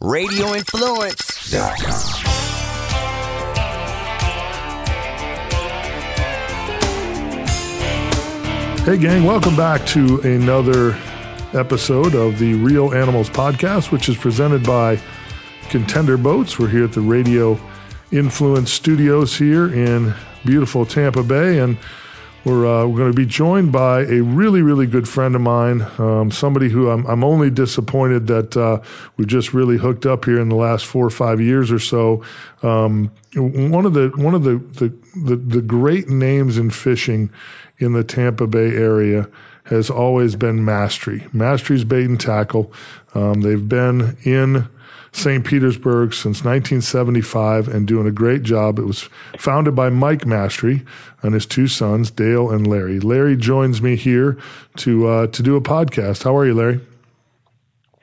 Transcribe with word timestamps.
RadioInfluence.com. 0.00 2.24
Hey, 8.84 8.96
gang, 8.96 9.24
welcome 9.24 9.56
back 9.56 9.84
to 9.88 10.20
another 10.20 10.96
episode 11.52 12.14
of 12.14 12.38
the 12.38 12.54
Real 12.54 12.94
Animals 12.94 13.28
Podcast, 13.28 13.90
which 13.90 14.08
is 14.08 14.16
presented 14.16 14.62
by 14.62 15.00
Contender 15.68 16.16
Boats. 16.16 16.60
We're 16.60 16.68
here 16.68 16.84
at 16.84 16.92
the 16.92 17.00
Radio 17.00 17.58
Influence 18.12 18.72
Studios 18.72 19.36
here 19.36 19.74
in 19.74 20.14
beautiful 20.44 20.86
Tampa 20.86 21.24
Bay, 21.24 21.58
and 21.58 21.76
we're, 22.48 22.66
uh, 22.66 22.86
we're 22.86 22.96
going 22.96 23.12
to 23.12 23.16
be 23.16 23.26
joined 23.26 23.72
by 23.72 24.00
a 24.00 24.22
really, 24.22 24.62
really 24.62 24.86
good 24.86 25.08
friend 25.08 25.34
of 25.34 25.42
mine, 25.42 25.82
um, 25.98 26.30
somebody 26.30 26.70
who 26.70 26.90
I'm, 26.90 27.06
I'm 27.06 27.22
only 27.22 27.50
disappointed 27.50 28.26
that 28.28 28.56
uh, 28.56 28.80
we've 29.16 29.28
just 29.28 29.52
really 29.52 29.76
hooked 29.76 30.06
up 30.06 30.24
here 30.24 30.40
in 30.40 30.48
the 30.48 30.56
last 30.56 30.86
four 30.86 31.04
or 31.04 31.10
five 31.10 31.40
years 31.40 31.70
or 31.70 31.78
so. 31.78 32.22
Um, 32.62 33.12
one 33.34 33.84
of 33.84 33.92
the 33.92 34.08
one 34.16 34.34
of 34.34 34.42
the, 34.42 34.58
the 34.58 34.92
the 35.24 35.36
the 35.36 35.62
great 35.62 36.08
names 36.08 36.58
in 36.58 36.70
fishing 36.70 37.30
in 37.78 37.92
the 37.92 38.02
Tampa 38.02 38.46
Bay 38.46 38.74
area 38.74 39.28
has 39.64 39.90
always 39.90 40.34
been 40.34 40.60
Mastry. 40.60 41.32
Mastry's 41.32 41.84
bait 41.84 42.06
and 42.06 42.18
tackle. 42.18 42.72
Um, 43.14 43.42
they've 43.42 43.68
been 43.68 44.16
in 44.24 44.68
St. 45.12 45.44
Petersburg 45.44 46.12
since 46.12 46.44
1975 46.44 47.68
and 47.68 47.86
doing 47.86 48.06
a 48.06 48.10
great 48.10 48.42
job. 48.42 48.78
It 48.78 48.84
was 48.84 49.08
founded 49.38 49.74
by 49.74 49.88
Mike 49.90 50.22
Mastry 50.22 50.86
and 51.22 51.34
his 51.34 51.46
two 51.46 51.66
sons, 51.66 52.10
Dale 52.10 52.50
and 52.50 52.66
Larry. 52.66 53.00
Larry 53.00 53.36
joins 53.36 53.82
me 53.82 53.96
here 53.96 54.38
to 54.76 55.06
uh, 55.06 55.26
to 55.28 55.42
do 55.42 55.56
a 55.56 55.60
podcast. 55.60 56.24
How 56.24 56.36
are 56.36 56.46
you, 56.46 56.54
Larry? 56.54 56.80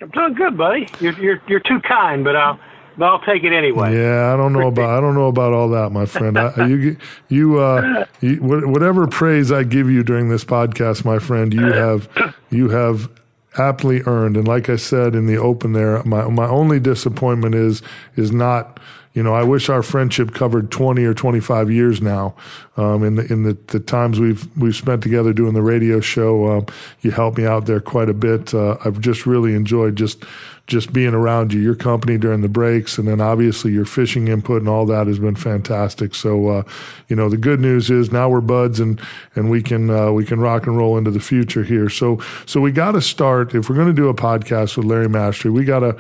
I'm 0.02 0.10
doing 0.10 0.34
good, 0.34 0.58
buddy. 0.58 0.90
You're 1.00 1.14
you're 1.20 1.42
you're 1.48 1.60
too 1.62 1.80
kind, 1.88 2.24
but 2.24 2.36
I'll 2.36 2.60
but 2.98 3.06
I'll 3.06 3.20
take 3.22 3.44
it 3.44 3.54
anyway. 3.54 3.98
Yeah, 3.98 4.34
I 4.34 4.38
don't 4.38 4.54
know 4.54 4.68
about 4.68 4.98
I 4.98 5.02
don't 5.02 5.16
know 5.16 5.28
about 5.28 5.54
all 5.54 5.70
that, 5.70 5.92
my 5.92 6.06
friend. 6.06 6.38
I, 6.38 6.68
you 6.68 6.98
you, 7.28 7.60
uh, 7.60 8.06
you 8.22 8.38
whatever 8.38 9.08
praise 9.08 9.52
I 9.52 9.64
give 9.64 9.90
you 9.90 10.04
during 10.04 10.30
this 10.30 10.46
podcast, 10.46 11.06
my 11.06 11.20
friend, 11.20 11.54
you 11.54 11.72
have 11.72 12.08
you 12.50 12.70
have 12.70 13.10
aptly 13.58 14.02
earned. 14.06 14.38
And 14.38 14.48
like 14.48 14.70
I 14.70 14.76
said 14.76 15.16
in 15.16 15.28
the 15.28 15.38
open 15.38 15.74
there, 15.74 16.04
my 16.04 16.28
my 16.28 16.48
only 16.48 16.80
disappointment 16.80 17.56
is 17.56 17.82
is 18.16 18.32
not 18.32 18.80
you 19.16 19.24
know, 19.24 19.34
I 19.34 19.44
wish 19.44 19.70
our 19.70 19.82
friendship 19.82 20.34
covered 20.34 20.70
20 20.72 21.04
or 21.06 21.14
25 21.14 21.72
years 21.72 22.02
now. 22.02 22.36
Um, 22.76 23.02
in 23.06 23.16
the, 23.16 23.32
in 23.32 23.44
the, 23.44 23.58
the, 23.68 23.80
times 23.80 24.20
we've, 24.20 24.46
we've 24.58 24.76
spent 24.76 25.02
together 25.02 25.32
doing 25.32 25.54
the 25.54 25.62
radio 25.62 26.02
show, 26.02 26.46
uh, 26.46 26.66
you 27.00 27.12
helped 27.12 27.38
me 27.38 27.46
out 27.46 27.66
there 27.66 27.80
quite 27.80 28.10
a 28.10 28.14
bit. 28.14 28.54
Uh, 28.54 28.76
I've 28.84 29.00
just 29.00 29.26
really 29.26 29.56
enjoyed 29.56 29.96
just, 29.96 30.26
just 30.68 30.92
being 30.92 31.14
around 31.14 31.54
you, 31.54 31.62
your 31.62 31.76
company 31.76 32.18
during 32.18 32.42
the 32.42 32.50
breaks, 32.50 32.98
and 32.98 33.08
then 33.08 33.22
obviously 33.22 33.72
your 33.72 33.86
fishing 33.86 34.28
input 34.28 34.62
and 34.62 34.68
all 34.68 34.86
that 34.88 35.08
has 35.08 35.20
been 35.20 35.38
fantastic. 35.38 36.14
So, 36.14 36.50
uh, 36.50 36.64
you 37.08 37.16
know, 37.16 37.30
the 37.30 37.38
good 37.38 37.62
news 37.62 37.90
is 37.90 38.12
now 38.12 38.28
we're 38.28 38.42
buds 38.42 38.82
and, 38.82 39.00
and 39.36 39.50
we 39.50 39.64
can, 39.64 39.90
uh, 39.90 40.12
we 40.12 40.26
can 40.26 40.42
rock 40.42 40.68
and 40.68 40.76
roll 40.76 40.98
into 40.98 41.12
the 41.12 41.22
future 41.22 41.64
here. 41.64 41.88
So, 41.88 42.20
so 42.46 42.60
we 42.60 42.74
got 42.74 42.92
to 42.92 43.02
start, 43.02 43.56
if 43.56 43.70
we're 43.70 43.76
going 43.76 43.88
to 43.88 43.94
do 43.94 44.10
a 44.10 44.14
podcast 44.14 44.76
with 44.76 44.86
Larry 44.86 45.08
Mastry, 45.08 45.54
we 45.54 45.64
got 45.64 45.80
to, 45.80 45.96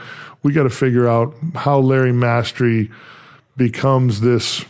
we 0.45 0.53
got 0.53 0.63
to 0.63 0.69
figure 0.69 1.07
out 1.07 1.33
how 1.55 1.79
Larry 1.79 2.11
Mastry 2.11 2.91
becomes 3.57 4.21
this, 4.21 4.63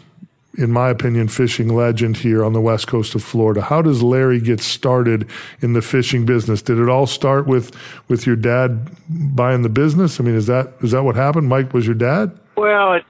in 0.58 0.72
my 0.72 0.90
opinion, 0.90 1.28
fishing 1.28 1.68
legend 1.68 2.16
here 2.16 2.46
on 2.46 2.54
the 2.54 2.62
west 2.62 2.88
coast 2.88 3.14
of 3.14 3.22
Florida. 3.22 3.60
How 3.60 3.82
does 3.82 4.02
Larry 4.02 4.40
get 4.40 4.62
started 4.62 5.30
in 5.60 5.74
the 5.74 5.82
fishing 5.82 6.26
business? 6.26 6.62
Did 6.62 6.80
it 6.80 6.88
all 6.88 7.06
start 7.06 7.46
with 7.46 7.76
with 8.08 8.26
your 8.26 8.38
dad 8.38 8.90
buying 9.10 9.64
the 9.64 9.70
business? 9.70 10.18
I 10.18 10.24
mean, 10.24 10.36
is 10.36 10.48
that 10.48 10.72
is 10.82 10.92
that 10.92 11.04
what 11.04 11.18
happened? 11.18 11.50
Mike 11.50 11.74
was 11.74 11.86
your 11.86 11.96
dad? 11.96 12.40
Well, 12.56 12.94
it, 12.94 13.04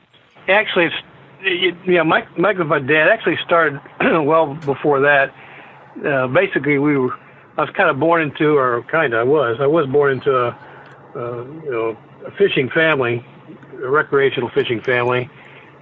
actually, 0.47 0.89
it's, 1.41 1.77
yeah, 1.87 2.01
Mike 2.01 2.35
Mike 2.35 2.57
was 2.57 2.65
my 2.65 2.79
dad. 2.79 3.09
Actually, 3.09 3.37
started 3.45 3.79
well 4.01 4.55
before 4.55 5.01
that. 5.01 5.35
Uh, 6.03 6.25
basically, 6.29 6.79
we 6.79 6.97
were. 6.97 7.13
I 7.59 7.61
was 7.61 7.69
kind 7.77 7.91
of 7.91 7.99
born 7.99 8.23
into, 8.23 8.57
or 8.57 8.81
kind 8.89 9.13
of, 9.13 9.19
I 9.19 9.23
was. 9.23 9.57
I 9.61 9.67
was 9.67 9.85
born 9.85 10.13
into 10.13 10.35
a, 10.35 10.47
uh, 11.15 11.43
you 11.63 11.71
know, 11.71 11.97
fishing 12.37 12.69
family, 12.69 13.25
a 13.83 13.89
recreational 13.89 14.49
fishing 14.49 14.81
family, 14.81 15.29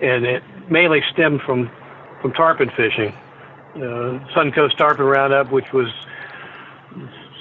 and 0.01 0.25
it 0.25 0.43
mainly 0.69 1.01
stemmed 1.11 1.41
from 1.41 1.71
from 2.21 2.33
tarpon 2.33 2.69
fishing. 2.75 3.13
Uh, 3.75 4.19
Suncoast 4.35 4.77
Tarpon 4.77 5.05
Roundup, 5.05 5.51
which 5.51 5.73
was 5.73 5.87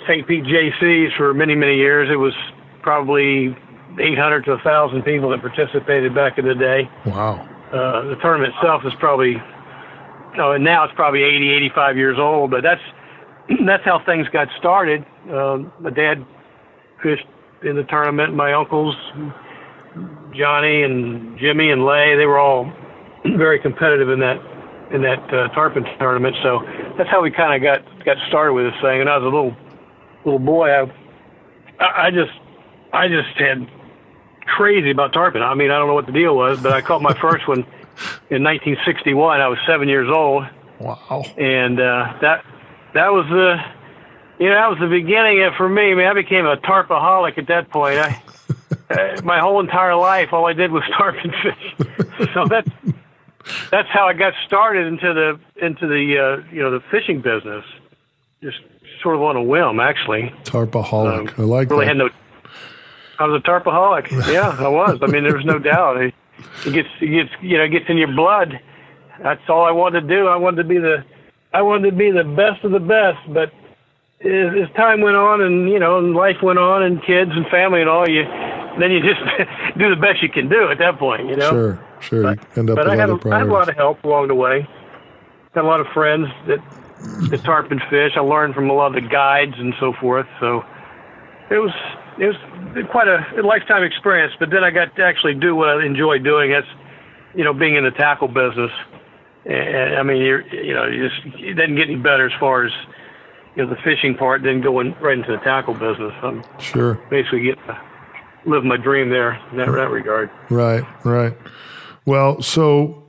St. 0.07 0.27
Pete 0.27 0.45
Jaycees 0.45 1.17
for 1.17 1.35
many 1.35 1.55
many 1.55 1.77
years. 1.77 2.09
It 2.11 2.17
was 2.17 2.35
probably 2.83 3.57
800 4.01 4.45
to 4.47 4.53
1,000 4.53 5.03
people 5.03 5.31
that 5.31 5.41
participated 5.41 6.15
back 6.15 6.39
in 6.39 6.47
the 6.47 6.55
day. 6.55 6.89
Wow. 7.07 7.47
Uh, 7.73 8.03
the 8.09 8.17
tournament 8.17 8.55
itself 8.55 8.83
is 8.85 8.93
probably, 8.99 9.37
oh, 10.39 10.53
and 10.53 10.65
now 10.65 10.85
it's 10.85 10.95
probably 10.95 11.23
80, 11.23 11.51
85 11.51 11.97
years 11.97 12.19
old. 12.19 12.51
But 12.51 12.63
that's 12.63 12.83
that's 13.67 13.85
how 13.85 14.03
things 14.05 14.29
got 14.29 14.49
started. 14.59 15.05
Uh, 15.31 15.59
my 15.81 15.91
dad 15.91 16.25
fished 17.03 17.27
in 17.65 17.77
the 17.77 17.85
tournament. 17.85 18.35
My 18.35 18.53
uncles, 18.53 18.97
Johnny 20.35 20.83
and 20.83 21.39
Jimmy 21.39 21.71
and 21.71 21.85
Lay, 21.85 22.17
they 22.17 22.27
were 22.27 22.39
all 22.39 22.73
very 23.25 23.59
competitive 23.59 24.09
in 24.09 24.21
that 24.21 24.41
in 24.93 25.03
that 25.03 25.23
uh, 25.33 25.49
tarpon 25.49 25.85
tournament. 25.99 26.37
So 26.43 26.61
that's 26.99 27.09
how 27.09 27.23
we 27.23 27.31
kind 27.31 27.55
of 27.55 27.63
got 27.63 28.05
got 28.05 28.17
started 28.29 28.53
with 28.53 28.73
this 28.73 28.81
thing. 28.83 29.01
And 29.01 29.09
I 29.09 29.17
was 29.17 29.23
a 29.23 29.35
little 29.35 29.57
little 30.25 30.39
boy. 30.39 30.71
I 30.71 30.91
I 31.81 32.11
just 32.11 32.33
I 32.93 33.09
just 33.09 33.37
had 33.39 33.69
crazy 34.47 34.91
about 34.91 35.13
tarpon. 35.13 35.43
I 35.43 35.55
mean, 35.55 35.71
I 35.71 35.79
don't 35.79 35.89
know 35.89 35.95
what 35.95 36.07
the 36.07 36.13
deal 36.13 36.37
was, 36.37 36.61
but 36.61 36.73
I 36.73 36.81
caught 36.81 37.03
my 37.03 37.15
first 37.15 37.49
one 37.49 37.61
in 38.31 38.43
1961. 38.43 39.41
I 39.41 39.49
was 39.49 39.59
seven 39.67 39.89
years 39.89 40.09
old. 40.11 40.45
Wow. 40.81 41.25
And 41.39 41.81
uh, 41.81 42.19
that 42.21 42.45
that 42.95 43.13
was 43.13 43.27
the 43.29 43.57
you 44.43 44.49
know 44.49 44.57
that 44.57 44.71
was 44.71 44.79
the 44.81 44.89
beginning 44.89 45.41
of, 45.45 45.55
for 45.55 45.69
me. 45.69 45.93
I 45.93 45.95
mean, 45.95 46.07
I 46.07 46.15
became 46.15 46.47
a 46.47 46.57
tarpaholic 46.57 47.39
at 47.39 47.47
that 47.47 47.71
point. 47.71 47.97
I 47.97 48.21
uh, 48.91 49.23
my 49.23 49.39
whole 49.39 49.61
entire 49.61 49.95
life, 49.95 50.33
all 50.33 50.47
I 50.47 50.53
did 50.53 50.73
was 50.73 50.83
tarpon 50.97 51.33
fish. 51.43 52.29
so 52.35 52.47
that's 52.47 52.69
that's 53.71 53.89
how 53.89 54.09
I 54.09 54.15
got 54.15 54.35
started 54.45 54.89
into 54.89 55.15
the 55.15 55.65
into 55.65 55.87
the 55.87 56.19
uh, 56.19 56.53
you 56.53 56.61
know 56.61 56.73
the 56.73 56.81
fishing 56.91 57.21
business. 57.21 57.65
Just 58.43 58.59
sort 59.01 59.15
of 59.15 59.23
on 59.23 59.37
a 59.37 59.43
whim, 59.43 59.79
actually. 59.79 60.35
Tarpaholic. 60.43 61.29
Um, 61.29 61.35
I 61.39 61.43
like 61.43 61.71
really 61.71 61.85
that. 61.85 61.91
Had 61.91 61.99
no, 61.99 62.11
I 63.21 63.27
was 63.27 63.41
a 63.41 63.49
tarpaholic. 63.49 64.11
yeah, 64.33 64.57
I 64.59 64.67
was. 64.67 64.99
I 65.03 65.07
mean, 65.07 65.23
there 65.23 65.37
was 65.37 65.45
no 65.45 65.61
doubt. 65.61 65.99
It, 65.99 66.15
it 66.67 66.73
gets 66.73 66.89
it 67.01 67.07
gets 67.07 67.31
you 67.43 67.59
know 67.59 67.65
it 67.65 67.71
gets 67.71 67.85
in 67.89 67.97
your 67.97 68.13
blood. 68.13 68.59
That's 69.23 69.49
all 69.49 69.65
I 69.65 69.71
wanted 69.71 70.01
to 70.01 70.09
do. 70.09 70.27
I 70.27 70.35
wanted 70.35 70.65
to 70.65 70.69
be 70.69 70.79
the 70.79 71.05
I 71.55 71.63
wanted 71.63 71.91
to 71.91 71.97
be 71.97 72.11
the 72.11 72.25
best 72.25 72.65
of 72.65 72.73
the 72.73 72.81
best, 72.81 73.19
but 73.33 73.53
as, 74.25 74.69
as 74.69 74.77
time 74.77 75.01
went 75.01 75.17
on 75.17 75.41
and 75.41 75.69
you 75.69 75.79
know 75.79 75.99
and 75.99 76.15
life 76.15 76.43
went 76.43 76.59
on 76.59 76.83
and 76.83 77.03
kids 77.05 77.31
and 77.35 77.47
family 77.49 77.81
and 77.81 77.89
all 77.89 78.09
you 78.09 78.25
then 78.79 78.91
you 78.91 79.01
just 79.01 79.21
do 79.79 79.91
the 79.91 80.01
best 80.01 80.23
you 80.23 80.29
can 80.29 80.49
do 80.49 80.71
at 80.71 80.79
that 80.79 80.99
point 80.99 81.29
you 81.29 81.37
know? 81.37 81.51
Sure 81.51 81.85
sure. 82.03 82.23
But, 82.23 82.59
end 82.59 82.71
up 82.71 82.77
but 82.77 82.87
with 82.87 82.95
I, 82.95 82.97
had, 82.97 83.11
other 83.11 83.35
I 83.35 83.39
had 83.39 83.49
a 83.49 83.53
lot 83.53 83.69
of 83.69 83.77
help 83.77 84.05
along 84.05 84.29
the 84.29 84.35
way. 84.35 84.69
Had 85.55 85.65
a 85.65 85.67
lot 85.67 85.81
of 85.81 85.87
friends 85.95 86.29
that 86.47 86.59
that 87.31 87.43
tarpon 87.45 87.81
fish. 87.91 88.13
I 88.17 88.21
learned 88.21 88.55
from 88.55 88.71
a 88.71 88.73
lot 88.73 88.97
of 88.97 89.03
the 89.03 89.09
guides 89.09 89.55
and 89.59 89.75
so 89.81 89.93
forth. 90.01 90.27
So 90.41 90.65
it 91.51 91.59
was 91.59 91.73
it 92.19 92.27
was 92.27 92.37
quite 92.91 93.09
a, 93.09 93.25
a 93.39 93.43
lifetime 93.43 93.83
experience. 93.83 94.35
But 94.39 94.51
then 94.51 94.65
I 94.65 94.71
got 94.71 94.95
to 94.97 95.05
actually 95.05 95.35
do 95.35 95.55
what 95.55 95.69
I 95.69 95.85
enjoy 95.85 96.19
doing. 96.19 96.51
That's 96.51 96.67
you 97.35 97.45
know 97.45 97.53
being 97.53 97.77
in 97.77 97.85
the 97.85 97.91
tackle 97.91 98.29
business. 98.29 98.71
And 99.45 99.97
I 99.97 100.03
mean 100.03 100.23
you're 100.23 100.43
you 100.55 100.75
know 100.75 100.87
you 100.87 101.09
just 101.09 101.39
it 101.39 101.55
doesn't 101.55 101.77
get 101.77 101.89
any 101.89 101.97
better 101.97 102.27
as 102.27 102.41
far 102.41 102.65
as 102.65 102.73
you 103.55 103.65
know, 103.65 103.69
the 103.69 103.81
fishing 103.83 104.15
part, 104.17 104.43
then 104.43 104.61
going 104.61 104.95
right 105.01 105.19
into 105.19 105.33
the 105.33 105.39
tackle 105.39 105.75
business. 105.75 106.13
I'm 106.23 106.43
sure 106.59 106.95
basically 107.11 107.43
get 107.43 107.59
to 107.67 107.81
live 108.47 108.65
my 108.65 108.77
dream 108.77 109.11
there 109.11 109.35
in 109.51 109.59
that, 109.59 109.71
that 109.71 109.91
regard. 109.91 110.31
Right, 110.51 110.85
right. 111.05 111.35
Well, 112.05 112.43
so 112.43 113.05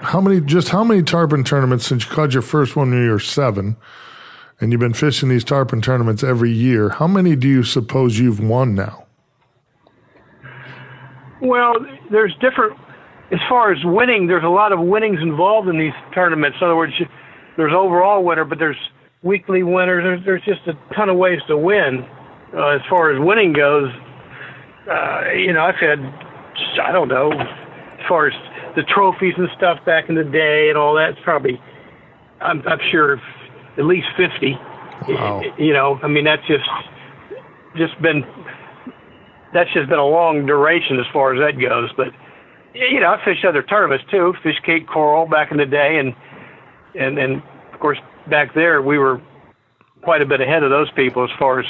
how 0.00 0.20
many, 0.20 0.40
just 0.40 0.68
how 0.68 0.84
many 0.84 1.02
tarpon 1.02 1.44
tournaments 1.44 1.86
since 1.86 2.04
you 2.04 2.10
caught 2.10 2.32
your 2.32 2.42
first 2.42 2.76
one 2.76 2.90
when 2.90 3.04
you 3.04 3.10
were 3.10 3.18
seven, 3.18 3.76
and 4.60 4.72
you've 4.72 4.80
been 4.80 4.92
fishing 4.94 5.28
these 5.28 5.44
tarpon 5.44 5.80
tournaments 5.80 6.22
every 6.22 6.50
year? 6.50 6.90
How 6.90 7.06
many 7.06 7.34
do 7.34 7.48
you 7.48 7.64
suppose 7.64 8.18
you've 8.18 8.40
won 8.40 8.74
now? 8.74 9.06
Well, 11.40 11.74
there's 12.10 12.34
different. 12.40 12.78
As 13.32 13.38
far 13.48 13.72
as 13.72 13.78
winning, 13.84 14.26
there's 14.26 14.44
a 14.44 14.48
lot 14.48 14.72
of 14.72 14.80
winnings 14.80 15.20
involved 15.20 15.68
in 15.68 15.78
these 15.78 15.92
tournaments. 16.12 16.58
In 16.60 16.66
other 16.66 16.76
words, 16.76 16.92
there's 17.56 17.72
overall 17.72 18.24
winner, 18.24 18.44
but 18.44 18.58
there's 18.58 18.76
weekly 19.22 19.62
winners. 19.62 20.04
There's, 20.04 20.24
there's 20.24 20.44
just 20.44 20.66
a 20.68 20.94
ton 20.94 21.08
of 21.08 21.16
ways 21.16 21.40
to 21.48 21.56
win. 21.56 22.06
Uh, 22.54 22.68
as 22.68 22.80
far 22.88 23.10
as 23.12 23.20
winning 23.20 23.52
goes, 23.52 23.90
uh, 24.90 25.30
you 25.36 25.52
know, 25.52 25.62
I've 25.62 25.76
had, 25.76 26.00
I 26.82 26.90
don't 26.92 27.08
know, 27.08 27.30
as 27.32 28.08
far 28.08 28.26
as 28.26 28.34
the 28.74 28.82
trophies 28.82 29.34
and 29.36 29.48
stuff 29.56 29.84
back 29.84 30.08
in 30.08 30.14
the 30.14 30.24
day 30.24 30.68
and 30.68 30.76
all 30.76 30.94
that, 30.94 31.10
it's 31.10 31.20
probably, 31.22 31.60
I'm, 32.40 32.66
I'm 32.66 32.80
sure, 32.90 33.20
at 33.78 33.84
least 33.84 34.08
50. 34.16 34.58
Wow. 35.08 35.42
You 35.58 35.72
know, 35.72 36.00
I 36.02 36.08
mean, 36.08 36.24
that's 36.24 36.46
just, 36.46 36.68
just 37.76 38.00
been 38.02 38.24
that's 39.52 39.72
just 39.72 39.88
been 39.88 39.98
a 39.98 40.06
long 40.06 40.46
duration 40.46 40.98
as 40.98 41.06
far 41.12 41.34
as 41.34 41.40
that 41.40 41.60
goes. 41.60 41.90
But 41.96 42.08
you 42.74 43.00
know, 43.00 43.14
I 43.14 43.24
fished 43.24 43.44
other 43.44 43.62
tournaments 43.62 44.04
too. 44.10 44.34
Fished 44.42 44.62
Cape 44.64 44.86
Coral 44.86 45.26
back 45.26 45.50
in 45.50 45.58
the 45.58 45.66
day, 45.66 45.98
and 45.98 46.14
and 46.94 47.18
and 47.18 47.42
course 47.80 47.98
back 48.28 48.54
there 48.54 48.82
we 48.82 48.98
were 48.98 49.20
quite 50.02 50.22
a 50.22 50.26
bit 50.26 50.40
ahead 50.40 50.62
of 50.62 50.70
those 50.70 50.90
people 50.92 51.24
as 51.24 51.30
far 51.38 51.60
as 51.60 51.66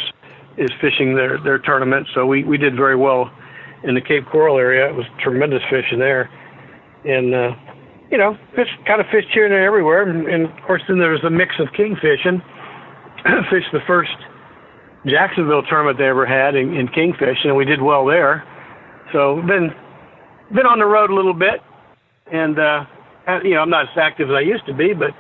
is 0.57 0.71
fishing 0.81 1.15
their 1.15 1.39
their 1.39 1.59
tournaments. 1.59 2.11
So 2.15 2.27
we 2.27 2.45
we 2.45 2.59
did 2.59 2.77
very 2.77 2.97
well 2.97 3.31
in 3.83 3.95
the 3.95 4.01
Cape 4.01 4.27
Coral 4.27 4.59
area. 4.59 4.89
It 4.89 4.95
was 4.95 5.07
tremendous 5.23 5.63
fishing 5.71 5.99
there, 5.99 6.31
and 7.05 7.35
uh, 7.35 7.55
you 8.11 8.19
know, 8.19 8.37
fish 8.55 8.69
kind 8.87 9.01
of 9.01 9.07
fished 9.11 9.29
here 9.33 9.47
and 9.47 9.55
everywhere. 9.55 10.09
And, 10.09 10.27
and 10.27 10.45
of 10.47 10.65
course, 10.67 10.83
then 10.89 10.99
there 10.99 11.11
was 11.11 11.25
a 11.25 11.31
mix 11.31 11.55
of 11.59 11.73
king 11.77 11.97
fishing. 11.97 12.43
fished 13.51 13.73
the 13.73 13.81
first 13.87 14.17
Jacksonville 15.07 15.63
tournament 15.63 15.99
they 15.99 16.09
ever 16.09 16.27
had 16.27 16.55
in, 16.55 16.75
in 16.75 16.89
kingfish, 16.89 17.39
and 17.45 17.57
we 17.57 17.65
did 17.65 17.81
well 17.81 18.05
there. 18.05 18.45
So 19.13 19.37
been 19.43 19.71
been 20.53 20.67
on 20.67 20.79
the 20.79 20.87
road 20.87 21.11
a 21.11 21.15
little 21.15 21.35
bit, 21.35 21.61
and 22.31 22.59
uh, 22.59 22.85
you 23.43 23.55
know, 23.55 23.61
I'm 23.61 23.71
not 23.71 23.89
as 23.91 23.97
active 23.97 24.31
as 24.31 24.35
I 24.35 24.41
used 24.41 24.67
to 24.67 24.75
be, 24.75 24.93
but 24.93 25.11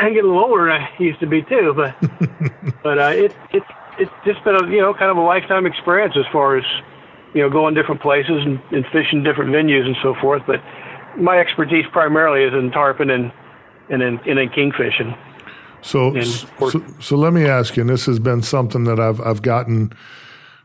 I 0.00 0.10
get 0.12 0.24
a 0.24 0.26
little 0.26 0.44
older 0.44 0.64
than 0.64 0.80
I 0.80 0.90
used 0.98 1.20
to 1.20 1.26
be 1.26 1.42
too. 1.42 1.74
But 1.74 1.94
but 2.82 2.98
uh, 2.98 3.12
it 3.14 3.36
it's 3.52 3.66
it's 3.98 4.12
just 4.24 4.42
been 4.44 4.56
a 4.56 4.66
you 4.68 4.80
know 4.80 4.94
kind 4.94 5.10
of 5.10 5.16
a 5.16 5.22
lifetime 5.22 5.66
experience 5.66 6.14
as 6.16 6.24
far 6.32 6.56
as 6.56 6.64
you 7.34 7.42
know 7.42 7.50
going 7.50 7.74
different 7.74 8.00
places 8.00 8.44
and, 8.44 8.60
and 8.70 8.84
fishing 8.92 9.22
different 9.22 9.50
venues 9.50 9.86
and 9.86 9.96
so 10.02 10.14
forth. 10.20 10.42
But 10.46 10.62
my 11.16 11.38
expertise 11.38 11.84
primarily 11.92 12.44
is 12.44 12.54
in 12.54 12.70
tarpon 12.70 13.10
and 13.10 13.32
and 13.90 14.02
in, 14.02 14.18
and 14.26 14.38
in 14.38 14.48
kingfishing. 14.50 15.16
So, 15.82 16.20
so, 16.20 16.84
so 17.00 17.16
let 17.16 17.32
me 17.32 17.46
ask 17.46 17.74
you, 17.76 17.80
and 17.80 17.88
this 17.88 18.04
has 18.04 18.18
been 18.18 18.42
something 18.42 18.84
that 18.84 19.00
I've 19.00 19.20
I've 19.20 19.42
gotten 19.42 19.92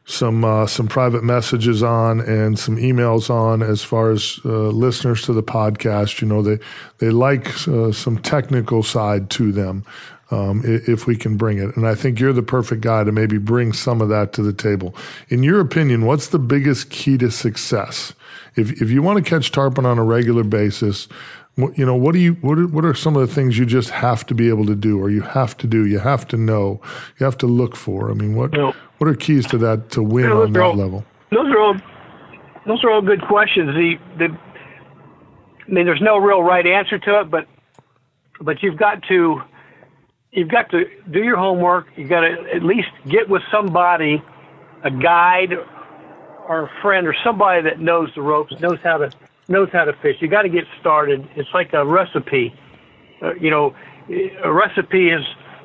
some 0.05 0.45
uh, 0.45 0.67
some 0.67 0.87
private 0.87 1.23
messages 1.23 1.81
on 1.81 2.21
and 2.21 2.57
some 2.57 2.77
emails 2.77 3.29
on 3.29 3.63
as 3.63 3.83
far 3.83 4.11
as 4.11 4.39
uh, 4.45 4.49
listeners 4.69 5.23
to 5.23 5.33
the 5.33 5.43
podcast. 5.43 6.21
You 6.21 6.27
know, 6.27 6.41
they 6.41 6.59
they 6.99 7.09
like 7.09 7.67
uh, 7.67 7.91
some 7.91 8.19
technical 8.19 8.83
side 8.83 9.29
to 9.31 9.51
them. 9.51 9.83
Um, 10.31 10.63
if 10.65 11.05
we 11.05 11.15
can 11.15 11.37
bring 11.37 11.59
it, 11.59 11.77
and 11.77 11.87
I 11.87 11.93
think 11.93 12.19
you're 12.19 12.33
the 12.33 12.41
perfect 12.41 12.81
guy 12.81 13.03
to 13.03 13.11
maybe 13.11 13.37
bring 13.37 13.73
some 13.73 14.01
of 14.01 14.09
that 14.09 14.33
to 14.33 14.41
the 14.41 14.53
table. 14.53 14.95
In 15.29 15.43
your 15.43 15.59
opinion, 15.59 16.07
what's 16.07 16.29
the 16.29 16.39
biggest 16.39 16.89
key 16.89 17.15
to 17.19 17.29
success? 17.29 18.11
If 18.55 18.81
if 18.81 18.89
you 18.89 19.03
want 19.03 19.23
to 19.23 19.29
catch 19.29 19.51
tarpon 19.51 19.85
on 19.85 19.99
a 19.99 20.03
regular 20.03 20.43
basis, 20.43 21.07
what, 21.55 21.77
you 21.77 21.85
know, 21.85 21.95
what 21.95 22.13
do 22.13 22.19
you 22.19 22.33
what 22.35 22.59
are, 22.59 22.67
what 22.67 22.83
are 22.83 22.93
some 22.93 23.15
of 23.15 23.27
the 23.27 23.33
things 23.33 23.57
you 23.57 23.65
just 23.65 23.89
have 23.89 24.25
to 24.27 24.35
be 24.35 24.49
able 24.49 24.65
to 24.65 24.75
do, 24.75 24.99
or 24.99 25.09
you 25.09 25.21
have 25.21 25.57
to 25.57 25.67
do, 25.67 25.85
you 25.85 25.99
have 25.99 26.27
to 26.29 26.37
know, 26.37 26.81
you 27.17 27.25
have 27.25 27.37
to 27.39 27.47
look 27.47 27.75
for? 27.75 28.11
I 28.11 28.13
mean, 28.13 28.35
what 28.35 28.55
what 28.97 29.09
are 29.09 29.15
keys 29.15 29.45
to 29.47 29.57
that 29.59 29.89
to 29.91 30.03
win 30.03 30.31
on 30.31 30.51
that 30.53 30.61
all, 30.61 30.75
level? 30.75 31.05
Those 31.31 31.47
are 31.47 31.59
all 31.59 31.75
those 32.65 32.83
are 32.83 32.91
all 32.91 33.01
good 33.01 33.21
questions. 33.21 33.73
The 33.73 33.95
the 34.17 34.37
I 35.67 35.71
mean, 35.71 35.85
there's 35.85 36.01
no 36.01 36.17
real 36.17 36.43
right 36.43 36.65
answer 36.65 36.99
to 36.99 37.21
it, 37.21 37.31
but 37.31 37.47
but 38.41 38.61
you've 38.61 38.77
got 38.77 39.01
to 39.03 39.41
you've 40.31 40.49
got 40.49 40.69
to 40.71 40.85
do 41.09 41.23
your 41.23 41.37
homework. 41.37 41.87
You've 41.95 42.09
got 42.09 42.21
to 42.21 42.35
at 42.53 42.63
least 42.63 42.89
get 43.07 43.29
with 43.29 43.43
somebody, 43.49 44.21
a 44.83 44.91
guide 44.91 45.53
or 46.47 46.63
a 46.65 46.81
friend 46.81 47.07
or 47.07 47.15
somebody 47.23 47.61
that 47.63 47.79
knows 47.79 48.09
the 48.13 48.21
ropes, 48.21 48.59
knows 48.59 48.77
how 48.83 48.97
to 48.97 49.09
knows 49.47 49.69
how 49.71 49.85
to 49.85 49.93
fish. 50.01 50.15
You 50.19 50.27
got 50.27 50.43
to 50.43 50.49
get 50.49 50.63
started. 50.79 51.27
It's 51.35 51.49
like 51.53 51.73
a 51.73 51.85
recipe. 51.85 52.53
Uh, 53.21 53.33
you 53.35 53.49
know, 53.49 53.75
a 54.43 54.51
recipe 54.51 55.09
is 55.09 55.23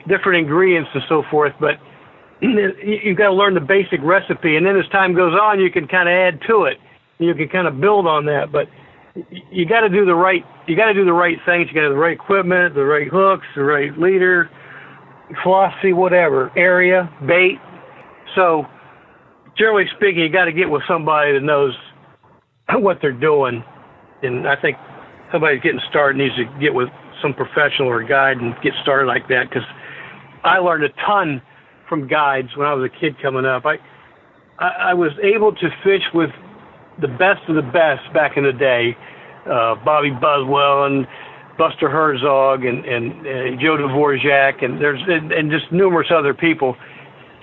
different 0.09 0.39
ingredients 0.39 0.91
and 0.95 1.03
so 1.09 1.23
forth, 1.31 1.53
but 1.61 1.79
you've 2.41 3.19
got 3.19 3.29
to 3.29 3.35
learn 3.35 3.55
the 3.55 3.61
basic 3.61 4.01
recipe, 4.03 4.57
and 4.57 4.65
then 4.65 4.77
as 4.77 4.89
time 4.89 5.15
goes 5.15 5.35
on, 5.35 5.61
you 5.61 5.71
can 5.71 5.87
kind 5.87 6.09
of 6.09 6.13
add 6.13 6.41
to 6.49 6.65
it. 6.65 6.79
You 7.19 7.35
can 7.35 7.49
kind 7.49 7.67
of 7.67 7.81
build 7.81 8.07
on 8.07 8.25
that, 8.27 8.51
but 8.51 8.67
you 9.51 9.67
got 9.67 9.81
to 9.81 9.89
do 9.89 10.07
the 10.07 10.15
right. 10.15 10.45
You 10.67 10.77
got 10.77 10.87
to 10.87 10.95
do 10.95 11.05
the 11.05 11.13
right 11.13 11.37
things. 11.45 11.69
You 11.69 11.75
got 11.75 11.81
to 11.81 11.87
have 11.89 11.93
the 11.93 11.99
right 11.99 12.15
equipment, 12.15 12.75
the 12.75 12.85
right 12.85 13.09
hooks, 13.09 13.47
the 13.55 13.63
right 13.63 13.97
leader, 13.99 14.49
philosophy, 15.43 15.93
whatever 15.93 16.51
area, 16.57 17.11
bait. 17.27 17.59
So, 18.35 18.65
generally 19.59 19.87
speaking, 19.97 20.23
you 20.23 20.31
got 20.31 20.47
to 20.47 20.53
get 20.53 20.71
with 20.71 20.83
somebody 20.89 21.33
that 21.35 21.43
knows 21.43 21.77
what 22.73 22.99
they're 23.03 23.13
doing. 23.13 23.65
And 24.23 24.49
I 24.49 24.57
think 24.57 24.77
somebody 25.33 25.59
getting 25.59 25.81
started 25.89 26.19
needs 26.19 26.37
to 26.37 26.45
get 26.61 26.75
with 26.75 26.89
some 27.23 27.35
professional 27.35 27.89
or 27.89 28.03
guide 28.03 28.39
and 28.39 28.55
get 28.63 28.73
started 28.83 29.07
like 29.07 29.29
that 29.29 29.49
because 29.49 29.67
I 30.45 30.59
learned 30.59 30.85
a 30.85 30.91
ton 31.07 31.43
from 31.89 32.09
guides 32.09 32.49
when 32.57 32.67
I 32.67 32.75
was 32.75 32.91
a 32.91 33.01
kid 33.01 33.21
coming 33.21 33.45
up. 33.45 33.67
I, 33.67 33.77
I, 34.59 34.91
I 34.91 34.95
was 34.95 35.13
able 35.23 35.53
to 35.53 35.69
fish 35.85 36.05
with 36.15 36.31
the 37.01 37.09
best 37.09 37.41
of 37.49 37.57
the 37.57 37.63
best 37.63 38.13
back 38.13 38.37
in 38.37 38.45
the 38.45 38.53
day, 38.53 38.97
uh, 39.47 39.75
Bobby 39.85 40.11
Buswell 40.11 40.85
and 40.85 41.07
Buster 41.59 41.91
Herzog 41.91 42.65
and, 42.65 42.85
and 42.85 43.21
uh, 43.21 43.61
Joe 43.61 43.77
Dvorak 43.77 44.65
and 44.65 44.81
there's 44.81 45.01
and, 45.07 45.33
and 45.33 45.51
just 45.51 45.71
numerous 45.73 46.09
other 46.11 46.33
people, 46.33 46.77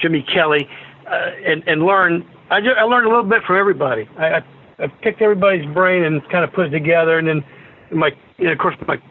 Jimmy 0.01 0.25
Kelly, 0.33 0.67
uh, 1.07 1.31
and 1.45 1.63
and 1.67 1.85
learn. 1.85 2.25
I, 2.49 2.61
just, 2.61 2.77
I 2.79 2.83
learned 2.83 3.07
a 3.07 3.09
little 3.09 3.29
bit 3.29 3.43
from 3.45 3.57
everybody. 3.57 4.07
I, 4.17 4.37
I 4.37 4.41
I 4.79 4.87
picked 4.87 5.21
everybody's 5.21 5.65
brain 5.73 6.03
and 6.03 6.21
kind 6.29 6.43
of 6.43 6.53
put 6.53 6.67
it 6.67 6.69
together. 6.69 7.17
And 7.17 7.27
then 7.27 7.43
my, 7.91 8.11
know, 8.37 8.51
of 8.51 8.57
course, 8.59 8.75
my 8.87 9.01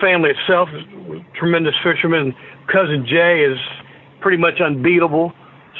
family 0.00 0.30
itself 0.30 0.68
is 0.72 1.22
tremendous 1.34 1.74
fishermen. 1.82 2.34
Cousin 2.72 3.06
Jay 3.06 3.44
is 3.44 3.58
pretty 4.20 4.38
much 4.38 4.60
unbeatable. 4.60 5.32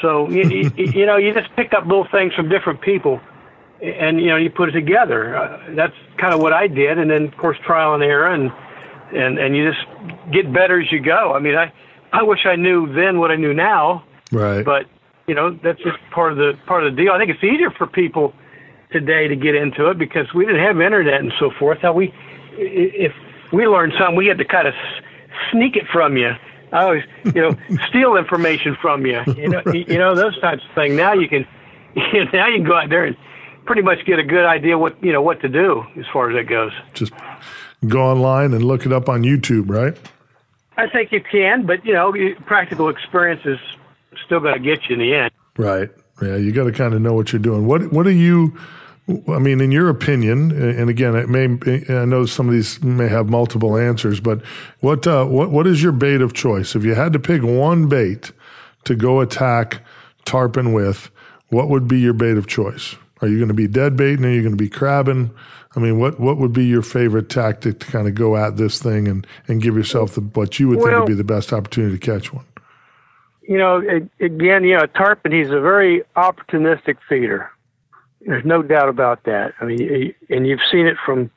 So 0.02 0.28
you, 0.28 0.42
you, 0.42 0.70
you 0.76 1.06
know, 1.06 1.16
you 1.16 1.32
just 1.32 1.54
pick 1.56 1.72
up 1.72 1.86
little 1.86 2.06
things 2.10 2.34
from 2.34 2.48
different 2.48 2.80
people, 2.82 3.20
and 3.82 4.20
you 4.20 4.26
know, 4.26 4.36
you 4.36 4.50
put 4.50 4.68
it 4.68 4.72
together. 4.72 5.36
Uh, 5.36 5.74
that's 5.74 5.94
kind 6.18 6.34
of 6.34 6.40
what 6.40 6.52
I 6.52 6.66
did, 6.66 6.98
and 6.98 7.10
then 7.10 7.24
of 7.24 7.36
course 7.36 7.56
trial 7.64 7.94
and 7.94 8.02
error, 8.02 8.32
and 8.32 8.52
and 9.12 9.38
and 9.38 9.56
you 9.56 9.70
just 9.70 9.84
get 10.32 10.52
better 10.52 10.80
as 10.80 10.92
you 10.92 11.00
go. 11.00 11.32
I 11.34 11.38
mean, 11.40 11.56
I 11.56 11.72
I 12.12 12.22
wish 12.22 12.40
I 12.44 12.56
knew 12.56 12.92
then 12.92 13.18
what 13.18 13.30
I 13.30 13.36
knew 13.36 13.54
now. 13.54 14.04
Right. 14.30 14.64
But 14.64 14.86
you 15.26 15.34
know, 15.34 15.58
that's 15.62 15.82
just 15.82 15.98
part 16.12 16.32
of 16.32 16.38
the 16.38 16.58
part 16.66 16.84
of 16.84 16.94
the 16.94 17.02
deal. 17.02 17.12
I 17.12 17.18
think 17.18 17.30
it's 17.30 17.44
easier 17.44 17.70
for 17.70 17.86
people 17.86 18.32
today 18.92 19.28
to 19.28 19.36
get 19.36 19.54
into 19.54 19.88
it 19.90 19.98
because 19.98 20.32
we 20.34 20.44
didn't 20.46 20.62
have 20.62 20.80
internet 20.80 21.20
and 21.20 21.32
so 21.38 21.50
forth. 21.58 21.78
How 21.80 21.92
we, 21.92 22.12
if 22.56 23.12
we 23.52 23.66
learned 23.66 23.92
something, 23.98 24.16
we 24.16 24.26
had 24.26 24.38
to 24.38 24.44
kind 24.44 24.68
of 24.68 24.74
sneak 25.50 25.76
it 25.76 25.84
from 25.92 26.16
you. 26.16 26.30
I 26.72 26.84
always, 26.84 27.04
you 27.24 27.42
know, 27.42 27.50
steal 27.88 28.16
information 28.16 28.76
from 28.80 29.04
you. 29.06 29.20
You 29.36 29.48
know, 29.48 29.62
you 29.72 29.98
know 29.98 30.14
those 30.14 30.38
types 30.40 30.62
of 30.68 30.74
things. 30.74 30.94
Now 30.94 31.14
you 31.14 31.28
can, 31.28 31.46
you 31.94 32.02
know, 32.24 32.30
now 32.32 32.48
you 32.48 32.58
can 32.58 32.66
go 32.66 32.76
out 32.76 32.88
there 32.88 33.04
and 33.04 33.16
pretty 33.66 33.82
much 33.82 34.04
get 34.06 34.18
a 34.18 34.24
good 34.24 34.44
idea 34.44 34.78
what 34.78 35.02
you 35.02 35.12
know 35.12 35.22
what 35.22 35.40
to 35.42 35.48
do 35.48 35.84
as 35.96 36.04
far 36.12 36.30
as 36.30 36.36
that 36.36 36.48
goes. 36.48 36.72
Just 36.94 37.12
go 37.86 38.00
online 38.00 38.52
and 38.54 38.64
look 38.64 38.86
it 38.86 38.92
up 38.92 39.08
on 39.08 39.22
YouTube, 39.22 39.68
right? 39.68 39.96
I 40.76 40.88
think 40.88 41.12
you 41.12 41.20
can, 41.20 41.66
but 41.66 41.84
you 41.84 41.92
know, 41.92 42.14
practical 42.46 42.88
experience 42.88 43.42
is 43.44 43.58
still 44.24 44.40
going 44.40 44.54
to 44.54 44.60
get 44.60 44.88
you 44.88 44.94
in 44.94 45.00
the 45.00 45.14
end. 45.14 45.30
Right. 45.58 45.90
Yeah, 46.22 46.36
you 46.36 46.52
got 46.52 46.64
to 46.64 46.72
kind 46.72 46.94
of 46.94 47.00
know 47.00 47.14
what 47.14 47.32
you're 47.32 47.40
doing. 47.40 47.66
What 47.66 47.92
What 47.92 48.06
are 48.06 48.12
you? 48.12 48.56
I 49.08 49.38
mean, 49.38 49.60
in 49.60 49.72
your 49.72 49.88
opinion, 49.88 50.52
and 50.52 50.88
again, 50.88 51.16
it 51.16 51.28
may 51.28 51.44
I 51.94 52.04
know 52.04 52.26
some 52.26 52.48
of 52.48 52.54
these 52.54 52.82
may 52.82 53.08
have 53.08 53.28
multiple 53.28 53.76
answers, 53.76 54.20
but 54.20 54.40
what 54.80 55.06
uh, 55.06 55.24
what 55.24 55.50
what 55.50 55.66
is 55.66 55.82
your 55.82 55.92
bait 55.92 56.20
of 56.20 56.32
choice? 56.32 56.76
If 56.76 56.84
you 56.84 56.94
had 56.94 57.12
to 57.14 57.18
pick 57.18 57.42
one 57.42 57.88
bait 57.88 58.32
to 58.84 58.94
go 58.94 59.20
attack 59.20 59.82
tarpon 60.24 60.72
with, 60.72 61.10
what 61.48 61.68
would 61.68 61.88
be 61.88 61.98
your 61.98 62.12
bait 62.12 62.36
of 62.36 62.46
choice? 62.46 62.94
Are 63.20 63.28
you 63.28 63.36
going 63.36 63.48
to 63.48 63.54
be 63.54 63.66
dead 63.66 63.96
baiting? 63.96 64.24
Are 64.24 64.30
you 64.30 64.42
going 64.42 64.56
to 64.56 64.62
be 64.62 64.68
crabbing? 64.68 65.30
I 65.74 65.80
mean, 65.80 65.98
what 65.98 66.20
what 66.20 66.36
would 66.36 66.52
be 66.52 66.66
your 66.66 66.82
favorite 66.82 67.28
tactic 67.28 67.80
to 67.80 67.86
kind 67.86 68.06
of 68.06 68.14
go 68.14 68.36
at 68.36 68.58
this 68.58 68.80
thing 68.80 69.08
and 69.08 69.26
and 69.48 69.60
give 69.60 69.76
yourself 69.76 70.14
the, 70.14 70.20
what 70.20 70.60
you 70.60 70.68
would 70.68 70.78
well, 70.78 70.86
think 70.86 70.98
would 71.00 71.06
be 71.06 71.14
the 71.14 71.24
best 71.24 71.52
opportunity 71.52 71.98
to 71.98 72.12
catch 72.12 72.32
one? 72.32 72.44
You 73.42 73.58
know, 73.58 73.78
again, 74.20 74.62
you 74.62 74.76
know, 74.76 74.86
tarpon. 74.86 75.32
He's 75.32 75.50
a 75.50 75.60
very 75.60 76.02
opportunistic 76.16 76.98
feeder 77.08 77.50
there's 78.26 78.44
no 78.44 78.62
doubt 78.62 78.88
about 78.88 79.24
that. 79.24 79.54
I 79.60 79.64
mean, 79.64 80.14
and 80.28 80.46
you've 80.46 80.60
seen 80.70 80.86
it 80.86 80.96
from 81.04 81.30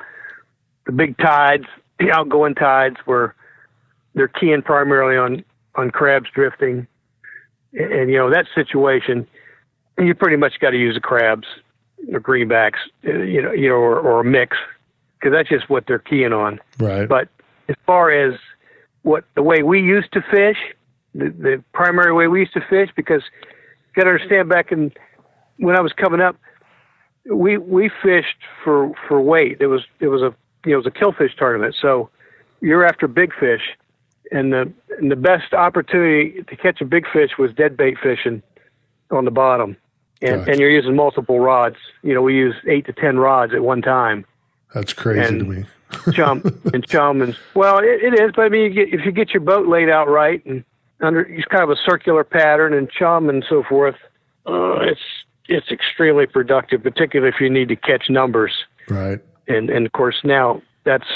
the 0.86 0.92
big 0.92 1.18
tides, 1.18 1.66
the 2.00 2.12
outgoing 2.12 2.56
tides, 2.56 2.98
where 3.06 3.36
they're 4.16 4.28
keying 4.28 4.62
primarily 4.62 5.18
on 5.18 5.44
on 5.76 5.90
crabs 5.90 6.30
drifting, 6.34 6.88
and, 7.74 7.92
and 7.92 8.12
you 8.12 8.18
know 8.18 8.30
that 8.30 8.46
situation, 8.54 9.28
you 9.98 10.14
pretty 10.14 10.38
much 10.38 10.60
got 10.60 10.72
to 10.72 10.78
use 10.78 10.96
the 10.96 11.02
crabs 11.02 11.48
or 12.12 12.20
greenbacks, 12.20 12.80
uh, 13.08 13.14
you 13.14 13.42
know, 13.42 13.52
you 13.52 13.70
know, 13.70 13.76
or, 13.76 14.00
or 14.00 14.22
a 14.22 14.24
mix, 14.24 14.58
because 15.20 15.34
that's 15.34 15.50
just 15.50 15.70
what 15.70 15.86
they're 15.88 16.00
keying 16.00 16.34
on. 16.34 16.60
Right. 16.78 17.08
But 17.08 17.30
as 17.70 17.76
far 17.86 18.12
as 18.12 18.38
what 19.04 19.24
the 19.36 19.44
way 19.44 19.64
we 19.64 19.82
used 19.82 20.12
to 20.14 20.22
fish, 20.22 20.58
the, 21.16 21.30
the 21.30 21.64
primary 21.74 22.14
way 22.14 22.28
we 22.28 22.42
used 22.42 22.54
to 22.54 22.62
fish, 22.70 22.90
because 22.96 23.22
you 23.42 23.94
got 23.96 24.04
to 24.04 24.10
understand 24.10 24.50
back 24.50 24.72
in 24.72 24.92
when 25.58 25.78
I 25.78 25.82
was 25.82 25.94
coming 25.94 26.20
up, 26.20 26.36
we 27.30 27.58
we 27.58 27.90
fished 28.02 28.38
for 28.64 28.92
for 29.08 29.22
weight. 29.22 29.58
It 29.60 29.68
was 29.68 29.82
it 30.00 30.08
was 30.08 30.22
a 30.22 30.34
you 30.66 30.72
know 30.72 30.80
it 30.80 30.86
was 30.86 30.88
a 30.88 30.92
killfish 30.92 31.36
tournament. 31.38 31.76
So 31.82 32.10
you're 32.62 32.86
after 32.86 33.08
big 33.08 33.34
fish, 33.40 33.62
and 34.32 34.52
the 34.54 34.72
and 35.00 35.12
the 35.12 35.16
best 35.16 35.54
opportunity 35.54 36.44
to 36.44 36.56
catch 36.56 36.82
a 36.82 36.86
big 36.86 37.06
fish 37.12 37.32
was 37.38 37.54
dead 37.54 37.76
bait 37.78 37.98
fishing 38.02 38.42
on 39.12 39.26
the 39.26 39.32
bottom. 39.32 39.78
and 40.22 40.40
Gotcha. 40.40 40.52
and 40.52 40.60
you're 40.60 40.70
using 40.70 40.96
multiple 40.96 41.40
rods. 41.40 41.78
You 42.02 42.14
know, 42.14 42.22
we 42.22 42.36
use 42.36 42.56
eight 42.68 42.86
to 42.88 42.94
ten 42.94 43.18
rods 43.18 43.54
at 43.54 43.62
one 43.64 43.82
time. 43.82 44.26
That's 44.74 44.94
crazy 44.94 45.22
And- 45.22 45.40
to 45.40 45.46
me. 45.46 45.66
chum 46.14 46.42
and 46.74 46.88
chum 46.88 47.22
and 47.22 47.38
well 47.54 47.78
it, 47.78 47.86
it 48.02 48.20
is 48.20 48.32
but 48.36 48.42
i 48.46 48.50
mean 48.50 48.64
you 48.64 48.70
get, 48.72 48.92
if 49.00 49.06
you 49.06 49.12
get 49.12 49.30
your 49.32 49.42
boat 49.42 49.68
laid 49.68 49.90
out 49.92 50.10
right 50.10 50.44
and 50.44 50.64
under 51.02 51.22
it's 51.22 51.46
kind 51.50 51.62
of 51.64 51.70
a 51.70 51.76
circular 51.86 52.24
pattern 52.24 52.74
and 52.74 52.90
chum 52.90 53.30
and 53.30 53.46
so 53.48 53.62
forth 53.62 53.94
uh, 54.48 54.80
it's 54.80 55.00
it's 55.48 55.70
extremely 55.72 56.26
productive 56.26 56.84
particularly 56.84 57.34
if 57.34 57.42
you 57.42 57.50
need 57.50 57.70
to 57.70 57.76
catch 57.76 58.10
numbers. 58.10 58.54
Right. 58.90 59.20
and 59.48 59.70
and 59.70 59.86
of 59.86 59.92
course 59.94 60.18
now 60.24 60.62
that's 60.84 61.08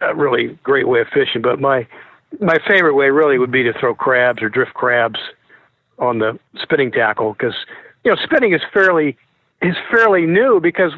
a 0.00 0.14
really 0.14 0.58
great 0.62 0.88
way 0.88 1.00
of 1.00 1.08
fishing. 1.08 1.42
But 1.42 1.60
my 1.60 1.86
my 2.40 2.58
favorite 2.66 2.94
way 2.94 3.10
really 3.10 3.38
would 3.38 3.52
be 3.52 3.62
to 3.62 3.72
throw 3.78 3.94
crabs 3.94 4.42
or 4.42 4.48
drift 4.48 4.74
crabs 4.74 5.18
on 5.98 6.18
the 6.18 6.38
spinning 6.60 6.90
tackle 6.90 7.32
because 7.32 7.54
you 8.04 8.10
know 8.10 8.16
spinning 8.22 8.54
is 8.54 8.62
fairly 8.72 9.16
is 9.62 9.76
fairly 9.90 10.26
new 10.26 10.60
because 10.60 10.92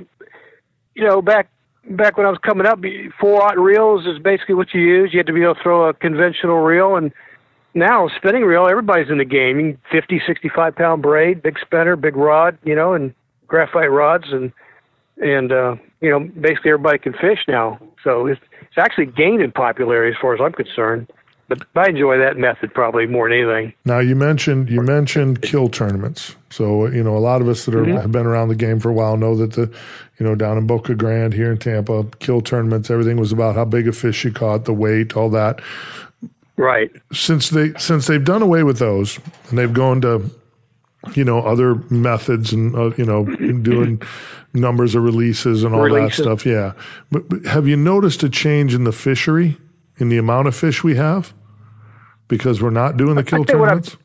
you 0.95 1.05
know 1.05 1.21
back 1.21 1.49
back 1.91 2.17
when 2.17 2.27
I 2.27 2.31
was 2.31 2.39
coming 2.39 2.67
up 2.67 2.81
four 3.21 3.43
aught 3.43 3.59
reels 3.59 4.07
is 4.07 4.19
basically 4.19 4.55
what 4.55 4.75
you 4.75 4.81
use. 4.81 5.11
You 5.13 5.19
had 5.19 5.27
to 5.27 5.33
be 5.33 5.43
able 5.43 5.55
to 5.55 5.63
throw 5.63 5.89
a 5.89 5.95
conventional 5.95 6.59
reel 6.59 6.97
and 6.97 7.13
now 7.77 8.09
spinning 8.17 8.43
reel 8.43 8.67
everybody's 8.67 9.11
in 9.11 9.19
the 9.19 9.25
game 9.25 9.61
You 9.61 9.73
can 9.75 9.83
50 9.93 10.23
65 10.27 10.75
pound 10.75 11.03
braid 11.03 11.43
big 11.43 11.59
spinner 11.61 11.95
big 11.95 12.17
rod 12.17 12.59
you 12.65 12.75
know 12.75 12.95
and 12.95 13.15
graphite 13.47 13.91
rods 13.91 14.27
and 14.33 14.53
and 15.19 15.53
uh, 15.53 15.77
you 16.01 16.11
know 16.11 16.21
basically 16.21 16.71
everybody 16.73 16.99
can 16.99 17.13
fish 17.15 17.39
now. 17.49 17.79
So 18.05 18.27
it's 18.27 18.41
it's 18.61 18.79
actually 18.79 19.07
gained 19.07 19.43
in 19.43 19.53
popularity 19.53 20.15
as 20.15 20.21
far 20.21 20.35
as 20.35 20.41
I'm 20.43 20.53
concerned. 20.53 21.11
But 21.49 21.63
I 21.77 21.89
enjoy 21.89 22.19
that 22.19 22.37
method 22.37 22.75
probably 22.75 23.07
more 23.07 23.29
than 23.29 23.39
anything. 23.39 23.73
Now 23.85 24.01
you 24.01 24.17
mentioned 24.17 24.69
you 24.69 24.83
mentioned 24.83 25.43
kill 25.43 25.69
tournaments. 25.69 26.35
So 26.51 26.87
you 26.89 27.03
know 27.03 27.17
a 27.17 27.21
lot 27.21 27.41
of 27.41 27.49
us 27.49 27.65
that 27.65 27.75
are, 27.75 27.83
Mm-hmm. 27.83 27.97
have 27.99 28.13
been 28.13 28.27
around 28.27 28.49
the 28.49 28.57
game 28.57 28.81
for 28.81 28.91
a 28.91 28.93
while 28.93 29.17
know 29.17 29.37
that 29.37 29.53
the 29.53 29.73
you 30.19 30.27
know 30.27 30.35
down 30.35 30.59
in 30.59 30.67
Boca 30.67 30.95
Grande 30.95 31.33
here 31.33 31.51
in 31.51 31.59
Tampa 31.59 32.05
kill 32.19 32.41
tournaments 32.41 32.91
everything 32.91 33.17
was 33.17 33.33
about 33.33 33.55
how 33.55 33.65
big 33.65 33.87
a 33.89 33.93
fish 33.93 34.25
you 34.25 34.33
caught, 34.33 34.65
the 34.65 34.75
weight, 34.75 35.17
all 35.17 35.31
that. 35.31 35.61
Right. 36.57 36.91
Since 37.13 37.51
they 37.51 37.73
since 37.75 38.07
they've 38.07 38.25
done 38.25 38.43
away 38.43 38.63
with 38.63 38.79
those 38.79 39.19
and 39.51 39.59
they've 39.59 39.73
gone 39.73 40.01
to 40.03 40.31
you 41.15 41.25
know 41.25 41.41
other 41.41 41.77
methods 41.91 42.53
and 42.53 42.75
uh, 42.75 42.91
you 42.97 43.05
know 43.05 43.25
doing 43.61 44.01
numbers 44.55 44.95
of 44.95 45.03
releases 45.03 45.65
and 45.65 45.75
all 45.75 45.83
Releases. 45.83 46.17
that 46.19 46.23
stuff. 46.23 46.47
Yeah, 46.47 46.73
but, 47.13 47.29
but 47.29 47.45
have 47.47 47.69
you 47.69 47.77
noticed 47.77 48.23
a 48.23 48.31
change 48.31 48.75
in 48.75 48.85
the 48.85 48.93
fishery 48.93 49.59
in 49.99 50.09
the 50.09 50.17
amount 50.19 50.49
of 50.49 50.57
fish 50.57 50.83
we 50.83 50.95
have 50.97 51.35
because 52.29 52.63
we're 52.63 52.71
not 52.71 52.97
doing 52.97 53.15
the 53.17 53.23
kill 53.23 53.45
tell 53.45 53.57
you 53.57 53.61
what 53.61 53.69
I've- 53.71 53.83
tournaments? 53.83 53.97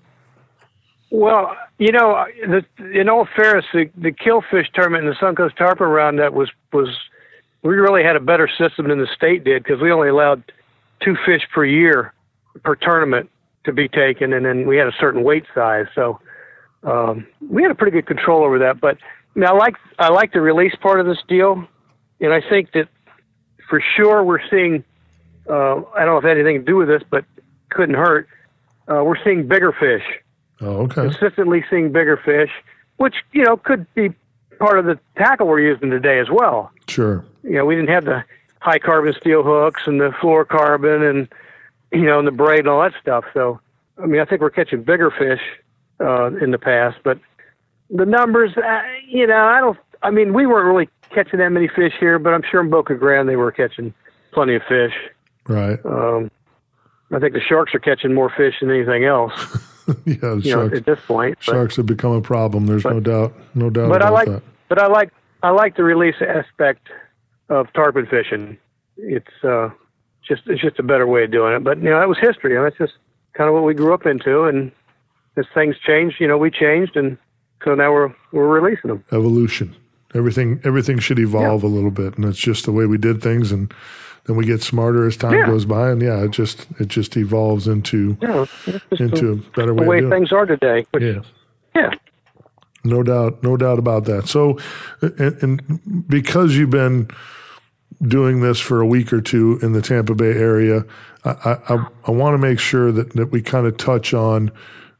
Well, 1.14 1.56
you 1.78 1.92
know, 1.92 2.26
the, 2.46 2.66
in 3.00 3.10
all 3.10 3.28
fairness, 3.36 3.66
the, 3.74 3.90
the 3.98 4.12
killfish 4.12 4.72
tournament 4.74 5.06
and 5.06 5.14
the 5.14 5.18
Suncoast 5.20 5.58
Tarpon 5.58 5.88
Roundup 5.88 6.34
was 6.34 6.50
was 6.72 6.88
we 7.64 7.76
really 7.76 8.04
had 8.04 8.16
a 8.16 8.20
better 8.22 8.48
system 8.58 8.88
than 8.88 9.00
the 9.00 9.08
state 9.16 9.44
did 9.44 9.64
because 9.64 9.82
we 9.82 9.92
only 9.92 10.10
allowed 10.10 10.44
two 11.02 11.16
fish 11.26 11.42
per 11.54 11.66
year 11.66 12.14
per 12.64 12.76
tournament 12.76 13.30
to 13.66 13.72
be 13.74 13.88
taken, 13.88 14.34
and 14.34 14.46
then 14.46 14.68
we 14.68 14.78
had 14.78 14.88
a 14.88 14.94
certain 15.00 15.24
weight 15.24 15.46
size. 15.54 15.86
So 15.96 16.20
um, 16.84 17.28
we 17.48 17.62
had 17.62 17.72
a 17.72 17.76
pretty 17.76 17.92
good 17.92 18.08
control 18.08 18.44
over 18.44 18.60
that. 18.60 18.80
But 18.82 18.98
I, 19.36 19.40
mean, 19.40 19.48
I 19.48 19.54
like 19.54 19.76
I 20.00 20.10
like 20.10 20.34
the 20.34 20.42
release 20.42 20.76
part 20.82 21.00
of 21.00 21.06
this 21.06 21.20
deal, 21.28 21.66
and 22.20 22.34
I 22.34 22.42
think 22.48 22.72
that 22.74 22.88
for 23.70 23.82
sure 23.96 24.24
we're 24.24 24.48
seeing. 24.50 24.84
Uh, 25.50 25.82
I 25.96 26.06
don't 26.06 26.14
know 26.14 26.18
if 26.18 26.24
it 26.26 26.28
had 26.30 26.38
anything 26.38 26.60
to 26.60 26.66
do 26.66 26.76
with 26.78 26.88
this, 26.88 27.02
but 27.10 27.26
couldn't 27.70 27.96
hurt. 27.96 28.28
Uh, 28.88 29.04
we're 29.04 29.22
seeing 29.24 29.48
bigger 29.48 29.72
fish 29.72 30.04
Oh, 30.60 30.84
okay. 30.84 30.94
consistently 31.02 31.64
seeing 31.70 31.92
bigger 31.92 32.18
fish, 32.18 32.52
which 32.98 33.16
you 33.32 33.44
know 33.44 33.58
could 33.58 33.92
be 33.96 34.10
part 34.60 34.78
of 34.78 34.86
the 34.86 35.00
tackle 35.18 35.48
we're 35.48 35.60
using 35.62 35.90
today 35.90 36.20
as 36.20 36.28
well. 36.30 36.72
Sure. 36.88 37.26
You 37.44 37.54
know, 37.54 37.66
we 37.66 37.76
didn't 37.76 37.90
have 37.90 38.06
the 38.06 38.24
high 38.60 38.78
carbon 38.78 39.14
steel 39.20 39.42
hooks 39.44 39.82
and 39.88 40.00
the 40.00 40.10
fluorocarbon 40.22 41.10
and 41.10 41.28
you 41.92 42.06
know 42.06 42.20
and 42.20 42.28
the 42.28 42.32
braid 42.32 42.60
and 42.60 42.70
all 42.70 42.82
that 42.82 42.94
stuff. 43.02 43.26
So, 43.34 43.60
I 44.02 44.06
mean, 44.06 44.22
I 44.22 44.26
think 44.26 44.42
we're 44.42 44.50
catching 44.50 44.84
bigger 44.84 45.12
fish 45.12 45.42
uh, 46.00 46.28
in 46.42 46.52
the 46.52 46.58
past, 46.58 46.98
but 47.04 47.20
the 47.90 48.06
numbers, 48.06 48.52
uh, 48.58 48.82
you 49.08 49.28
know, 49.28 49.46
I 49.46 49.60
don't. 49.60 49.78
I 50.04 50.10
mean, 50.10 50.34
we 50.34 50.48
weren't 50.48 50.66
really 50.66 50.90
catching 51.14 51.40
that 51.40 51.50
many 51.50 51.68
fish 51.68 51.94
here, 52.00 52.18
but 52.18 52.34
I'm 52.34 52.42
sure 52.50 52.62
in 52.62 52.70
Boca 52.70 52.96
Grande 52.96 53.30
they 53.30 53.36
were 53.36 53.52
catching 53.52 53.94
plenty 54.32 54.56
of 54.56 54.64
fish. 54.68 54.94
Right. 55.48 55.78
Um, 55.86 56.32
I 57.12 57.20
think 57.20 57.34
the 57.34 57.42
sharks 57.42 57.76
are 57.76 57.80
catching 57.80 58.14
more 58.14 58.30
fish 58.36 58.56
than 58.62 58.72
anything 58.72 59.04
else. 59.04 59.34
yeah, 60.06 60.16
the 60.16 60.42
You 60.44 60.56
know, 60.56 60.62
sharks, 60.62 60.78
at 60.78 60.86
this 60.86 61.00
point. 61.06 61.38
But- 61.46 61.54
sharks 61.54 61.76
have 61.76 61.86
become 61.86 62.14
a 62.14 62.22
problem. 62.22 62.66
There's 62.68 62.86
no 62.86 63.00
doubt. 63.00 63.34
No 63.54 63.70
doubt 63.70 63.90
but 63.90 64.02
I 64.02 64.10
like, 64.10 64.28
that. 64.30 64.44
but 64.70 64.80
I 64.80 64.88
like, 64.88 65.12
I 65.44 65.50
like 65.50 65.76
the 65.76 65.84
release 65.84 66.16
aspect 66.22 66.88
of 67.50 67.72
tarpon 67.74 68.06
fishing. 68.08 68.58
It's 68.98 69.44
uh, 69.44 69.70
just, 70.36 70.48
it's 70.48 70.62
just 70.62 70.80
a 70.80 70.84
better 70.84 71.06
way 71.08 71.24
of 71.26 71.32
doing 71.32 71.54
it. 71.56 71.64
But 71.64 71.78
you 71.80 71.90
know, 71.90 72.00
that 72.00 72.08
was 72.10 72.18
history. 72.20 72.56
and 72.56 72.66
that's 72.66 72.78
just 72.78 72.94
kind 73.34 73.48
of 73.48 73.54
what 73.54 73.64
we 73.64 73.74
grew 73.74 73.94
up 73.94 74.06
into. 74.06 74.44
And 74.44 74.72
as 75.38 75.46
things 75.54 75.76
changed, 75.86 76.18
you 76.20 76.28
know, 76.28 76.38
we 76.38 76.52
changed, 76.52 76.96
and 76.96 77.18
so 77.64 77.76
now 77.76 77.92
we're 77.92 78.14
we're 78.32 78.48
releasing 78.48 78.90
them. 78.90 79.04
Evolution. 79.12 79.76
Everything 80.14 80.60
everything 80.66 81.00
should 81.00 81.20
evolve 81.20 81.64
a 81.64 81.68
little 81.68 81.92
bit, 81.92 82.16
and 82.18 82.26
it's 82.26 82.38
just 82.40 82.66
the 82.66 82.72
way 82.72 82.86
we 82.86 82.98
did 82.98 83.22
things, 83.22 83.52
and 83.52 83.74
then 84.26 84.36
we 84.36 84.46
get 84.46 84.62
smarter 84.62 85.08
as 85.08 85.16
time 85.16 85.34
Yeah. 85.34 85.46
goes 85.46 85.66
by, 85.66 85.90
and 85.90 86.02
yeah, 86.02 86.24
it 86.24 86.32
just 86.32 86.68
it 86.80 86.90
just 86.90 87.16
evolves 87.16 87.68
into 87.68 88.18
it's 88.22 88.52
just 88.90 89.02
into 89.02 89.32
a 89.32 89.36
the, 89.36 89.44
better 89.56 89.74
the 89.74 89.82
way, 89.82 89.88
way 89.88 89.98
of 90.00 90.02
doing 90.10 90.12
things 90.22 90.32
are 90.34 90.46
today. 90.46 90.86
Which, 90.92 91.04
yeah. 91.04 91.22
Yeah. 91.76 91.92
No 92.84 93.04
doubt, 93.04 93.44
no 93.44 93.56
doubt 93.58 93.80
about 93.80 94.06
that. 94.06 94.28
So, 94.28 94.58
and, 95.02 95.44
and 95.44 96.08
because 96.10 96.56
you've 96.58 96.72
been 96.72 97.10
doing 98.02 98.42
this 98.42 98.60
for 98.60 98.82
a 98.82 98.86
week 98.86 99.14
or 99.14 99.22
two 99.22 99.60
in 99.62 99.74
the 99.74 99.82
Tampa 99.82 100.16
Bay 100.16 100.34
area, 100.34 100.86
I, 101.24 101.58
I, 101.70 101.86
I 102.08 102.12
want 102.12 102.34
to 102.34 102.38
make 102.38 102.60
sure 102.60 102.92
that, 102.92 103.14
that 103.14 103.32
we 103.32 103.42
kind 103.42 103.68
of 103.68 103.78
touch 103.78 104.14
on 104.14 104.52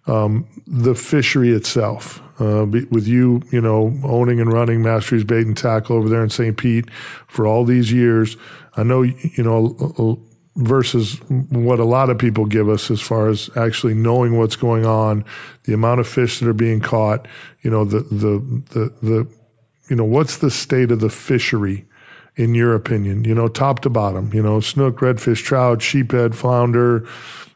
um, 0.08 0.48
the 0.68 0.96
fishery 0.96 1.52
itself. 1.52 2.22
Uh, 2.40 2.66
be- 2.66 2.86
with 2.86 3.08
you, 3.08 3.42
you 3.52 3.62
know, 3.62 3.96
owning 4.04 4.40
and 4.40 4.52
running 4.52 4.82
Mastry's 4.82 5.24
Bait 5.24 5.46
and 5.46 5.56
Tackle 5.56 5.96
over 5.96 6.10
there 6.10 6.24
in 6.24 6.30
St. 6.30 6.58
Pete 6.58 6.90
for 7.28 7.46
all 7.46 7.66
these 7.66 7.92
years, 7.92 8.36
I 8.76 8.84
know, 8.84 9.04
you 9.04 9.44
know, 9.44 10.20
versus 10.56 11.20
what 11.30 11.80
a 11.80 11.86
lot 11.86 12.10
of 12.10 12.18
people 12.18 12.46
give 12.46 12.68
us 12.68 12.90
as 12.90 13.00
far 13.00 13.30
as 13.30 13.50
actually 13.56 13.94
knowing 13.94 14.38
what's 14.38 14.56
going 14.56 14.86
on, 14.86 15.24
the 15.64 15.74
amount 15.74 16.00
of 16.00 16.08
fish 16.08 16.40
that 16.40 16.48
are 16.48 16.54
being 16.54 16.80
caught, 16.80 17.28
you 17.62 17.70
know, 17.70 17.86
the, 17.86 18.00
the, 18.00 18.64
the, 18.72 18.94
the, 19.02 19.28
you 19.90 19.96
know, 19.96 20.06
what's 20.06 20.38
the 20.38 20.52
state 20.52 20.92
of 20.92 21.00
the 21.00 21.10
fishery 21.10 21.86
in 22.36 22.56
your 22.56 22.74
opinion? 22.76 23.24
You 23.24 23.36
know, 23.36 23.48
top 23.48 23.80
to 23.82 23.90
bottom, 23.90 24.32
you 24.34 24.42
know, 24.42 24.60
snook, 24.60 25.00
redfish, 25.00 25.44
trout, 25.44 25.80
sheephead, 25.80 26.36
flounder, 26.36 27.08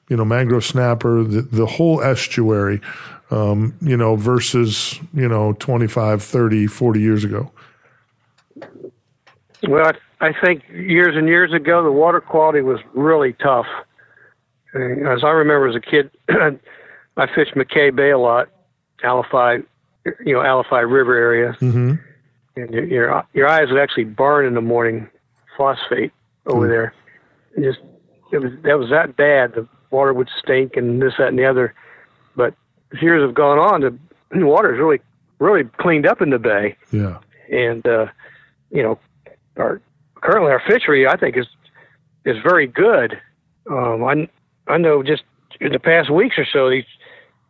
you 0.10 0.17
know, 0.17 0.25
mangrove 0.25 0.63
snapper, 0.63 1.24
the, 1.24 1.41
the 1.41 1.65
whole 1.65 2.01
estuary, 2.01 2.82
um, 3.32 3.75
you 3.82 3.98
know, 3.98 4.15
versus, 4.15 5.00
you 5.13 5.27
know, 5.27 5.53
25, 5.53 6.22
30, 6.22 6.67
40 6.67 7.00
years 7.00 7.24
ago. 7.24 7.51
Well, 9.67 9.91
I, 10.20 10.27
I 10.27 10.34
think 10.34 10.63
years 10.70 11.15
and 11.15 11.27
years 11.27 11.51
ago, 11.53 11.84
the 11.84 11.91
water 11.91 12.22
quality 12.22 12.62
was 12.62 12.79
really 12.94 13.34
tough. 13.34 13.65
And 14.74 15.08
As 15.08 15.24
I 15.24 15.29
remember 15.29 15.67
as 15.67 15.75
a 15.75 15.79
kid, 15.79 16.12
I 17.17 17.27
fished 17.34 17.55
McKay 17.55 17.96
Bay 17.96 18.12
a 18.12 18.17
lot, 18.17 18.50
Alafia, 19.03 19.65
you 20.24 20.34
know, 20.34 20.39
Alafia 20.39 20.89
River 20.89 21.15
area, 21.15 21.55
Mm-hmm. 21.60 21.94
And 22.56 22.72
your 22.74 22.86
your, 22.86 23.24
your 23.34 23.48
eyes 23.48 23.70
would 23.70 23.80
actually 23.80 24.06
burn 24.06 24.46
in 24.46 24.54
the 24.54 24.62
morning, 24.62 25.08
phosphate 25.58 26.12
over 26.46 26.68
Mm. 26.68 26.70
there. 26.70 26.94
It 27.58 27.62
just 27.64 27.80
it 28.32 28.40
was 28.40 28.52
that 28.64 28.78
was 28.80 28.90
that 28.90 29.16
bad. 29.16 29.54
The 29.54 29.68
water 29.92 30.14
would 30.14 30.30
stink 30.40 30.76
and 30.76 31.02
this, 31.02 31.14
that, 31.18 31.30
and 31.30 31.40
the 31.40 31.46
other. 31.46 31.74
But 32.36 32.54
as 32.94 33.02
years 33.02 33.22
have 33.22 33.34
gone 33.34 33.58
on, 33.60 33.82
the, 33.82 33.98
the 34.38 34.46
water's 34.46 34.80
really 34.80 35.00
really 35.40 35.64
cleaned 35.78 36.06
up 36.06 36.22
in 36.22 36.30
the 36.30 36.40
bay 36.40 36.76
Yeah. 36.92 37.18
and 37.52 37.86
uh, 37.88 38.08
you 38.72 38.82
know, 38.84 39.00
our 39.58 39.82
currently 40.16 40.52
our 40.52 40.62
fishery 40.66 41.08
I 41.08 41.18
think 41.18 41.38
is 41.38 41.48
is 42.26 42.38
very 42.42 42.68
good. 42.68 43.20
Um, 43.70 44.04
I 44.04 44.28
I 44.68 44.78
know 44.78 45.04
just 45.04 45.24
in 45.62 45.72
the 45.72 45.80
past 45.80 46.10
weeks 46.10 46.38
or 46.38 46.46
so, 46.46 46.70
these, 46.70 46.86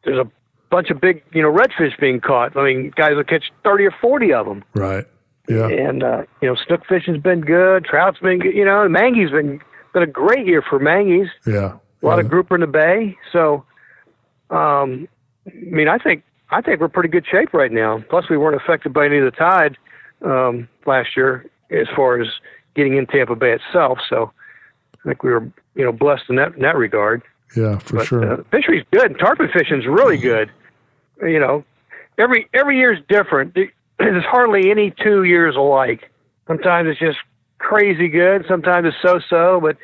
there's 0.04 0.20
a 0.20 0.30
bunch 0.70 0.90
of 0.90 1.00
big 1.02 1.24
you 1.34 1.42
know 1.42 1.52
redfish 1.52 1.98
being 2.00 2.20
caught. 2.22 2.56
I 2.58 2.64
mean, 2.64 2.92
guys 2.96 3.16
will 3.16 3.24
catch 3.24 3.52
thirty 3.64 3.86
or 3.86 3.92
forty 4.02 4.34
of 4.34 4.46
them, 4.46 4.64
Right. 4.74 5.06
Yeah. 5.48 5.68
and 5.68 6.04
uh, 6.04 6.24
you 6.42 6.50
know, 6.50 6.56
snook 6.68 6.86
fishing's 6.88 7.22
been 7.22 7.42
good, 7.42 7.86
trout's 7.86 8.20
been 8.20 8.40
good. 8.40 8.56
You 8.56 8.66
know, 8.66 8.88
mangie's 8.90 9.32
been 9.32 9.62
been 9.94 10.04
a 10.04 10.08
great 10.08 10.48
year 10.48 10.62
for 10.68 10.80
mangies. 10.80 11.30
Yeah. 11.46 11.78
A 12.02 12.06
lot 12.06 12.16
yeah. 12.16 12.22
of 12.22 12.30
grouper 12.30 12.56
in 12.56 12.62
the 12.62 12.68
bay, 12.68 13.18
so 13.32 13.64
um, 14.50 15.08
I 15.48 15.52
mean, 15.54 15.88
I 15.88 15.98
think 15.98 16.24
I 16.50 16.62
think 16.62 16.80
we're 16.80 16.88
pretty 16.90 17.10
good 17.10 17.26
shape 17.30 17.54
right 17.54 17.72
now. 17.72 18.04
Plus, 18.10 18.30
we 18.30 18.38
weren't 18.38 18.60
affected 18.62 18.94
by 18.94 19.06
any 19.06 19.18
of 19.18 19.26
the 19.26 19.32
tide 19.32 19.78
um, 20.24 20.68
last 20.86 21.16
year 21.16 21.46
as 21.72 21.88
far 21.96 22.20
as 22.22 22.28
getting 22.76 22.98
in 22.98 23.06
Tampa 23.08 23.36
Bay 23.36 23.54
itself. 23.54 24.00
So 24.10 24.32
I 25.04 25.10
think 25.10 25.24
we 25.24 25.32
were 25.32 25.52
you 25.76 25.84
know 25.84 25.92
blessed 25.92 26.24
in 26.30 26.36
that 26.38 26.54
in 26.56 26.62
that 26.62 26.76
regard. 26.78 27.24
Yeah, 27.56 27.78
for 27.80 27.98
But 27.98 28.08
sure. 28.08 28.34
uh, 28.34 28.44
fishery's 28.52 28.86
good. 28.92 29.18
Tarpon 29.20 29.50
fishing's 29.54 29.86
really 29.86 30.18
good. 30.18 30.52
You 31.22 31.40
know, 31.40 31.64
every 32.18 32.50
every 32.54 32.78
year 32.78 32.94
is 32.94 33.00
different. 33.08 33.54
There's 34.00 34.26
hardly 34.26 34.72
any 34.72 34.92
two 34.92 35.24
years 35.24 35.56
alike. 35.56 36.12
Sometimes 36.48 36.90
it's 36.90 37.00
just 37.00 37.18
crazy 37.60 38.08
good. 38.10 38.46
Sometimes 38.48 38.88
it's 38.88 38.98
so-so. 39.02 39.60
But 39.62 39.78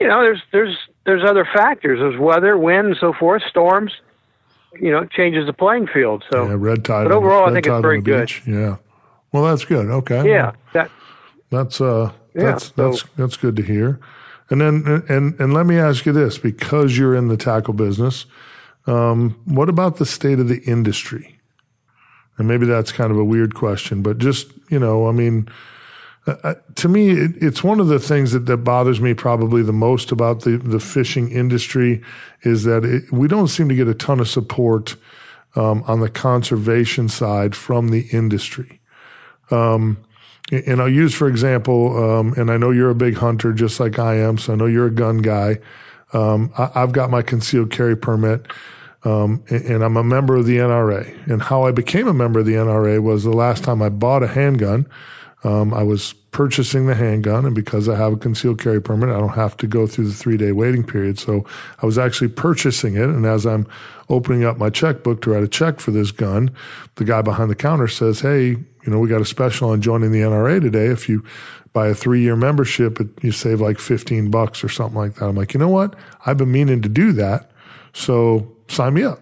you 0.00 0.08
know, 0.08 0.22
there's 0.22 0.42
there's 0.52 0.76
there's 1.04 1.22
other 1.28 1.44
factors. 1.44 1.98
There's 2.00 2.18
weather, 2.18 2.56
wind, 2.56 2.88
and 2.88 2.96
so 2.98 3.12
forth, 3.12 3.42
storms. 3.48 3.92
You 4.80 4.90
know, 4.90 4.98
it 5.00 5.10
changes 5.10 5.46
the 5.46 5.52
playing 5.52 5.86
field. 5.88 6.24
So 6.32 6.46
yeah, 6.46 6.54
red 6.56 6.84
tide. 6.84 7.04
But 7.04 7.12
overall, 7.12 7.44
I 7.48 7.52
think 7.52 7.66
it's 7.66 7.80
very 7.82 8.00
good. 8.00 8.26
Beach. 8.26 8.42
Yeah. 8.46 8.76
Well, 9.32 9.44
that's 9.44 9.64
good. 9.64 9.86
Okay. 9.86 10.28
Yeah. 10.28 10.52
That, 10.72 10.90
that's 11.50 11.80
uh 11.80 12.12
yeah, 12.34 12.42
that's 12.44 12.66
so, 12.66 12.72
that's 12.76 13.04
that's 13.16 13.36
good 13.36 13.56
to 13.56 13.62
hear. 13.62 14.00
And 14.52 14.60
then 14.60 15.02
and 15.08 15.40
and 15.40 15.54
let 15.54 15.64
me 15.64 15.78
ask 15.78 16.04
you 16.04 16.12
this: 16.12 16.36
because 16.36 16.98
you're 16.98 17.16
in 17.16 17.28
the 17.28 17.38
tackle 17.38 17.72
business, 17.72 18.26
um, 18.86 19.40
what 19.46 19.70
about 19.70 19.96
the 19.96 20.04
state 20.04 20.38
of 20.38 20.48
the 20.48 20.62
industry? 20.64 21.38
And 22.36 22.46
maybe 22.46 22.66
that's 22.66 22.92
kind 22.92 23.10
of 23.10 23.16
a 23.16 23.24
weird 23.24 23.54
question, 23.54 24.02
but 24.02 24.18
just 24.18 24.52
you 24.68 24.78
know, 24.78 25.08
I 25.08 25.12
mean, 25.12 25.48
uh, 26.26 26.34
uh, 26.44 26.54
to 26.74 26.88
me, 26.90 27.12
it, 27.12 27.30
it's 27.40 27.64
one 27.64 27.80
of 27.80 27.86
the 27.86 27.98
things 27.98 28.32
that, 28.32 28.44
that 28.44 28.58
bothers 28.58 29.00
me 29.00 29.14
probably 29.14 29.62
the 29.62 29.72
most 29.72 30.12
about 30.12 30.42
the 30.42 30.58
the 30.58 30.80
fishing 30.80 31.30
industry 31.30 32.02
is 32.42 32.64
that 32.64 32.84
it, 32.84 33.10
we 33.10 33.28
don't 33.28 33.48
seem 33.48 33.70
to 33.70 33.74
get 33.74 33.88
a 33.88 33.94
ton 33.94 34.20
of 34.20 34.28
support 34.28 34.96
um, 35.56 35.82
on 35.86 36.00
the 36.00 36.10
conservation 36.10 37.08
side 37.08 37.56
from 37.56 37.88
the 37.88 38.06
industry. 38.12 38.82
Um, 39.50 40.04
and 40.52 40.82
I'll 40.82 40.88
use, 40.88 41.14
for 41.14 41.28
example, 41.28 41.96
um, 41.96 42.34
and 42.36 42.50
I 42.50 42.58
know 42.58 42.70
you're 42.70 42.90
a 42.90 42.94
big 42.94 43.16
hunter 43.16 43.52
just 43.52 43.80
like 43.80 43.98
I 43.98 44.16
am, 44.16 44.36
so 44.36 44.52
I 44.52 44.56
know 44.56 44.66
you're 44.66 44.86
a 44.86 44.90
gun 44.90 45.18
guy. 45.18 45.58
Um, 46.12 46.52
I, 46.58 46.80
have 46.80 46.92
got 46.92 47.08
my 47.08 47.22
concealed 47.22 47.70
carry 47.70 47.96
permit, 47.96 48.46
um, 49.04 49.42
and, 49.48 49.64
and, 49.64 49.82
I'm 49.82 49.96
a 49.96 50.04
member 50.04 50.36
of 50.36 50.44
the 50.44 50.58
NRA. 50.58 51.26
And 51.26 51.42
how 51.42 51.62
I 51.64 51.72
became 51.72 52.06
a 52.06 52.12
member 52.12 52.40
of 52.40 52.46
the 52.46 52.52
NRA 52.52 53.02
was 53.02 53.24
the 53.24 53.32
last 53.32 53.64
time 53.64 53.80
I 53.80 53.88
bought 53.88 54.22
a 54.22 54.28
handgun. 54.28 54.86
Um, 55.42 55.72
I 55.72 55.82
was 55.82 56.12
purchasing 56.12 56.86
the 56.86 56.94
handgun, 56.94 57.46
and 57.46 57.54
because 57.54 57.88
I 57.88 57.96
have 57.96 58.12
a 58.12 58.16
concealed 58.16 58.60
carry 58.60 58.80
permit, 58.80 59.08
I 59.08 59.18
don't 59.18 59.30
have 59.30 59.56
to 59.56 59.66
go 59.66 59.86
through 59.86 60.08
the 60.08 60.14
three 60.14 60.36
day 60.36 60.52
waiting 60.52 60.84
period. 60.84 61.18
So 61.18 61.46
I 61.80 61.86
was 61.86 61.96
actually 61.96 62.28
purchasing 62.28 62.94
it, 62.94 63.08
and 63.08 63.24
as 63.24 63.46
I'm 63.46 63.66
opening 64.10 64.44
up 64.44 64.58
my 64.58 64.68
checkbook 64.68 65.22
to 65.22 65.30
write 65.30 65.42
a 65.42 65.48
check 65.48 65.80
for 65.80 65.92
this 65.92 66.10
gun, 66.10 66.50
the 66.96 67.04
guy 67.04 67.22
behind 67.22 67.50
the 67.50 67.56
counter 67.56 67.88
says, 67.88 68.20
"Hey, 68.20 68.58
you 68.84 68.92
know, 68.92 68.98
we 68.98 69.08
got 69.08 69.20
a 69.20 69.24
special 69.24 69.70
on 69.70 69.80
joining 69.80 70.12
the 70.12 70.20
NRA 70.20 70.60
today. 70.60 70.86
If 70.86 71.08
you 71.08 71.24
buy 71.72 71.88
a 71.88 71.94
three 71.94 72.20
year 72.20 72.36
membership, 72.36 72.98
you 73.22 73.32
save 73.32 73.60
like 73.60 73.78
fifteen 73.78 74.30
bucks 74.30 74.64
or 74.64 74.68
something 74.68 74.98
like 74.98 75.14
that." 75.16 75.26
I'm 75.26 75.36
like, 75.36 75.54
you 75.54 75.60
know 75.60 75.68
what? 75.68 75.94
I've 76.26 76.36
been 76.36 76.52
meaning 76.52 76.82
to 76.82 76.88
do 76.88 77.12
that, 77.12 77.50
so 77.92 78.50
sign 78.68 78.94
me 78.94 79.04
up. 79.04 79.20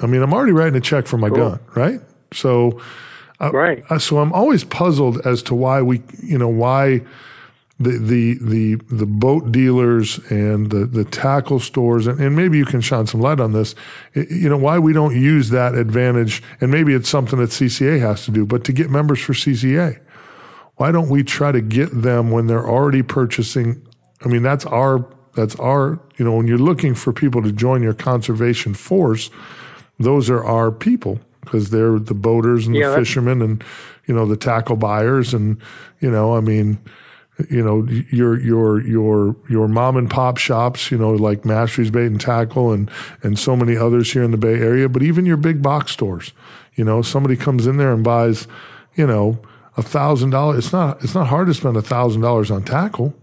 I 0.00 0.06
mean, 0.06 0.22
I'm 0.22 0.32
already 0.32 0.52
writing 0.52 0.76
a 0.76 0.80
check 0.80 1.06
for 1.06 1.18
my 1.18 1.28
cool. 1.28 1.50
gun, 1.50 1.60
right? 1.74 2.00
So 2.32 2.80
right. 3.50 3.84
Uh, 3.90 3.98
so 3.98 4.18
I'm 4.18 4.32
always 4.32 4.64
puzzled 4.64 5.24
as 5.26 5.42
to 5.44 5.54
why 5.54 5.82
we, 5.82 6.02
you 6.22 6.38
know, 6.38 6.48
why 6.48 7.02
the 7.82 7.98
the 7.98 8.34
the 8.40 8.74
the 8.94 9.06
boat 9.06 9.52
dealers 9.52 10.18
and 10.30 10.70
the 10.70 10.86
the 10.86 11.04
tackle 11.04 11.60
stores 11.60 12.06
and, 12.06 12.20
and 12.20 12.36
maybe 12.36 12.58
you 12.58 12.64
can 12.64 12.80
shine 12.80 13.06
some 13.06 13.20
light 13.20 13.40
on 13.40 13.52
this. 13.52 13.74
You 14.14 14.48
know 14.48 14.56
why 14.56 14.78
we 14.78 14.92
don't 14.92 15.20
use 15.20 15.50
that 15.50 15.74
advantage 15.74 16.42
and 16.60 16.70
maybe 16.70 16.94
it's 16.94 17.08
something 17.08 17.38
that 17.38 17.50
CCA 17.50 18.00
has 18.00 18.24
to 18.24 18.30
do 18.30 18.46
but 18.46 18.64
to 18.64 18.72
get 18.72 18.90
members 18.90 19.20
for 19.20 19.32
CCA 19.32 20.00
why 20.76 20.90
don't 20.90 21.08
we 21.08 21.22
try 21.22 21.52
to 21.52 21.60
get 21.60 22.02
them 22.02 22.30
when 22.30 22.46
they're 22.46 22.68
already 22.68 23.02
purchasing? 23.02 23.86
I 24.24 24.28
mean 24.28 24.42
that's 24.42 24.66
our 24.66 25.06
that's 25.34 25.54
our 25.56 26.00
you 26.16 26.24
know 26.24 26.36
when 26.36 26.46
you're 26.46 26.58
looking 26.58 26.94
for 26.94 27.12
people 27.12 27.42
to 27.42 27.52
join 27.52 27.82
your 27.82 27.94
conservation 27.94 28.74
force 28.74 29.30
those 29.98 30.28
are 30.28 30.44
our 30.44 30.70
people 30.70 31.20
because 31.40 31.70
they're 31.70 31.98
the 31.98 32.14
boaters 32.14 32.66
and 32.66 32.76
yeah, 32.76 32.90
the 32.90 32.96
fishermen 32.96 33.42
and 33.42 33.64
you 34.06 34.14
know 34.14 34.26
the 34.26 34.36
tackle 34.36 34.76
buyers 34.76 35.34
and 35.34 35.60
you 36.00 36.10
know 36.10 36.36
I 36.36 36.40
mean 36.40 36.78
you 37.48 37.62
know 37.62 37.84
your 38.10 38.38
your 38.38 38.86
your 38.86 39.36
your 39.48 39.68
mom 39.68 39.96
and 39.96 40.10
pop 40.10 40.36
shops 40.36 40.90
you 40.90 40.98
know 40.98 41.12
like 41.12 41.44
Mastry's 41.44 41.90
Bait 41.90 42.06
and 42.06 42.20
Tackle 42.20 42.72
and 42.72 42.90
and 43.22 43.38
so 43.38 43.56
many 43.56 43.76
others 43.76 44.12
here 44.12 44.22
in 44.22 44.30
the 44.30 44.36
Bay 44.36 44.54
Area 44.54 44.88
but 44.88 45.02
even 45.02 45.24
your 45.24 45.38
big 45.38 45.62
box 45.62 45.92
stores 45.92 46.32
you 46.74 46.84
know 46.84 47.00
somebody 47.02 47.36
comes 47.36 47.66
in 47.66 47.78
there 47.78 47.92
and 47.92 48.04
buys 48.04 48.46
you 48.94 49.06
know 49.06 49.40
a 49.76 49.82
thousand 49.82 50.30
dollars 50.30 50.58
it's 50.64 50.72
not 50.72 51.02
it's 51.02 51.14
not 51.14 51.28
hard 51.28 51.46
to 51.46 51.54
spend 51.54 51.76
a 51.76 51.82
thousand 51.82 52.20
dollars 52.20 52.50
on 52.50 52.62
tackle 52.62 53.14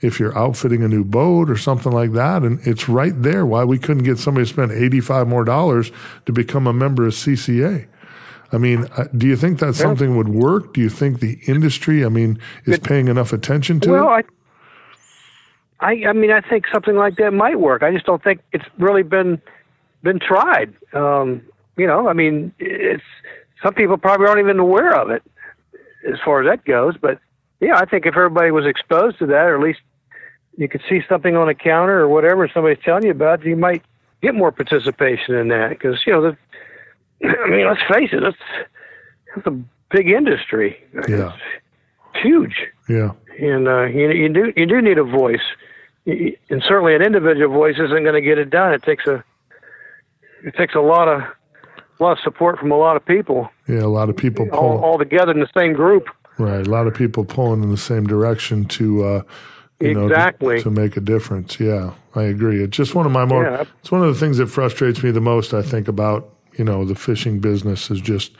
if 0.00 0.20
you're 0.20 0.36
outfitting 0.36 0.82
a 0.82 0.88
new 0.88 1.04
boat 1.04 1.48
or 1.50 1.56
something 1.56 1.92
like 1.92 2.12
that. 2.12 2.42
And 2.42 2.60
it's 2.66 2.88
right 2.88 3.14
there 3.22 3.46
why 3.46 3.64
we 3.64 3.78
couldn't 3.78 4.04
get 4.04 4.18
somebody 4.18 4.46
to 4.46 4.52
spend 4.52 4.72
85 4.72 5.28
more 5.28 5.44
dollars 5.44 5.90
to 6.26 6.32
become 6.32 6.66
a 6.66 6.72
member 6.72 7.06
of 7.06 7.14
CCA. 7.14 7.86
I 8.52 8.58
mean, 8.58 8.84
uh, 8.96 9.04
do 9.16 9.26
you 9.26 9.36
think 9.36 9.58
that 9.58 9.74
something 9.74 10.16
would 10.16 10.28
work? 10.28 10.74
Do 10.74 10.80
you 10.80 10.88
think 10.88 11.20
the 11.20 11.38
industry, 11.46 12.04
I 12.04 12.08
mean, 12.08 12.38
is 12.64 12.78
paying 12.78 13.08
enough 13.08 13.32
attention 13.32 13.80
to 13.80 13.90
well, 13.90 14.14
it? 14.14 14.26
I, 15.80 15.90
I, 15.90 16.08
I 16.08 16.12
mean, 16.12 16.30
I 16.30 16.40
think 16.40 16.66
something 16.72 16.96
like 16.96 17.16
that 17.16 17.32
might 17.32 17.60
work. 17.60 17.82
I 17.82 17.92
just 17.92 18.06
don't 18.06 18.22
think 18.22 18.40
it's 18.52 18.64
really 18.78 19.02
been 19.02 19.40
been 20.02 20.20
tried. 20.20 20.72
Um, 20.92 21.42
you 21.76 21.86
know, 21.86 22.08
I 22.08 22.12
mean, 22.12 22.52
it's 22.58 23.02
some 23.62 23.74
people 23.74 23.96
probably 23.96 24.26
aren't 24.26 24.40
even 24.40 24.58
aware 24.58 24.94
of 24.94 25.10
it 25.10 25.22
as 26.08 26.18
far 26.24 26.42
as 26.42 26.48
that 26.48 26.64
goes. 26.64 26.96
But 26.96 27.18
yeah, 27.60 27.76
I 27.76 27.84
think 27.84 28.06
if 28.06 28.16
everybody 28.16 28.50
was 28.50 28.66
exposed 28.66 29.18
to 29.18 29.26
that, 29.26 29.46
or 29.46 29.56
at 29.56 29.62
least 29.62 29.80
you 30.56 30.68
could 30.68 30.82
see 30.88 31.00
something 31.08 31.36
on 31.36 31.48
a 31.48 31.54
counter 31.54 32.00
or 32.00 32.08
whatever 32.08 32.48
somebody's 32.52 32.82
telling 32.84 33.04
you 33.04 33.10
about, 33.10 33.44
you 33.44 33.56
might 33.56 33.82
get 34.22 34.34
more 34.34 34.52
participation 34.52 35.34
in 35.34 35.48
that. 35.48 35.70
Because 35.70 36.00
you 36.06 36.12
know, 36.12 36.22
the, 36.22 36.36
I 37.24 37.48
mean, 37.48 37.66
let's 37.66 37.80
face 37.92 38.10
it, 38.12 38.22
it's 38.22 38.38
it's 39.36 39.46
a 39.46 39.58
big 39.90 40.08
industry. 40.08 40.76
Yeah, 41.08 41.32
it's 42.14 42.22
huge. 42.22 42.56
Yeah, 42.88 43.12
and 43.38 43.68
uh, 43.68 43.84
you 43.84 44.10
you 44.10 44.28
do 44.28 44.52
you 44.56 44.66
do 44.66 44.80
need 44.80 44.98
a 44.98 45.04
voice, 45.04 45.40
and 46.06 46.62
certainly 46.66 46.94
an 46.94 47.02
individual 47.02 47.52
voice 47.52 47.76
isn't 47.76 48.02
going 48.02 48.14
to 48.14 48.20
get 48.20 48.38
it 48.38 48.50
done. 48.50 48.72
It 48.72 48.82
takes 48.82 49.06
a 49.06 49.24
it 50.44 50.54
takes 50.56 50.74
a 50.74 50.80
lot 50.80 51.08
of 51.08 51.22
a 51.98 52.02
lot 52.02 52.12
of 52.12 52.18
support 52.20 52.58
from 52.58 52.70
a 52.70 52.76
lot 52.76 52.96
of 52.96 53.04
people. 53.04 53.50
Yeah, 53.68 53.80
a 53.80 53.88
lot 53.88 54.08
of 54.08 54.16
people 54.16 54.48
all, 54.50 54.78
all 54.82 54.98
together 54.98 55.32
in 55.32 55.40
the 55.40 55.50
same 55.56 55.72
group. 55.72 56.08
Right, 56.38 56.66
a 56.66 56.70
lot 56.70 56.86
of 56.86 56.94
people 56.94 57.24
pulling 57.24 57.62
in 57.62 57.70
the 57.70 57.78
same 57.78 58.06
direction 58.06 58.66
to, 58.66 59.04
uh, 59.04 59.22
you 59.80 60.02
exactly 60.02 60.56
know, 60.56 60.58
to, 60.58 60.64
to, 60.64 60.70
make 60.70 60.96
a 60.96 61.00
difference. 61.00 61.58
Yeah, 61.58 61.94
I 62.14 62.24
agree. 62.24 62.62
It's 62.62 62.76
just 62.76 62.94
one 62.94 63.06
of 63.06 63.12
my 63.12 63.24
more. 63.24 63.44
Yeah. 63.44 63.64
It's 63.80 63.90
one 63.90 64.02
of 64.02 64.12
the 64.12 64.20
things 64.20 64.36
that 64.36 64.48
frustrates 64.48 65.02
me 65.02 65.10
the 65.10 65.20
most. 65.20 65.54
I 65.54 65.62
think 65.62 65.88
about 65.88 66.35
you 66.58 66.64
know 66.64 66.84
the 66.84 66.94
fishing 66.94 67.40
business 67.40 67.90
is 67.90 68.00
just. 68.00 68.32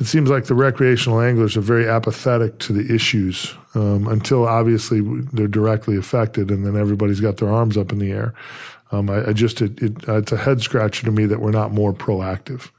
It 0.00 0.06
seems 0.06 0.30
like 0.30 0.46
the 0.46 0.54
recreational 0.54 1.20
anglers 1.20 1.56
are 1.56 1.60
very 1.60 1.86
apathetic 1.86 2.58
to 2.60 2.72
the 2.72 2.92
issues 2.92 3.54
um, 3.74 4.08
until 4.08 4.48
obviously 4.48 5.00
they're 5.32 5.46
directly 5.46 5.96
affected, 5.96 6.50
and 6.50 6.66
then 6.66 6.76
everybody's 6.76 7.20
got 7.20 7.36
their 7.36 7.50
arms 7.50 7.76
up 7.76 7.92
in 7.92 7.98
the 7.98 8.10
air. 8.10 8.34
Um, 8.90 9.08
I, 9.10 9.28
I, 9.28 9.32
just 9.32 9.60
it, 9.60 9.80
it, 9.82 10.08
it's 10.08 10.32
a 10.32 10.36
head 10.36 10.60
scratcher 10.60 11.04
to 11.06 11.12
me 11.12 11.26
that 11.26 11.40
we're 11.40 11.50
not 11.50 11.72
more 11.72 11.92
proactive. 11.92 12.70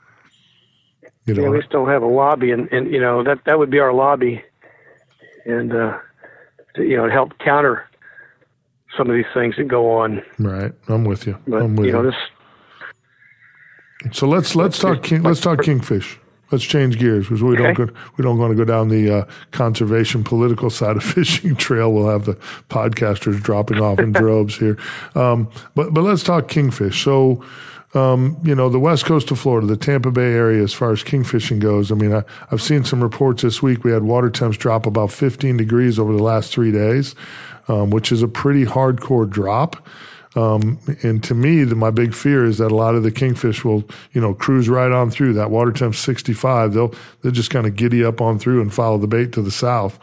You 1.26 1.34
know, 1.34 1.44
yeah, 1.44 1.50
we 1.50 1.62
still 1.62 1.86
have 1.86 2.04
a 2.04 2.08
lobby, 2.08 2.52
and, 2.52 2.72
and 2.72 2.92
you 2.92 3.00
know 3.00 3.24
that 3.24 3.40
that 3.46 3.58
would 3.58 3.70
be 3.70 3.80
our 3.80 3.94
lobby, 3.94 4.44
and 5.46 5.74
uh, 5.74 5.98
to, 6.76 6.84
you 6.84 6.98
know 6.98 7.10
help 7.10 7.38
counter 7.40 7.88
some 8.98 9.10
of 9.10 9.16
these 9.16 9.26
things 9.34 9.56
that 9.58 9.68
go 9.68 9.92
on. 9.92 10.22
Right, 10.38 10.74
I'm 10.90 11.06
with 11.06 11.26
you. 11.26 11.38
But, 11.48 11.62
I'm 11.62 11.76
with 11.76 11.88
you. 11.88 11.94
Know, 11.94 12.04
this, 12.04 12.16
so 14.12 14.28
let's 14.28 14.56
let's 14.56 14.80
talk 14.80 15.04
king, 15.04 15.24
let's 15.24 15.42
talk 15.42 15.64
kingfish. 15.64 16.20
Let's 16.52 16.64
change 16.64 17.00
gears 17.00 17.26
because 17.26 17.42
we 17.42 17.54
okay. 17.54 17.74
don't 17.74 17.88
go, 17.88 17.94
we 18.16 18.24
don't 18.24 18.38
want 18.38 18.52
to 18.52 18.56
go 18.56 18.64
down 18.64 18.90
the 18.90 19.10
uh, 19.10 19.26
conservation 19.52 20.24
political 20.24 20.70
side 20.70 20.98
of 20.98 21.04
fishing 21.04 21.56
trail. 21.56 21.92
We'll 21.92 22.10
have 22.10 22.26
the 22.26 22.36
podcasters 22.70 23.42
dropping 23.42 23.80
off 23.80 24.00
in 24.00 24.12
droves 24.14 24.58
here. 24.58 24.78
Um, 25.16 25.50
but 25.74 25.94
but 25.94 26.02
let's 26.02 26.24
talk 26.24 26.48
kingfish. 26.48 27.04
So 27.04 27.44
um, 27.94 28.38
you 28.44 28.56
know, 28.56 28.70
the 28.70 28.80
west 28.80 29.06
coast 29.06 29.30
of 29.32 29.40
Florida, 29.40 29.68
the 29.68 29.78
Tampa 29.78 30.12
Bay 30.12 30.34
area, 30.34 30.64
as 30.64 30.74
far 30.74 30.92
as 30.92 31.04
kingfishing 31.04 31.60
goes. 31.60 31.92
I 31.92 31.96
mean, 31.96 32.14
I, 32.14 32.24
have 32.50 32.62
seen 32.62 32.84
some 32.84 33.04
reports 33.04 33.44
this 33.44 33.62
week. 33.62 33.84
We 33.84 33.92
had 33.92 34.04
water 34.04 34.30
temps 34.30 34.58
drop 34.58 34.86
about 34.86 35.12
15 35.12 35.58
degrees 35.58 36.00
over 36.00 36.12
the 36.12 36.24
last 36.24 36.52
three 36.52 36.72
days, 36.72 37.14
um, 37.68 37.92
which 37.92 38.12
is 38.12 38.24
a 38.24 38.28
pretty 38.28 38.66
hardcore 38.66 39.30
drop. 39.30 39.88
Um, 40.36 40.80
and 41.04 41.24
to 41.26 41.36
me, 41.36 41.64
the, 41.64 41.76
my 41.76 41.92
big 41.92 42.14
fear 42.14 42.46
is 42.46 42.58
that 42.58 42.72
a 42.72 42.76
lot 42.76 42.96
of 42.96 43.04
the 43.04 43.12
kingfish 43.12 43.64
will, 43.64 43.84
you 44.14 44.22
know, 44.22 44.34
cruise 44.34 44.68
right 44.68 44.92
on 44.92 45.12
through 45.12 45.34
that 45.34 45.52
water 45.52 45.72
temp 45.72 45.96
65. 45.96 46.74
They'll, 46.74 46.94
they'll 47.22 47.32
just 47.32 47.52
kind 47.52 47.68
of 47.68 47.76
giddy 47.76 48.04
up 48.04 48.20
on 48.20 48.40
through 48.40 48.62
and 48.62 48.74
follow 48.74 48.98
the 48.98 49.08
bait 49.08 49.32
to 49.34 49.42
the 49.42 49.52
south. 49.52 50.00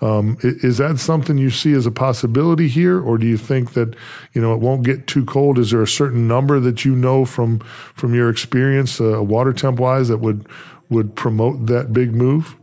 Um, 0.00 0.36
is 0.42 0.78
that 0.78 0.98
something 0.98 1.38
you 1.38 1.50
see 1.50 1.72
as 1.72 1.86
a 1.86 1.90
possibility 1.90 2.68
here, 2.68 3.00
or 3.00 3.16
do 3.16 3.26
you 3.26 3.38
think 3.38 3.72
that 3.72 3.94
you 4.34 4.42
know 4.42 4.52
it 4.52 4.60
won't 4.60 4.82
get 4.82 5.06
too 5.06 5.24
cold? 5.24 5.58
Is 5.58 5.70
there 5.70 5.82
a 5.82 5.88
certain 5.88 6.28
number 6.28 6.60
that 6.60 6.84
you 6.84 6.94
know 6.94 7.24
from 7.24 7.60
from 7.94 8.12
your 8.12 8.28
experience, 8.28 9.00
uh, 9.00 9.22
water 9.22 9.52
temp 9.52 9.78
wise, 9.78 10.08
that 10.08 10.18
would 10.18 10.46
would 10.90 11.14
promote 11.14 11.66
that 11.66 11.92
big 11.92 12.12
move? 12.12 12.56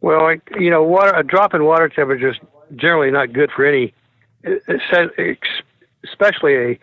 Well, 0.00 0.34
you 0.58 0.70
know, 0.70 0.82
water 0.82 1.12
a 1.14 1.22
drop 1.22 1.54
in 1.54 1.64
water 1.64 1.88
temperature 1.88 2.30
is 2.30 2.36
generally 2.74 3.12
not 3.12 3.32
good 3.32 3.50
for 3.54 3.64
any, 3.64 3.94
especially 6.04 6.54
a 6.54 6.78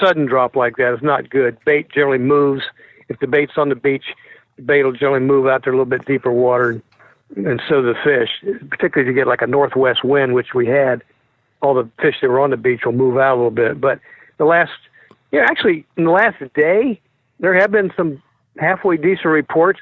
sudden 0.00 0.26
drop 0.26 0.56
like 0.56 0.76
that 0.76 0.94
is 0.94 1.02
not 1.02 1.30
good. 1.30 1.56
Bait 1.64 1.88
generally 1.90 2.18
moves. 2.18 2.62
If 3.08 3.18
the 3.20 3.26
bait's 3.26 3.52
on 3.56 3.68
the 3.68 3.74
beach, 3.74 4.04
the 4.56 4.62
bait 4.62 4.82
will 4.82 4.92
generally 4.92 5.24
move 5.24 5.46
out 5.46 5.64
there 5.64 5.72
a 5.72 5.76
little 5.76 5.84
bit 5.84 6.04
deeper 6.06 6.32
water, 6.32 6.80
and 7.36 7.60
so 7.68 7.82
the 7.82 7.94
fish. 8.02 8.30
Particularly 8.70 9.08
if 9.08 9.14
you 9.14 9.20
get 9.20 9.26
like 9.26 9.42
a 9.42 9.46
northwest 9.46 10.04
wind, 10.04 10.34
which 10.34 10.54
we 10.54 10.66
had, 10.66 11.02
all 11.60 11.74
the 11.74 11.88
fish 12.00 12.16
that 12.20 12.28
were 12.28 12.40
on 12.40 12.50
the 12.50 12.56
beach 12.56 12.82
will 12.84 12.92
move 12.92 13.16
out 13.18 13.34
a 13.34 13.36
little 13.36 13.50
bit. 13.50 13.80
But 13.80 14.00
the 14.38 14.44
last, 14.44 14.72
yeah, 15.32 15.42
actually 15.48 15.86
in 15.96 16.04
the 16.04 16.10
last 16.10 16.36
day, 16.54 17.00
there 17.40 17.58
have 17.58 17.70
been 17.70 17.92
some 17.96 18.22
halfway 18.58 18.96
decent 18.96 19.26
reports 19.26 19.80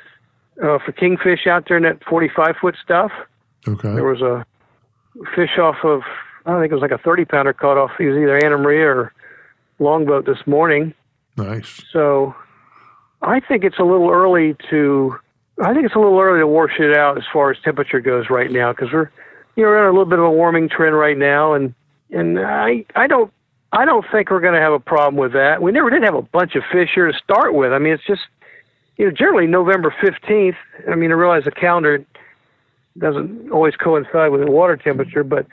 uh, 0.62 0.78
for 0.78 0.92
kingfish 0.92 1.46
out 1.46 1.68
there 1.68 1.76
in 1.76 1.82
that 1.82 2.02
45 2.04 2.56
foot 2.60 2.76
stuff. 2.82 3.12
Okay. 3.66 3.94
There 3.94 4.04
was 4.04 4.22
a 4.22 4.44
fish 5.34 5.58
off 5.58 5.76
of, 5.84 6.02
I 6.46 6.60
think 6.60 6.72
it 6.72 6.74
was 6.74 6.82
like 6.82 6.90
a 6.90 6.98
30 6.98 7.24
pounder 7.24 7.52
caught 7.52 7.78
off. 7.78 7.92
It 7.98 8.08
was 8.08 8.16
either 8.16 8.44
Anna 8.44 8.58
Maria 8.58 8.88
or 8.88 9.12
Longboat 9.78 10.26
this 10.26 10.46
morning. 10.46 10.94
Nice. 11.36 11.82
So 11.92 12.34
I 13.22 13.40
think 13.40 13.64
it's 13.64 13.78
a 13.78 13.84
little 13.84 14.10
early 14.10 14.56
to, 14.70 15.16
I 15.62 15.72
think 15.72 15.86
it's 15.86 15.94
a 15.94 15.98
little 15.98 16.18
early 16.18 16.40
to 16.40 16.46
wash 16.46 16.78
it 16.78 16.96
out 16.96 17.16
as 17.16 17.24
far 17.32 17.50
as 17.50 17.58
temperature 17.64 18.00
goes 18.00 18.28
right 18.30 18.50
now 18.50 18.72
because 18.72 18.92
we're, 18.92 19.10
you 19.56 19.62
know, 19.62 19.68
we're 19.68 19.78
in 19.78 19.84
a 19.84 19.90
little 19.90 20.06
bit 20.06 20.18
of 20.18 20.24
a 20.24 20.30
warming 20.30 20.68
trend 20.68 20.96
right 20.96 21.16
now, 21.16 21.52
and 21.52 21.74
and 22.10 22.38
I 22.40 22.84
I 22.94 23.06
don't 23.06 23.32
I 23.72 23.84
don't 23.84 24.04
think 24.10 24.30
we're 24.30 24.40
going 24.40 24.54
to 24.54 24.60
have 24.60 24.72
a 24.72 24.80
problem 24.80 25.16
with 25.16 25.32
that. 25.32 25.62
We 25.62 25.72
never 25.72 25.90
did 25.90 26.02
have 26.02 26.14
a 26.14 26.22
bunch 26.22 26.54
of 26.54 26.62
fish 26.72 26.90
here 26.94 27.10
to 27.10 27.18
start 27.18 27.54
with. 27.54 27.72
I 27.72 27.78
mean, 27.78 27.92
it's 27.92 28.06
just 28.06 28.22
you 28.96 29.04
know 29.04 29.10
generally 29.10 29.46
November 29.46 29.94
fifteenth. 30.00 30.56
I 30.90 30.94
mean, 30.94 31.10
I 31.10 31.14
realize 31.14 31.44
the 31.44 31.50
calendar 31.50 32.04
doesn't 32.98 33.50
always 33.50 33.76
coincide 33.76 34.32
with 34.32 34.44
the 34.44 34.50
water 34.50 34.76
temperature, 34.76 35.24
but 35.24 35.46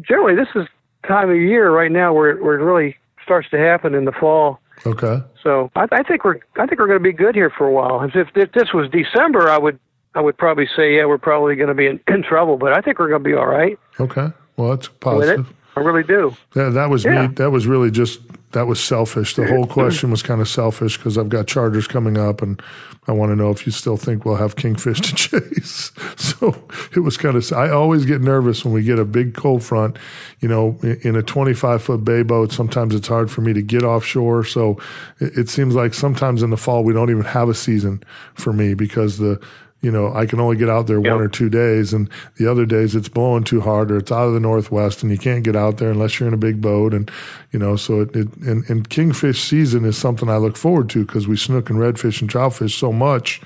generally 0.00 0.34
this 0.34 0.48
is 0.54 0.66
time 1.06 1.30
of 1.30 1.36
year 1.36 1.70
right 1.70 1.90
now 1.92 2.12
where 2.12 2.36
where 2.36 2.58
it 2.58 2.62
really 2.64 2.96
starts 3.22 3.48
to 3.50 3.58
happen 3.58 3.94
in 3.94 4.04
the 4.04 4.12
fall. 4.12 4.60
Okay. 4.86 5.22
So 5.42 5.70
I, 5.76 5.86
I 5.92 6.02
think 6.02 6.24
we're 6.24 6.40
I 6.56 6.66
think 6.66 6.80
we're 6.80 6.86
going 6.86 6.98
to 6.98 7.02
be 7.02 7.12
good 7.12 7.34
here 7.34 7.50
for 7.50 7.66
a 7.66 7.72
while. 7.72 8.02
If, 8.02 8.28
if 8.34 8.52
this 8.52 8.72
was 8.72 8.88
December, 8.90 9.48
I 9.50 9.58
would 9.58 9.78
I 10.14 10.20
would 10.20 10.36
probably 10.36 10.68
say 10.76 10.96
yeah 10.96 11.04
we're 11.04 11.18
probably 11.18 11.56
going 11.56 11.68
to 11.68 11.74
be 11.74 11.86
in, 11.86 12.00
in 12.08 12.22
trouble, 12.22 12.56
but 12.56 12.72
I 12.72 12.80
think 12.80 12.98
we're 12.98 13.08
going 13.08 13.22
to 13.22 13.28
be 13.28 13.34
all 13.34 13.46
right 13.46 13.78
Okay. 14.00 14.28
Well, 14.56 14.70
that's 14.70 14.88
it. 14.88 15.00
positive. 15.00 15.52
I 15.76 15.80
really 15.80 16.02
do. 16.02 16.36
Yeah, 16.54 16.68
that 16.70 16.90
was 16.90 17.04
Yeah. 17.04 17.28
me. 17.28 17.34
That 17.34 17.50
was 17.50 17.66
really 17.66 17.90
just 17.90 18.20
that 18.52 18.66
was 18.66 18.78
selfish. 18.84 19.34
The 19.34 19.46
whole 19.46 19.66
question 19.78 20.10
was 20.10 20.22
kind 20.22 20.42
of 20.42 20.48
selfish 20.48 20.98
because 20.98 21.16
I've 21.16 21.30
got 21.30 21.46
chargers 21.46 21.86
coming 21.86 22.18
up, 22.18 22.42
and 22.42 22.60
I 23.08 23.12
want 23.12 23.32
to 23.32 23.36
know 23.36 23.50
if 23.50 23.64
you 23.64 23.72
still 23.72 23.96
think 23.96 24.26
we'll 24.26 24.36
have 24.36 24.56
kingfish 24.56 25.00
to 25.00 25.14
chase. 25.40 25.90
So 26.16 26.62
it 26.94 27.00
was 27.00 27.16
kind 27.16 27.36
of. 27.36 27.50
I 27.52 27.70
always 27.70 28.04
get 28.04 28.20
nervous 28.20 28.64
when 28.64 28.74
we 28.74 28.82
get 28.82 28.98
a 28.98 29.06
big 29.06 29.34
cold 29.34 29.62
front. 29.62 29.96
You 30.40 30.48
know, 30.48 30.78
in 30.82 31.16
a 31.16 31.22
25 31.22 31.82
foot 31.82 32.04
bay 32.04 32.22
boat, 32.22 32.52
sometimes 32.52 32.94
it's 32.94 33.08
hard 33.08 33.30
for 33.30 33.40
me 33.40 33.54
to 33.54 33.62
get 33.62 33.82
offshore. 33.82 34.44
So 34.44 34.78
it, 35.20 35.38
it 35.38 35.48
seems 35.48 35.74
like 35.74 35.94
sometimes 35.94 36.42
in 36.42 36.50
the 36.50 36.56
fall 36.58 36.84
we 36.84 36.92
don't 36.92 37.10
even 37.10 37.24
have 37.24 37.48
a 37.48 37.54
season 37.54 38.02
for 38.34 38.52
me 38.52 38.74
because 38.74 39.16
the 39.16 39.40
you 39.82 39.90
know, 39.90 40.14
I 40.14 40.26
can 40.26 40.40
only 40.40 40.56
get 40.56 40.70
out 40.70 40.86
there 40.86 41.00
Yep. 41.00 41.12
one 41.12 41.20
or 41.20 41.28
two 41.28 41.50
days, 41.50 41.92
and 41.92 42.08
the 42.36 42.50
other 42.50 42.64
days 42.64 42.94
it's 42.94 43.08
blowing 43.08 43.44
too 43.44 43.60
hard 43.60 43.90
or 43.90 43.98
it's 43.98 44.12
out 44.12 44.28
of 44.28 44.32
the 44.32 44.40
northwest, 44.40 45.02
and 45.02 45.10
you 45.12 45.18
can't 45.18 45.42
get 45.44 45.56
out 45.56 45.78
there 45.78 45.90
unless 45.90 46.18
you're 46.18 46.28
in 46.28 46.34
a 46.34 46.38
big 46.38 46.60
boat, 46.60 46.94
and 46.94 47.10
you 47.50 47.58
know, 47.58 47.76
so 47.76 48.00
it, 48.00 48.14
it 48.16 48.28
and, 48.38 48.64
and 48.70 48.88
kingfish 48.88 49.42
season 49.42 49.84
is 49.84 49.98
something 49.98 50.30
I 50.30 50.36
look 50.38 50.56
forward 50.56 50.88
to 50.90 51.04
because 51.04 51.26
we 51.28 51.36
snook 51.36 51.68
and 51.68 51.78
redfish 51.78 52.20
and 52.22 52.30
troutfish 52.30 52.78
so 52.78 52.92
much 52.92 53.40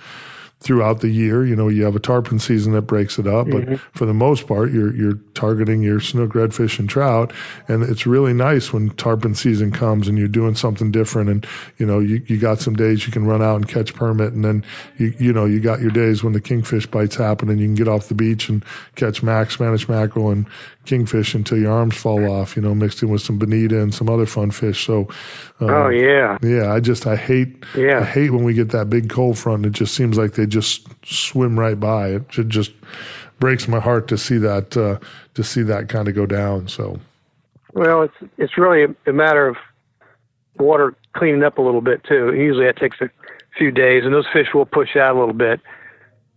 throughout 0.61 1.01
the 1.01 1.09
year. 1.09 1.45
You 1.45 1.55
know, 1.55 1.69
you 1.69 1.85
have 1.85 1.95
a 1.95 2.01
tarpon 2.01 2.39
season 2.39 2.73
that 2.73 2.83
breaks 2.83 3.19
it 3.19 3.27
up, 3.27 3.47
but 3.51 3.79
for 3.93 4.07
the 4.07 4.15
most 4.15 4.47
part, 4.47 4.73
you're 4.73 4.95
you're 4.95 5.19
targeting 5.35 5.83
your 5.83 6.01
snook, 6.01 6.33
redfish, 6.33 6.79
and 6.79 6.89
trout, 6.89 7.33
and 7.69 7.83
it's 7.83 8.07
really 8.07 8.33
nice 8.33 8.73
when 8.73 8.91
tarpon 8.91 9.35
season 9.35 9.71
comes 9.71 10.09
and 10.09 10.19
you're 10.19 10.29
doing 10.29 10.55
something 10.55 10.91
different, 10.91 11.29
and 11.31 11.47
you 11.79 11.87
know, 11.87 11.99
you, 11.99 12.23
you 12.27 12.39
got 12.39 12.61
some 12.61 12.75
days 12.75 13.07
you 13.07 13.13
can 13.13 13.27
run 13.27 13.43
out 13.43 13.57
and 13.57 13.69
catch 13.69 13.95
permit, 13.95 14.33
and 14.33 14.45
then 14.45 14.65
you 14.97 15.15
you 15.19 15.33
know 15.33 15.45
you 15.45 15.61
got 15.61 15.81
your 15.81 15.91
days 15.91 16.25
when 16.25 16.33
the 16.33 16.41
kingfish 16.41 16.87
bites 16.87 17.17
happen 17.17 17.49
and 17.51 17.61
you 17.61 17.67
can 17.67 17.75
get 17.75 17.89
off 17.89 18.09
the 18.09 18.15
beach 18.15 18.49
and 18.49 18.65
catch 18.95 19.23
mac, 19.23 19.51
Spanish 19.51 19.89
mackerel, 19.89 20.31
and 20.31 20.47
kingfish 20.87 21.35
until 21.35 21.59
your 21.59 21.73
arms 21.73 21.97
fall 21.97 22.25
off. 22.31 22.57
You 22.57 22.63
know, 22.63 22.75
mixed 22.75 23.03
in 23.03 23.11
with 23.11 23.21
some 23.21 23.39
bonita 23.39 23.81
and 23.81 23.93
some 23.95 24.09
other 24.09 24.27
fun 24.27 24.51
fish. 24.51 24.87
So, 24.87 25.09
uh, 25.61 25.67
Oh 25.67 25.89
yeah, 25.89 26.39
yeah, 26.43 26.73
I 26.73 26.81
just 26.81 27.07
I 27.07 27.17
hate 27.17 27.65
Yeah. 27.77 28.01
I 28.01 28.05
hate 28.05 28.31
when 28.31 28.43
we 28.45 28.55
get 28.55 28.71
that 28.71 28.89
big 28.89 29.11
cold 29.11 29.39
front. 29.39 29.67
It 29.67 29.73
just 29.73 29.95
seems 29.95 30.17
like 30.17 30.33
they 30.33 30.47
just 30.47 30.56
swim 30.63 31.59
right 31.59 31.79
by. 31.79 32.09
It 32.09 32.29
just 32.49 32.73
breaks 33.39 33.69
my 33.69 33.81
heart 33.81 34.09
to 34.09 34.19
see 34.19 34.39
that 34.39 34.77
uh, 34.77 34.99
to 35.35 35.45
see 35.45 35.63
that 35.63 35.89
kind 35.89 36.09
of 36.09 36.15
go 36.15 36.27
down. 36.27 36.69
So 36.69 37.01
well 37.73 38.03
it's 38.03 38.33
it's 38.39 38.59
really 38.59 38.95
a, 39.07 39.13
matter 39.13 39.47
of 39.47 39.57
water 40.59 40.95
cleaning 41.15 41.43
up 41.43 41.59
a 41.59 41.63
little 41.63 41.81
bit 41.81 42.03
too. 42.05 42.35
Usually 42.35 42.67
that 42.67 42.77
takes 42.77 43.01
a 43.01 43.11
few 43.57 43.71
days, 43.71 44.05
and 44.05 44.13
those 44.13 44.27
fish 44.33 44.49
will 44.55 44.67
push 44.67 44.97
out 44.97 45.17
a 45.17 45.19
little 45.19 45.35
bit, 45.35 45.61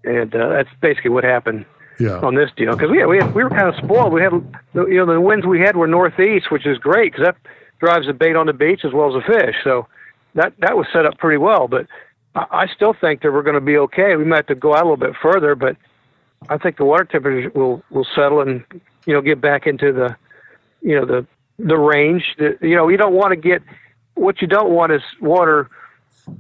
and 0.04 0.34
uh, 0.36 0.50
that's 0.50 0.70
basically 0.82 1.12
what 1.12 1.24
happened 1.24 1.66
yeah, 2.00 2.20
on 2.20 2.36
this 2.36 2.50
deal 2.56 2.72
because 2.74 2.90
we 2.90 3.06
we 3.06 3.18
had, 3.18 3.34
we 3.34 3.44
were 3.44 3.50
kind 3.50 3.68
of 3.68 3.76
spoiled. 3.76 4.14
We 4.14 4.22
had 4.22 4.32
the- 4.74 4.86
you 4.86 5.06
know 5.06 5.14
the 5.14 5.22
winds 5.22 5.46
we 5.46 5.60
had 5.60 5.76
were 5.76 5.88
northeast, 5.88 6.52
which 6.52 6.66
is 6.66 6.78
great 6.78 7.12
because 7.12 7.26
that 7.26 7.36
drives 7.80 8.08
the 8.08 8.14
bait 8.14 8.36
on 8.36 8.48
the 8.48 8.54
beach 8.54 8.82
as 8.84 8.94
well 8.94 9.16
as 9.16 9.22
the 9.22 9.34
fish. 9.34 9.56
So 9.64 9.88
that 10.36 10.54
that 10.60 10.78
was 10.78 10.88
set 10.94 11.06
up 11.06 11.18
pretty 11.18 11.38
well. 11.38 11.68
But 11.68 11.88
I, 12.36 12.68
still 12.68 12.94
think 12.94 13.22
that 13.22 13.32
we're 13.32 13.44
going 13.44 13.56
to 13.56 13.62
be 13.62 13.78
okay. 13.78 14.16
We 14.16 14.24
might 14.24 14.38
have 14.38 14.48
to 14.48 14.56
go 14.56 14.76
out 14.76 14.84
a 14.84 14.90
little 14.90 14.98
bit 14.98 15.16
further, 15.22 15.56
but 15.56 15.76
I 16.48 16.58
think 16.58 16.78
the 16.78 16.86
water 16.86 17.04
temperature 17.04 17.50
will 17.58 17.84
will 17.90 18.08
settle 18.16 18.42
and 18.42 18.64
you 19.06 19.14
know 19.14 19.22
get 19.22 19.42
back 19.42 19.68
into 19.68 19.92
the 19.92 20.16
you 20.82 20.96
know 20.96 21.06
the 21.06 21.26
the 21.58 21.78
range. 21.78 22.36
That, 22.38 22.60
you 22.62 22.76
know 22.76 22.88
you 22.88 22.98
don't 22.98 23.14
want 23.14 23.32
to 23.32 23.36
get 23.36 23.62
what 24.14 24.42
you 24.42 24.48
don't 24.48 24.72
want 24.72 24.92
is 24.92 25.02
water 25.20 25.70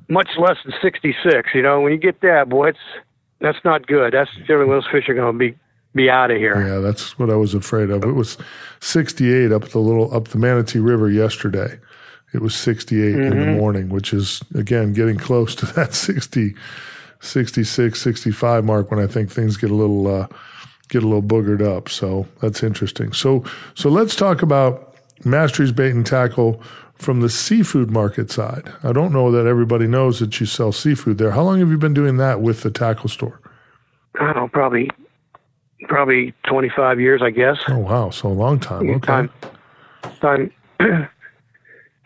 much 0.07 0.29
less 0.37 0.57
than 0.63 0.73
66. 0.81 1.49
You 1.53 1.61
know 1.61 1.81
when 1.81 1.91
you 1.91 1.97
get 1.97 2.21
that, 2.21 2.49
boy, 2.49 2.69
it's 2.69 2.79
that's 3.39 3.63
not 3.65 3.87
good. 3.87 4.13
That's 4.13 4.29
generally 4.47 4.69
those 4.69 4.87
fish 4.91 5.09
are 5.09 5.13
going 5.13 5.33
to 5.33 5.37
be 5.37 5.57
be 5.95 6.09
out 6.09 6.29
of 6.29 6.37
here. 6.37 6.67
yeah, 6.67 6.79
that's 6.79 7.17
what 7.17 7.31
I 7.31 7.35
was 7.35 7.55
afraid 7.55 7.89
of. 7.89 8.03
It 8.03 8.11
was 8.11 8.37
68 8.79 9.51
up 9.51 9.69
the 9.69 9.79
little 9.79 10.13
up 10.13 10.27
the 10.27 10.37
Manatee 10.37 10.79
River 10.79 11.09
yesterday. 11.09 11.79
It 12.33 12.41
was 12.41 12.55
68 12.55 13.15
in 13.15 13.39
the 13.39 13.45
morning, 13.53 13.89
which 13.89 14.13
is 14.13 14.41
again 14.53 14.93
getting 14.93 15.17
close 15.17 15.55
to 15.55 15.65
that 15.73 15.93
60, 15.93 16.55
66, 17.19 18.01
65 18.01 18.65
mark 18.65 18.91
when 18.91 18.99
I 18.99 19.07
think 19.07 19.31
things 19.31 19.57
get 19.57 19.71
a 19.71 19.75
little 19.75 20.07
uh, 20.07 20.27
get 20.89 21.03
a 21.03 21.07
little 21.07 21.23
boogered 21.23 21.61
up. 21.61 21.89
So 21.89 22.27
that's 22.41 22.63
interesting. 22.63 23.13
So 23.13 23.43
so 23.73 23.89
let's 23.89 24.15
talk 24.15 24.41
about 24.41 24.95
Mastry's 25.25 25.71
Bait 25.71 25.91
and 25.91 26.05
Tackle 26.05 26.61
from 26.95 27.21
the 27.21 27.29
seafood 27.29 27.89
market 27.89 28.29
side. 28.29 28.71
I 28.83 28.91
don't 28.91 29.13
know 29.13 29.31
that 29.31 29.47
everybody 29.47 29.87
knows 29.87 30.19
that 30.19 30.39
you 30.39 30.45
sell 30.45 30.71
seafood 30.71 31.17
there. 31.17 31.31
How 31.31 31.43
long 31.43 31.59
have 31.59 31.69
you 31.69 31.77
been 31.77 31.93
doing 31.93 32.17
that 32.17 32.41
with 32.41 32.61
the 32.61 32.69
tackle 32.69 33.09
store? 33.09 33.39
I 34.19 34.25
don't 34.25 34.35
know, 34.35 34.47
probably 34.49 34.89
probably 35.87 36.33
25 36.47 36.99
years, 36.99 37.21
I 37.23 37.29
guess. 37.29 37.57
Oh 37.69 37.77
wow, 37.77 38.09
so 38.09 38.27
a 38.27 38.29
long 38.29 38.59
time. 38.59 38.89
Okay. 38.89 39.07
Time 39.07 39.29
time 40.21 40.51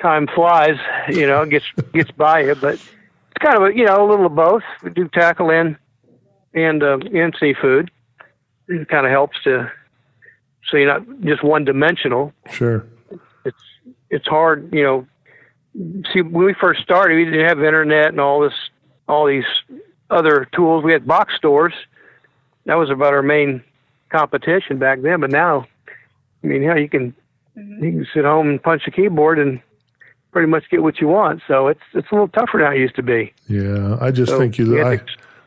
time 0.04 0.28
flies, 0.28 0.78
you 1.10 1.26
know, 1.26 1.46
gets 1.46 1.66
gets 1.94 2.12
by 2.12 2.42
you, 2.42 2.54
but 2.54 2.76
it's 2.76 3.40
kind 3.40 3.58
of 3.58 3.64
a, 3.64 3.76
you 3.76 3.86
know, 3.86 4.06
a 4.06 4.08
little 4.08 4.28
of 4.28 4.36
both. 4.36 4.64
We 4.84 4.92
do 4.92 5.08
tackle 5.08 5.50
in 5.50 5.78
and 6.54 6.84
uh, 6.84 7.00
and 7.14 7.36
seafood. 7.40 7.90
It 8.68 8.88
kind 8.88 9.06
of 9.06 9.12
helps 9.12 9.42
to 9.46 9.72
so 10.70 10.78
you're 10.78 10.88
not 10.88 11.22
just 11.22 11.44
one 11.44 11.66
dimensional. 11.66 12.34
Sure. 12.52 12.86
it's 13.46 13.64
it's 14.10 14.28
hard, 14.28 14.74
you 14.74 14.84
know. 14.84 15.08
See, 16.14 16.22
when 16.22 16.46
we 16.46 16.54
first 16.54 16.82
started, 16.84 17.16
we 17.16 17.26
didn't 17.26 17.48
have 17.48 17.64
internet 17.64 18.10
and 18.10 18.20
all 18.20 18.42
this, 18.42 18.54
all 19.08 19.26
these 19.26 19.46
other 20.12 20.48
tools. 20.54 20.84
We 20.84 20.92
had 20.92 21.08
box 21.08 21.36
stores. 21.36 21.74
That 22.66 22.76
was 22.76 22.92
about 22.92 23.14
our 23.14 23.24
main 23.24 23.64
competition 24.10 24.78
back 24.78 25.02
then. 25.02 25.20
But 25.20 25.32
now, 25.32 25.66
I 26.44 26.48
mean, 26.48 26.62
yeah, 26.62 26.76
you 26.76 26.88
can 26.88 27.16
you 27.56 27.92
can 27.92 28.08
sit 28.14 28.24
home 28.24 28.50
and 28.50 28.62
punch 28.62 28.84
a 28.88 28.92
keyboard 28.92 29.40
and 29.40 29.62
pretty 30.34 30.50
much 30.50 30.64
get 30.70 30.84
what 30.84 31.00
you 31.00 31.08
want. 31.08 31.42
So 31.48 31.68
it's 31.68 31.80
it's 31.94 32.08
a 32.12 32.16
little 32.16 32.28
tougher 32.28 32.60
than 32.60 32.74
it 32.74 32.80
used 32.80 32.96
to 32.96 33.04
be. 33.04 33.34
Yeah, 33.48 33.98
I 34.02 34.12
just 34.12 34.32
So 34.32 34.40
think 34.40 34.58
you. 34.58 34.76
you 34.76 34.84
I, 34.84 35.00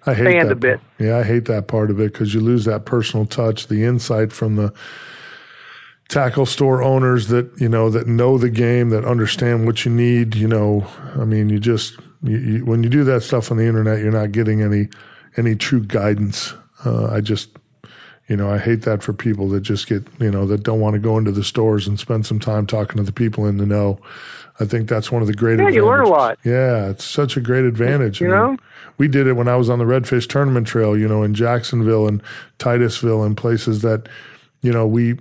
I 0.07 0.14
hate 0.14 0.40
that 0.40 0.53
a 0.53 0.55
bit. 0.55 0.81
Yeah, 0.99 1.18
I 1.18 1.25
hate 1.25 1.46
that 1.46 1.66
part 1.66 1.90
of 1.90 2.01
it 2.01 2.12
because 2.12 2.33
you 2.33 2.40
lose 2.40 2.64
that 2.64 2.87
personal 2.87 3.27
touch, 3.27 3.66
the 3.66 3.85
insight 3.85 4.33
from 4.33 4.57
the 4.57 4.72
tackle 6.09 6.46
store 6.46 6.83
owners 6.83 7.27
that 7.29 7.51
you 7.61 7.68
know 7.68 7.90
that 7.90 8.07
know 8.07 8.38
the 8.38 8.49
game, 8.51 8.90
that 8.90 9.05
understand 9.05 9.66
what 9.66 9.85
you 9.85 9.90
need. 9.90 10.37
You 10.37 10.49
know, 10.49 10.87
I 11.16 11.25
mean, 11.25 11.49
you 11.49 11.59
just 11.59 11.99
you, 12.22 12.38
you, 12.38 12.64
when 12.64 12.83
you 12.85 12.88
do 12.88 13.05
that 13.05 13.22
stuff 13.22 13.51
on 13.51 13.57
the 13.57 13.64
internet, 13.66 13.99
you're 13.99 14.12
not 14.12 14.33
getting 14.33 14.62
any 14.62 14.88
any 15.37 15.57
true 15.57 15.83
guidance. 15.83 16.55
Uh, 16.85 17.09
I 17.12 17.20
just. 17.20 17.51
You 18.29 18.37
know, 18.37 18.51
I 18.51 18.59
hate 18.59 18.83
that 18.83 19.03
for 19.05 19.12
people 19.12 19.49
that 19.51 19.61
just 19.61 19.87
get, 19.87 20.05
you 20.19 20.31
know, 20.31 20.47
that 20.47 20.62
don't 20.65 20.81
want 20.81 20.95
to 20.95 20.99
go 20.99 21.17
into 21.17 21.31
the 21.31 21.45
stores 21.45 21.87
and 21.87 21.99
spend 21.99 22.27
some 22.27 22.41
time 22.41 22.67
talking 22.67 22.97
to 22.97 23.05
the 23.05 23.12
people 23.12 23.47
in 23.47 23.57
the 23.59 23.67
know. 23.67 24.01
I 24.59 24.65
think 24.65 24.89
that's 24.89 25.12
one 25.12 25.23
of 25.23 25.29
the 25.29 25.35
great 25.35 25.59
Yeah, 25.59 25.69
you 25.69 25.85
learn 25.87 26.01
a 26.01 26.03
advantages. 26.03 26.11
lot. 26.11 26.39
Yeah, 26.45 26.89
it's 26.91 27.05
such 27.05 27.37
a 27.37 27.41
great 27.41 27.65
advantage. 27.65 28.21
You 28.21 28.35
I 28.35 28.47
mean, 28.47 28.57
know? 28.57 28.62
we 28.99 29.07
did 29.07 29.27
it 29.27 29.35
when 29.35 29.49
I 29.49 29.57
was 29.57 29.69
on 29.71 29.79
the 29.79 29.85
Redfish 29.85 30.29
Tournament 30.29 30.67
Trail, 30.67 30.97
you 30.97 31.07
know, 31.07 31.23
in 31.23 31.35
Jacksonville 31.35 32.09
and 32.09 32.23
Titusville 32.59 33.23
and 33.23 33.37
places 33.37 33.83
that, 33.83 34.09
you 34.62 34.73
know, 34.73 34.87
we 34.87 35.12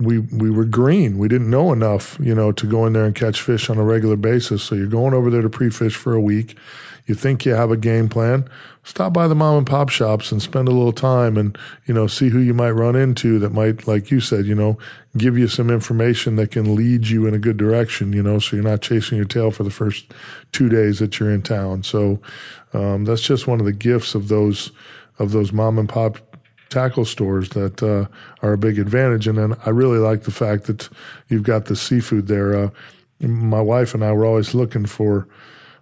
we 0.00 0.18
we 0.18 0.50
were 0.50 0.64
green. 0.66 1.16
We 1.18 1.28
didn't 1.28 1.48
know 1.48 1.72
enough, 1.72 2.18
you 2.20 2.34
know, 2.34 2.52
to 2.52 2.66
go 2.66 2.84
in 2.84 2.92
there 2.92 3.04
and 3.06 3.14
catch 3.14 3.40
fish 3.40 3.70
on 3.70 3.78
a 3.78 3.84
regular 3.84 4.16
basis. 4.16 4.62
So 4.62 4.74
you're 4.74 4.86
going 4.88 5.14
over 5.14 5.30
there 5.30 5.40
to 5.42 5.48
pre-fish 5.48 5.96
for 5.96 6.12
a 6.12 6.20
week. 6.20 6.56
You 7.06 7.14
think 7.14 7.44
you 7.44 7.52
have 7.54 7.70
a 7.70 7.76
game 7.76 8.08
plan. 8.08 8.48
Stop 8.82 9.12
by 9.12 9.28
the 9.28 9.34
mom 9.34 9.58
and 9.58 9.66
pop 9.66 9.88
shops 9.90 10.32
and 10.32 10.40
spend 10.40 10.68
a 10.68 10.72
little 10.72 10.92
time 10.92 11.36
and, 11.36 11.56
you 11.86 11.92
know, 11.92 12.06
see 12.06 12.30
who 12.30 12.38
you 12.38 12.54
might 12.54 12.70
run 12.70 12.96
into 12.96 13.38
that 13.38 13.52
might, 13.52 13.86
like 13.86 14.10
you 14.10 14.20
said, 14.20 14.46
you 14.46 14.54
know, 14.54 14.78
give 15.16 15.36
you 15.36 15.48
some 15.48 15.70
information 15.70 16.36
that 16.36 16.50
can 16.50 16.74
lead 16.74 17.08
you 17.08 17.26
in 17.26 17.34
a 17.34 17.38
good 17.38 17.56
direction, 17.56 18.12
you 18.12 18.22
know, 18.22 18.38
so 18.38 18.56
you're 18.56 18.64
not 18.64 18.80
chasing 18.80 19.16
your 19.16 19.26
tail 19.26 19.50
for 19.50 19.64
the 19.64 19.70
first 19.70 20.12
two 20.52 20.68
days 20.68 20.98
that 20.98 21.18
you're 21.20 21.30
in 21.30 21.42
town. 21.42 21.82
So 21.82 22.20
um, 22.72 23.04
that's 23.04 23.22
just 23.22 23.46
one 23.46 23.60
of 23.60 23.66
the 23.66 23.72
gifts 23.72 24.14
of 24.14 24.28
those 24.28 24.72
of 25.18 25.30
those 25.30 25.52
mom 25.52 25.78
and 25.78 25.88
pop 25.88 26.18
tackle 26.70 27.04
stores 27.04 27.50
that 27.50 27.82
uh, 27.82 28.06
are 28.42 28.54
a 28.54 28.58
big 28.58 28.78
advantage. 28.78 29.28
And 29.28 29.38
then 29.38 29.54
I 29.64 29.70
really 29.70 29.98
like 29.98 30.24
the 30.24 30.32
fact 30.32 30.64
that 30.64 30.88
you've 31.28 31.44
got 31.44 31.66
the 31.66 31.76
seafood 31.76 32.26
there. 32.26 32.54
Uh, 32.56 32.70
my 33.20 33.60
wife 33.60 33.94
and 33.94 34.04
I 34.04 34.12
were 34.12 34.26
always 34.26 34.54
looking 34.54 34.86
for 34.86 35.28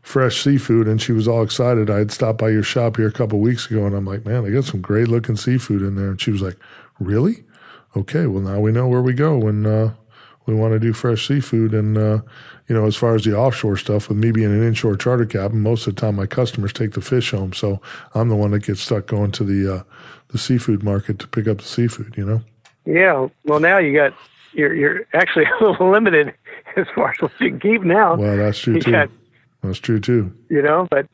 fresh 0.02 0.42
seafood, 0.42 0.86
and 0.88 1.00
she 1.00 1.12
was 1.12 1.26
all 1.28 1.42
excited. 1.42 1.88
I 1.88 1.98
had 1.98 2.10
stopped 2.10 2.38
by 2.38 2.50
your 2.50 2.62
shop 2.64 2.96
here 2.96 3.06
a 3.08 3.12
couple 3.12 3.38
weeks 3.38 3.70
ago, 3.70 3.86
and 3.86 3.94
I'm 3.94 4.04
like, 4.04 4.26
man, 4.26 4.44
they 4.44 4.50
got 4.50 4.64
some 4.64 4.80
great 4.80 5.08
looking 5.08 5.36
seafood 5.36 5.80
in 5.82 5.94
there. 5.96 6.08
And 6.10 6.20
she 6.20 6.30
was 6.32 6.42
like, 6.42 6.56
really? 6.98 7.44
Okay, 7.96 8.26
well 8.26 8.42
now 8.42 8.58
we 8.58 8.72
know 8.72 8.88
where 8.88 9.02
we 9.02 9.12
go 9.12 9.36
when 9.36 9.66
uh, 9.66 9.92
we 10.46 10.54
want 10.54 10.72
to 10.72 10.78
do 10.80 10.92
fresh 10.92 11.28
seafood. 11.28 11.72
And 11.74 11.96
uh, 11.98 12.20
you 12.68 12.74
know, 12.74 12.86
as 12.86 12.96
far 12.96 13.14
as 13.14 13.24
the 13.24 13.36
offshore 13.36 13.76
stuff, 13.76 14.08
with 14.08 14.16
me 14.18 14.32
being 14.32 14.50
an 14.52 14.62
inshore 14.62 14.96
charter 14.96 15.26
captain, 15.26 15.60
most 15.60 15.86
of 15.86 15.94
the 15.94 16.00
time 16.00 16.16
my 16.16 16.26
customers 16.26 16.72
take 16.72 16.92
the 16.92 17.00
fish 17.02 17.30
home, 17.32 17.52
so 17.52 17.80
I'm 18.14 18.28
the 18.28 18.34
one 18.36 18.50
that 18.52 18.64
gets 18.64 18.80
stuck 18.80 19.06
going 19.06 19.30
to 19.32 19.44
the 19.44 19.74
uh, 19.74 19.82
the 20.28 20.38
seafood 20.38 20.82
market 20.82 21.18
to 21.18 21.28
pick 21.28 21.46
up 21.46 21.58
the 21.58 21.64
seafood. 21.64 22.14
You 22.16 22.24
know. 22.24 22.42
Yeah. 22.86 23.28
Well, 23.44 23.60
now 23.60 23.76
you 23.78 23.94
got 23.94 24.14
you're 24.54 24.74
you're 24.74 25.06
actually 25.12 25.44
a 25.60 25.64
little 25.64 25.90
limited 25.92 26.32
as 26.76 26.86
far 26.94 27.10
as 27.10 27.20
what 27.20 27.32
you 27.40 27.50
can 27.50 27.60
keep 27.60 27.82
now. 27.82 28.16
Well, 28.16 28.38
that's 28.38 28.58
true 28.58 28.74
You 28.74 28.80
too. 28.80 28.90
got- 28.90 29.10
That's 29.62 29.78
true 29.78 30.00
too. 30.00 30.32
you 30.48 30.62
know. 30.62 30.86
But 30.90 31.06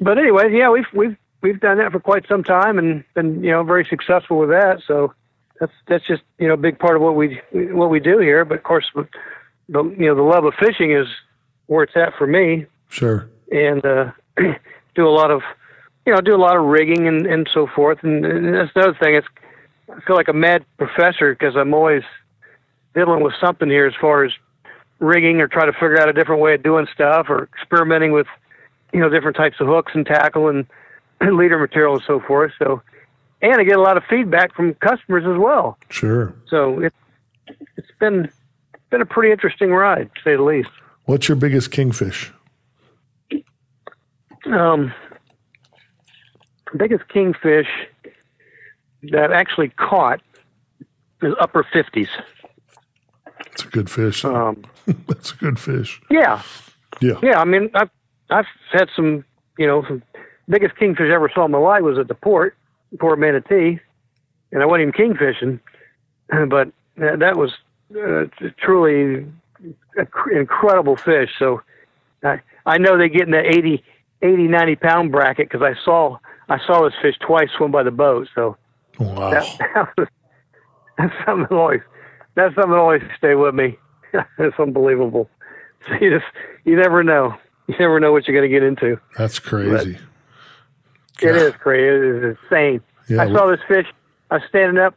but 0.00 0.18
anyway, 0.18 0.50
yeah, 0.52 0.70
we've 0.70 0.86
we've 0.94 1.16
we've 1.42 1.60
done 1.60 1.78
that 1.78 1.92
for 1.92 2.00
quite 2.00 2.26
some 2.28 2.42
time 2.44 2.78
and 2.78 3.04
been 3.14 3.42
you 3.44 3.50
know 3.50 3.62
very 3.64 3.84
successful 3.88 4.38
with 4.38 4.48
that. 4.50 4.80
So 4.86 5.12
that's 5.60 5.72
that's 5.88 6.06
just 6.06 6.22
you 6.38 6.48
know 6.48 6.54
a 6.54 6.58
big 6.58 6.78
part 6.78 6.96
of 6.96 7.02
what 7.02 7.16
we 7.16 7.40
what 7.52 7.90
we 7.90 8.00
do 8.00 8.18
here. 8.18 8.44
But 8.44 8.58
of 8.58 8.64
course, 8.64 8.86
the 8.94 9.82
you 9.98 10.06
know 10.06 10.14
the 10.14 10.22
love 10.22 10.44
of 10.44 10.54
fishing 10.58 10.92
is 10.92 11.06
where 11.66 11.84
it's 11.84 11.96
at 11.96 12.14
for 12.16 12.26
me, 12.26 12.66
Sure. 12.88 13.28
and 13.52 13.84
uh, 13.84 14.10
do 14.94 15.06
a 15.06 15.10
lot 15.10 15.30
of 15.30 15.42
you 16.06 16.14
know 16.14 16.20
do 16.20 16.34
a 16.34 16.38
lot 16.40 16.56
of 16.56 16.64
rigging 16.64 17.06
and 17.06 17.26
and 17.26 17.48
so 17.52 17.66
forth. 17.66 17.98
And, 18.02 18.24
and 18.24 18.54
that's 18.54 18.72
the 18.74 18.80
other 18.80 18.98
thing. 19.00 19.14
It's 19.16 19.26
I 19.94 20.00
feel 20.06 20.16
like 20.16 20.28
a 20.28 20.32
mad 20.32 20.64
professor 20.78 21.32
because 21.34 21.56
I'm 21.56 21.74
always 21.74 22.02
diddling 22.94 23.22
with 23.22 23.34
something 23.40 23.68
here 23.68 23.86
as 23.86 23.94
far 24.00 24.24
as 24.24 24.32
rigging 25.00 25.40
or 25.40 25.48
try 25.48 25.66
to 25.66 25.72
figure 25.72 26.00
out 26.00 26.08
a 26.08 26.12
different 26.12 26.40
way 26.40 26.54
of 26.54 26.62
doing 26.62 26.86
stuff 26.92 27.26
or 27.28 27.48
experimenting 27.54 28.12
with 28.12 28.26
you 28.92 29.00
know 29.00 29.08
different 29.08 29.36
types 29.36 29.56
of 29.60 29.66
hooks 29.66 29.92
and 29.94 30.06
tackle 30.06 30.48
and 30.48 30.66
leader 31.36 31.58
material 31.58 31.94
and 31.94 32.02
so 32.06 32.20
forth. 32.20 32.52
So, 32.58 32.82
and 33.42 33.56
I 33.56 33.64
get 33.64 33.76
a 33.76 33.82
lot 33.82 33.96
of 33.96 34.04
feedback 34.08 34.54
from 34.54 34.74
customers 34.74 35.24
as 35.26 35.38
well. 35.38 35.78
Sure. 35.88 36.34
So 36.48 36.80
it 36.80 36.94
it's 37.76 37.90
been 37.98 38.30
been 38.90 39.00
a 39.00 39.06
pretty 39.06 39.32
interesting 39.32 39.70
ride, 39.70 40.10
to 40.14 40.22
say 40.22 40.36
the 40.36 40.42
least. 40.42 40.70
What's 41.04 41.28
your 41.28 41.36
biggest 41.36 41.70
kingfish? 41.70 42.32
Um, 44.46 44.92
biggest 46.76 47.08
kingfish 47.08 47.68
that 49.04 49.24
I've 49.24 49.32
actually 49.32 49.68
caught 49.70 50.20
is 51.22 51.34
upper 51.40 51.64
fifties. 51.72 52.08
It's 53.52 53.64
a 53.64 53.68
good 53.68 53.90
fish. 53.90 54.24
Um, 54.24 54.64
That's 55.08 55.32
a 55.32 55.36
good 55.36 55.58
fish. 55.58 56.00
yeah, 56.10 56.42
Yeah. 57.00 57.14
yeah. 57.22 57.38
I 57.40 57.44
mean, 57.44 57.70
I've 57.74 57.90
I've 58.30 58.46
had 58.72 58.88
some, 58.94 59.24
you 59.58 59.66
know, 59.66 59.82
some 59.88 60.02
biggest 60.48 60.76
kingfish 60.76 61.08
I 61.10 61.14
ever 61.14 61.30
saw 61.34 61.44
in 61.46 61.50
my 61.50 61.58
life 61.58 61.82
was 61.82 61.98
at 61.98 62.08
the 62.08 62.14
port, 62.14 62.56
Port 62.98 63.18
Manatee, 63.18 63.80
and 64.52 64.62
I 64.62 64.66
wasn't 64.66 64.94
even 64.96 65.14
kingfishing, 65.16 65.60
but 66.48 66.70
that, 66.96 67.18
that 67.18 67.36
was 67.36 67.52
uh, 67.96 68.24
truly 68.58 69.26
an 69.96 70.08
incredible 70.32 70.96
fish. 70.96 71.30
So 71.38 71.62
I 72.22 72.40
I 72.66 72.78
know 72.78 72.96
they 72.96 73.08
get 73.08 73.22
in 73.22 73.30
the 73.32 73.44
80, 73.44 73.82
80 74.22 74.42
90 74.48 74.76
pound 74.76 75.10
bracket 75.12 75.48
because 75.50 75.62
I 75.62 75.74
saw 75.84 76.18
I 76.48 76.58
saw 76.66 76.84
this 76.84 76.94
fish 77.02 77.16
twice 77.26 77.48
swim 77.56 77.70
by 77.72 77.82
the 77.82 77.90
boat. 77.90 78.28
So 78.34 78.56
Wow. 78.98 79.30
that, 79.30 79.56
that 79.74 79.88
was, 79.96 80.08
that's 80.98 81.14
something 81.24 81.46
that 81.48 81.56
always 81.56 81.80
that's 82.34 82.54
something 82.54 82.72
that 82.72 82.78
always 82.78 83.02
stay 83.16 83.34
with 83.34 83.54
me. 83.54 83.76
it's 84.38 84.58
unbelievable. 84.58 85.28
So 85.86 85.94
you 86.00 86.10
just 86.10 86.30
you 86.64 86.76
never 86.76 87.02
know. 87.02 87.34
You 87.66 87.76
never 87.78 88.00
know 88.00 88.12
what 88.12 88.26
you're 88.26 88.36
going 88.36 88.50
to 88.50 88.54
get 88.54 88.66
into. 88.66 89.00
That's 89.16 89.38
crazy. 89.38 89.98
It 91.22 91.36
is 91.36 91.52
crazy. 91.60 91.86
It 91.86 92.24
is 92.24 92.36
insane. 92.42 92.80
Yeah, 93.08 93.22
I 93.22 93.32
saw 93.32 93.46
this 93.46 93.60
fish. 93.68 93.86
I 94.30 94.36
was 94.36 94.42
standing 94.48 94.82
up, 94.82 94.96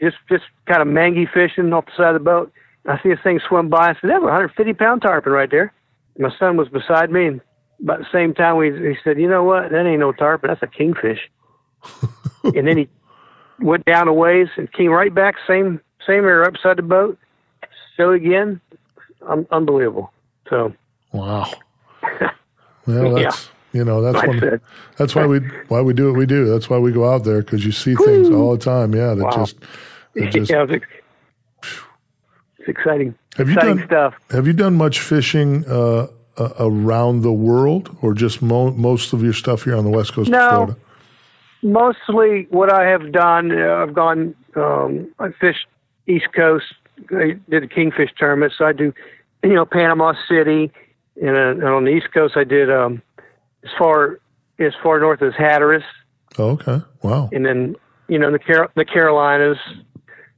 just 0.00 0.16
just 0.28 0.44
kind 0.66 0.80
of 0.80 0.88
mangy 0.88 1.26
fishing 1.32 1.72
off 1.72 1.86
the 1.86 1.92
side 1.96 2.14
of 2.14 2.14
the 2.14 2.24
boat. 2.24 2.52
I 2.86 3.02
see 3.02 3.08
this 3.08 3.18
thing 3.22 3.40
swim 3.46 3.68
by. 3.68 3.90
I 3.90 3.94
said, 3.94 4.10
"That 4.10 4.22
was 4.22 4.28
a 4.28 4.32
150 4.32 4.72
pound 4.74 5.02
tarpon 5.02 5.32
right 5.32 5.50
there." 5.50 5.72
My 6.18 6.30
son 6.38 6.56
was 6.56 6.68
beside 6.68 7.10
me, 7.10 7.26
and 7.26 7.40
about 7.82 7.98
the 7.98 8.06
same 8.12 8.32
time, 8.32 8.56
we 8.56 8.70
he 8.70 8.96
said, 9.02 9.18
"You 9.18 9.28
know 9.28 9.44
what? 9.44 9.70
That 9.70 9.86
ain't 9.86 10.00
no 10.00 10.12
tarpon. 10.12 10.48
That's 10.48 10.62
a 10.62 10.66
kingfish." 10.66 11.28
and 12.44 12.66
then 12.66 12.78
he 12.78 12.88
went 13.60 13.84
down 13.84 14.08
a 14.08 14.12
ways 14.12 14.48
and 14.56 14.72
came 14.72 14.90
right 14.90 15.14
back, 15.14 15.36
same 15.46 15.80
same 16.06 16.24
area, 16.24 16.46
upside 16.48 16.76
the 16.78 16.82
boat. 16.82 17.18
So 17.96 18.12
again, 18.12 18.60
un- 19.26 19.46
unbelievable. 19.50 20.12
So 20.50 20.72
Wow. 21.12 21.50
Well, 22.86 23.18
Yeah. 23.18 23.24
that's 23.24 23.50
you 23.72 23.84
know 23.84 24.00
that's 24.00 24.16
like 24.16 24.28
one. 24.28 24.60
That's 24.96 25.14
why 25.14 25.26
we 25.26 25.40
why 25.68 25.80
we 25.80 25.92
do 25.92 26.06
what 26.06 26.16
we 26.18 26.24
do. 26.26 26.46
That's 26.46 26.70
why 26.70 26.78
we 26.78 26.92
go 26.92 27.12
out 27.12 27.24
there 27.24 27.40
because 27.42 27.64
you 27.66 27.72
see 27.72 27.94
things 27.96 28.30
all 28.30 28.52
the 28.56 28.62
time. 28.64 28.94
Yeah, 28.94 29.14
that 29.14 29.24
Wow. 29.24 29.30
just 29.32 29.56
that 30.14 30.30
just. 30.36 30.50
yeah, 30.50 30.64
it's, 30.68 30.84
it's 32.58 32.68
exciting. 32.68 33.14
Have 33.36 33.48
you 33.48 33.54
exciting 33.54 33.78
done- 33.78 33.86
stuff. 33.86 34.14
Have 34.30 34.46
you 34.46 34.52
done 34.52 34.74
much 34.76 35.00
fishing 35.00 35.64
uh, 35.68 36.06
uh, 36.38 36.50
around 36.60 37.22
the 37.22 37.32
world, 37.32 37.96
or 38.02 38.14
just 38.14 38.40
mo- 38.40 38.70
most 38.72 39.12
of 39.12 39.22
your 39.22 39.32
stuff 39.32 39.64
here 39.64 39.76
on 39.76 39.84
the 39.84 39.90
west 39.90 40.12
coast 40.12 40.30
No. 40.30 40.38
of 40.38 40.50
Florida? 40.54 40.76
mostly 41.62 42.46
what 42.50 42.72
I 42.72 42.84
have 42.86 43.10
done, 43.12 43.50
uh, 43.50 43.76
I've 43.82 43.94
gone, 43.94 44.34
um, 44.54 45.10
I 45.18 45.30
fished 45.40 45.66
East 46.06 46.26
Coast, 46.34 46.66
I 47.10 47.36
did 47.48 47.62
a 47.62 47.68
kingfish 47.68 48.10
tournament, 48.18 48.52
so 48.56 48.64
I 48.64 48.72
do, 48.72 48.92
you 49.42 49.54
know, 49.54 49.64
Panama 49.66 50.14
City, 50.28 50.70
and, 51.20 51.36
uh, 51.36 51.50
and 51.50 51.64
on 51.64 51.84
the 51.84 51.90
East 51.90 52.12
Coast 52.12 52.36
I 52.36 52.44
did 52.44 52.70
um, 52.70 53.02
as 53.64 53.70
far 53.78 54.20
as 54.58 54.72
far 54.82 54.98
north 55.00 55.20
as 55.22 55.34
Hatteras, 55.34 55.82
Oh, 56.38 56.50
okay. 56.50 56.80
Wow. 57.02 57.28
and 57.32 57.44
then 57.44 57.76
you 58.08 58.18
know 58.18 58.30
the 58.30 58.38
Car- 58.38 58.70
the 58.74 58.84
Carolinas, 58.84 59.58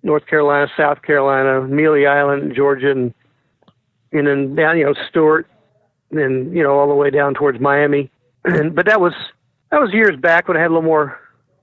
North 0.02 0.26
Carolina, 0.26 0.68
South 0.76 1.02
Carolina, 1.02 1.60
Amelia 1.62 2.08
Island, 2.08 2.54
Georgia, 2.54 2.90
and 2.90 3.12
and 4.12 4.26
then 4.26 4.54
down 4.54 4.78
you 4.78 4.84
know 4.84 4.94
Stuart, 5.08 5.46
and 6.10 6.54
you 6.56 6.62
know 6.62 6.78
all 6.78 6.88
the 6.88 6.94
way 6.94 7.10
down 7.10 7.34
towards 7.34 7.60
Miami. 7.60 8.10
And, 8.44 8.74
but 8.76 8.86
that 8.86 9.00
was 9.00 9.12
that 9.70 9.80
was 9.80 9.92
years 9.92 10.16
back 10.16 10.48
when 10.48 10.56
I 10.56 10.60
had 10.60 10.68
a 10.68 10.74
little 10.74 10.82
more 10.82 11.20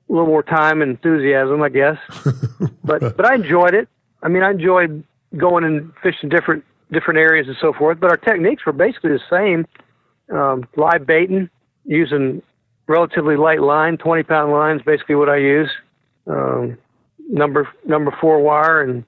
a 0.10 0.12
little 0.14 0.28
more 0.28 0.44
time 0.44 0.82
and 0.82 0.92
enthusiasm, 0.92 1.62
I 1.62 1.70
guess. 1.70 1.98
but 2.84 3.18
but 3.18 3.26
I 3.26 3.36
enjoyed 3.36 3.74
it. 3.74 3.90
I 4.26 4.28
mean, 4.28 4.42
I 4.42 4.50
enjoyed 4.50 5.04
going 5.38 5.64
and 5.64 5.94
fishing 6.02 6.30
different 6.30 6.66
different 6.92 7.20
areas 7.20 7.48
and 7.48 7.56
so 7.62 7.72
forth. 7.72 8.00
But 8.00 8.10
our 8.10 8.18
techniques 8.18 8.66
were 8.66 8.74
basically 8.74 9.12
the 9.12 9.22
same: 9.30 9.68
um, 10.36 10.68
live 10.76 11.06
baiting, 11.06 11.48
using 11.86 12.42
relatively 12.88 13.38
light 13.38 13.62
line, 13.62 13.98
20 13.98 14.24
pound 14.24 14.52
lines, 14.52 14.82
basically 14.84 15.16
what 15.16 15.30
I 15.30 15.38
use. 15.38 15.70
Um, 16.26 16.78
number 17.30 17.70
number 17.86 18.16
four 18.20 18.40
wire 18.42 18.82
and 18.82 19.06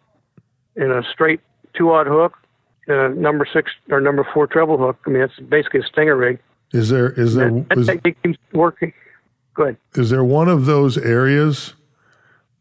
and 0.75 0.91
a 0.91 1.01
straight 1.11 1.41
two 1.73 1.91
aught 1.91 2.05
hook, 2.05 2.37
and 2.87 2.97
a 2.97 3.09
number 3.19 3.47
six 3.51 3.71
or 3.89 3.99
number 3.99 4.25
four 4.35 4.45
treble 4.45 4.77
hook. 4.77 4.99
I 5.07 5.09
mean, 5.09 5.23
it's 5.23 5.39
basically 5.39 5.79
a 5.79 5.83
stinger 5.83 6.15
rig. 6.15 6.39
Is 6.73 6.89
there 6.89 7.09
is 7.13 7.33
there 7.33 7.49
That 7.49 7.77
is, 7.79 7.87
technique 7.87 8.21
keeps 8.21 8.37
working. 8.53 8.93
Go 9.55 9.63
ahead. 9.63 9.77
is 9.95 10.11
there 10.11 10.23
one 10.23 10.47
of 10.47 10.67
those 10.67 10.95
areas 10.99 11.73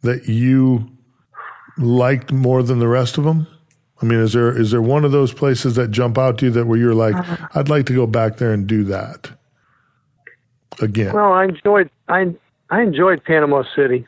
that 0.00 0.26
you 0.26 0.95
liked 1.78 2.32
more 2.32 2.62
than 2.62 2.78
the 2.78 2.88
rest 2.88 3.18
of 3.18 3.24
them? 3.24 3.46
I 4.02 4.04
mean, 4.04 4.18
is 4.18 4.34
there 4.34 4.56
is 4.56 4.70
there 4.70 4.82
one 4.82 5.04
of 5.04 5.12
those 5.12 5.32
places 5.32 5.74
that 5.76 5.90
jump 5.90 6.18
out 6.18 6.38
to 6.38 6.46
you 6.46 6.50
that 6.52 6.66
where 6.66 6.78
you're 6.78 6.94
like, 6.94 7.14
I'd 7.56 7.68
like 7.68 7.86
to 7.86 7.94
go 7.94 8.06
back 8.06 8.36
there 8.36 8.52
and 8.52 8.66
do 8.66 8.84
that 8.84 9.30
again? 10.80 11.14
Well, 11.14 11.32
I 11.32 11.44
enjoyed 11.44 11.90
I 12.08 12.34
I 12.68 12.82
enjoyed 12.82 13.24
Panama 13.24 13.62
City. 13.74 14.06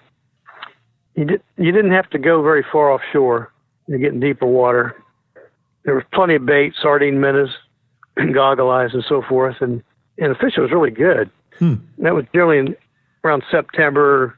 You 1.14 1.24
did 1.24 1.42
you 1.56 1.72
didn't 1.72 1.92
have 1.92 2.10
to 2.10 2.18
go 2.18 2.42
very 2.42 2.64
far 2.70 2.92
offshore 2.92 3.50
to 3.88 3.98
get 3.98 4.12
in 4.12 4.20
deeper 4.20 4.46
water. 4.46 4.94
There 5.84 5.94
was 5.94 6.04
plenty 6.12 6.34
of 6.34 6.44
bait, 6.44 6.74
sardine 6.80 7.20
minnows, 7.20 7.56
goggle 8.34 8.70
eyes, 8.70 8.90
and 8.92 9.04
so 9.08 9.22
forth, 9.22 9.56
and 9.60 9.82
and 10.18 10.34
the 10.34 10.38
fish 10.38 10.54
was 10.58 10.70
really 10.70 10.90
good. 10.90 11.30
Hmm. 11.58 11.74
That 11.98 12.14
was 12.14 12.24
generally 12.32 12.58
in, 12.58 12.76
around 13.24 13.42
September, 13.50 14.37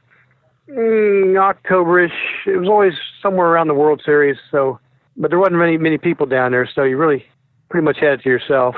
mm, 0.69 1.33
Octoberish. 1.35 2.11
It 2.45 2.57
was 2.57 2.67
always 2.67 2.93
somewhere 3.21 3.47
around 3.47 3.67
the 3.67 3.73
World 3.73 4.01
Series. 4.05 4.37
So, 4.49 4.79
but 5.17 5.29
there 5.29 5.39
wasn't 5.39 5.57
many 5.57 5.77
many 5.77 5.97
people 5.97 6.25
down 6.25 6.51
there, 6.51 6.69
so 6.73 6.83
you 6.83 6.97
really 6.97 7.25
pretty 7.69 7.85
much 7.85 7.99
had 7.99 8.13
it 8.13 8.23
to 8.23 8.29
yourself. 8.29 8.75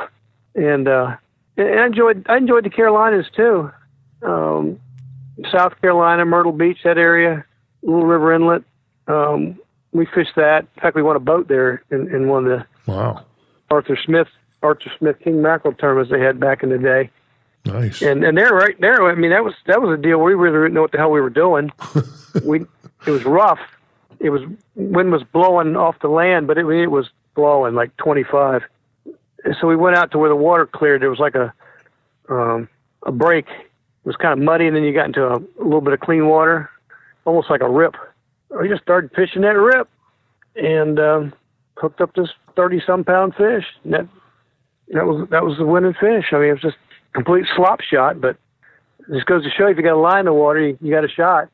And 0.56 0.88
uh, 0.88 1.16
and 1.58 1.80
I 1.80 1.86
enjoyed 1.86 2.26
I 2.28 2.38
enjoyed 2.38 2.66
the 2.66 2.70
Carolinas 2.70 3.26
too. 3.36 3.72
Um, 4.22 4.80
South 5.52 5.80
Carolina, 5.82 6.26
Myrtle 6.26 6.52
Beach, 6.52 6.80
that 6.84 6.98
area, 6.98 7.44
Little 7.82 8.06
River 8.06 8.34
Inlet. 8.34 8.64
Um, 9.08 9.60
we 9.92 10.06
fished 10.06 10.36
that. 10.36 10.66
In 10.76 10.82
fact, 10.82 10.96
we 10.96 11.04
won 11.04 11.16
a 11.16 11.20
boat 11.20 11.48
there 11.48 11.84
in, 11.92 12.14
in 12.14 12.28
one 12.28 12.46
of 12.46 12.60
the 12.60 12.66
Wow. 12.92 13.26
Arthur 13.72 13.98
Smith 14.06 14.28
Arthur 14.62 14.92
Smith 14.98 15.18
King 15.24 15.42
mackerel 15.42 15.74
tournaments 15.74 16.12
they 16.12 16.20
had 16.20 16.40
back 16.40 16.64
in 16.64 16.70
the 16.70 16.78
day. 16.78 17.10
Nice. 17.66 18.02
And 18.02 18.24
and 18.24 18.38
there 18.38 18.54
right 18.54 18.80
there, 18.82 19.06
I 19.10 19.16
mean 19.16 19.32
that 19.32 19.44
was 19.44 19.54
that 19.68 19.82
was 19.82 19.98
a 19.98 20.02
deal. 20.02 20.20
We 20.20 20.34
really 20.34 20.66
didn't 20.66 20.74
know 20.74 20.82
what 20.82 20.92
the 20.92 20.98
hell 20.98 21.12
we 21.12 21.22
were 21.22 21.30
doing. 21.30 21.72
we 22.46 22.66
it 23.06 23.12
was 23.12 23.24
rough. 23.24 23.60
It 24.20 24.30
was 24.30 24.42
wind 24.76 25.12
was 25.12 25.24
blowing 25.24 25.76
off 25.76 26.00
the 26.02 26.10
land, 26.10 26.48
but 26.48 26.58
it 26.58 26.66
it 26.66 26.88
was 26.88 27.10
blowing 27.36 27.74
like 27.76 27.96
25. 27.98 28.64
So 29.60 29.68
we 29.68 29.76
went 29.76 29.98
out 29.98 30.12
to 30.12 30.18
where 30.18 30.30
the 30.30 30.36
water 30.36 30.66
cleared. 30.66 31.02
There 31.02 31.10
was 31.10 31.20
like 31.20 31.36
a 31.36 31.54
um, 32.30 32.68
a 33.06 33.12
break. 33.12 33.48
It 33.48 34.08
was 34.08 34.16
kind 34.18 34.38
of 34.38 34.44
muddy, 34.44 34.68
and 34.68 34.76
then 34.76 34.84
you 34.84 34.94
got 34.94 35.08
into 35.08 35.26
a, 35.26 35.38
a 35.38 35.64
little 35.64 35.82
bit 35.82 35.94
of 35.94 36.02
clean 36.02 36.28
water, 36.28 36.70
almost 37.26 37.50
like 37.50 37.62
a 37.62 37.70
rip. 37.70 37.96
We 38.50 38.68
just 38.68 38.84
started 38.84 39.12
fishing 39.16 39.42
that 39.44 39.58
rip, 39.58 39.90
and 40.56 41.00
um, 41.00 41.34
hooked 41.78 42.02
up 42.02 42.14
this 42.14 42.30
30 42.56 42.82
some 42.86 43.04
pound 43.04 43.36
fish. 43.36 43.66
And 43.84 43.94
that 43.94 44.08
that 44.90 45.06
was 45.06 45.28
that 45.30 45.44
was 45.46 45.58
the 45.58 45.66
winning 45.66 45.94
fish. 45.94 46.26
I 46.32 46.38
mean, 46.38 46.50
it 46.50 46.54
was 46.54 46.62
just 46.62 46.78
complete 47.14 47.46
slop 47.56 47.82
shot, 47.82 48.20
but 48.22 48.38
just 49.10 49.26
goes 49.26 49.44
to 49.44 49.50
show 49.50 49.66
you 49.66 49.72
if 49.72 49.78
you 49.78 49.84
got 49.84 49.94
a 49.96 49.98
line 49.98 50.20
in 50.22 50.26
the 50.26 50.34
water, 50.34 50.60
you, 50.68 50.78
you 50.82 50.92
got 50.92 51.04
a 51.04 51.10
shot. 51.10 51.50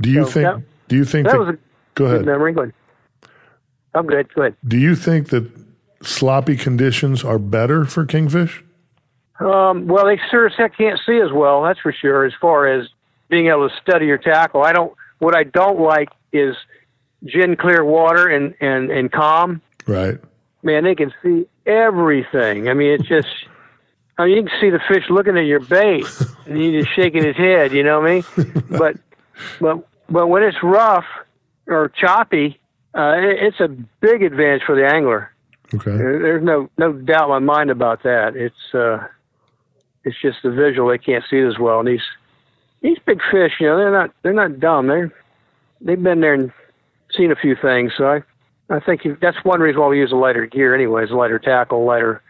do 0.00 0.10
you 0.10 0.24
so 0.24 0.30
think? 0.30 0.44
that- 0.44 0.62
do 0.88 0.96
you 0.96 1.04
think? 1.04 1.26
That 1.26 1.32
that- 1.32 1.38
was 1.40 1.48
a 1.48 1.52
go 1.94 2.06
good 2.06 2.14
ahead. 2.14 2.26
memory. 2.26 2.52
Go 2.52 2.62
ahead. 2.62 2.74
I'm 3.94 4.06
good. 4.06 4.32
Go 4.34 4.42
ahead. 4.42 4.56
Do 4.66 4.76
you 4.78 4.94
think 4.94 5.30
that 5.30 5.50
sloppy 6.02 6.56
conditions 6.56 7.24
are 7.24 7.38
better 7.38 7.84
for 7.86 8.04
kingfish? 8.04 8.62
Um, 9.40 9.86
well, 9.86 10.06
they 10.06 10.18
sure 10.30 10.46
as 10.46 10.52
heck 10.56 10.76
can't 10.76 11.00
see 11.04 11.18
as 11.18 11.32
well. 11.32 11.62
That's 11.62 11.80
for 11.80 11.92
sure. 11.92 12.24
As 12.24 12.32
far 12.40 12.66
as 12.68 12.88
being 13.28 13.48
able 13.48 13.68
to 13.68 13.74
study 13.82 14.06
your 14.06 14.18
tackle, 14.18 14.62
I 14.62 14.72
don't. 14.72 14.92
What 15.18 15.34
I 15.34 15.44
don't 15.44 15.80
like 15.80 16.10
is 16.32 16.54
gin 17.24 17.56
clear 17.56 17.84
water 17.84 18.28
and 18.28 18.54
and 18.60 18.90
and 18.90 19.10
calm. 19.10 19.60
Right. 19.86 20.18
Man, 20.62 20.84
they 20.84 20.94
can 20.94 21.12
see 21.22 21.46
everything. 21.66 22.68
I 22.68 22.74
mean, 22.74 22.92
it's 22.92 23.08
just. 23.08 23.28
I 24.18 24.24
mean, 24.26 24.36
you 24.36 24.42
can 24.44 24.60
see 24.60 24.70
the 24.70 24.80
fish 24.88 25.04
looking 25.10 25.36
at 25.36 25.44
your 25.46 25.60
bait, 25.60 26.06
and 26.46 26.56
he's 26.56 26.84
just 26.84 26.96
shaking 26.96 27.24
his 27.24 27.36
head. 27.36 27.72
You 27.72 27.82
know 27.82 28.00
what 28.00 28.10
I 28.10 28.14
mean? 28.14 28.24
But, 28.70 28.96
but, 29.60 29.86
but 30.08 30.26
when 30.28 30.42
it's 30.42 30.56
rough 30.62 31.04
or 31.66 31.88
choppy, 31.90 32.58
uh, 32.94 33.14
it, 33.18 33.38
it's 33.42 33.60
a 33.60 33.68
big 34.00 34.22
advantage 34.22 34.62
for 34.64 34.74
the 34.74 34.86
angler. 34.86 35.32
Okay. 35.74 35.90
There- 35.96 36.18
There's 36.20 36.42
no 36.44 36.70
no 36.78 36.92
doubt 36.92 37.24
in 37.24 37.30
my 37.30 37.38
mind 37.54 37.70
about 37.70 38.04
that. 38.04 38.36
It's 38.36 38.74
uh, 38.74 39.06
it's 40.04 40.16
just 40.22 40.38
the 40.44 40.50
visual 40.50 40.88
they 40.88 40.98
can't 40.98 41.24
see 41.28 41.38
it 41.38 41.46
as 41.46 41.58
well. 41.58 41.80
And 41.80 41.88
these 41.88 42.02
these 42.82 42.98
big 43.04 43.20
fish, 43.30 43.52
you 43.60 43.66
know, 43.66 43.76
they're 43.76 43.90
not 43.92 44.10
they're 44.22 44.32
not 44.32 44.60
dumb. 44.60 44.86
They're 44.86 45.12
they've 45.80 46.02
been 46.02 46.20
there 46.20 46.34
and 46.34 46.52
seen 47.16 47.32
a 47.32 47.36
few 47.36 47.56
things. 47.60 47.92
So 47.98 48.06
I 48.06 48.22
I 48.74 48.80
think 48.80 49.04
you, 49.04 49.18
that's 49.20 49.36
one 49.44 49.60
reason 49.60 49.80
why 49.80 49.88
we 49.88 49.98
use 49.98 50.12
a 50.12 50.16
lighter 50.16 50.46
gear, 50.46 50.74
anyways, 50.74 51.10
lighter 51.10 51.38
tackle, 51.40 51.84
lighter 51.84 52.22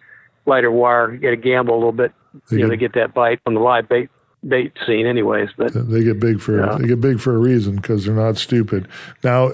lighter 0.47 0.71
wire. 0.71 1.13
You 1.13 1.19
got 1.21 1.31
to 1.31 1.37
gamble 1.37 1.75
a 1.75 1.77
little 1.77 1.93
bit, 1.93 2.13
They 2.51 2.57
you 2.59 2.63
know, 2.63 2.69
get- 2.71 2.71
to 2.71 2.77
get 2.77 2.93
that 2.95 3.15
bite 3.15 3.41
on 3.47 3.55
the 3.55 3.61
live 3.61 3.89
bait 3.89 4.09
bait 4.47 4.73
scene, 4.87 5.07
anyways. 5.07 5.49
But 5.57 5.73
They 5.75 6.05
get 6.05 6.21
big 6.21 6.41
for 6.41 6.59
Yeah. 6.59 6.79
they 6.79 6.87
get 6.89 7.01
big 7.01 7.21
for 7.21 7.35
a 7.35 7.39
reason 7.39 7.77
because 7.77 8.05
they're 8.07 8.15
not 8.15 8.37
stupid. 8.37 8.87
Now, 9.25 9.51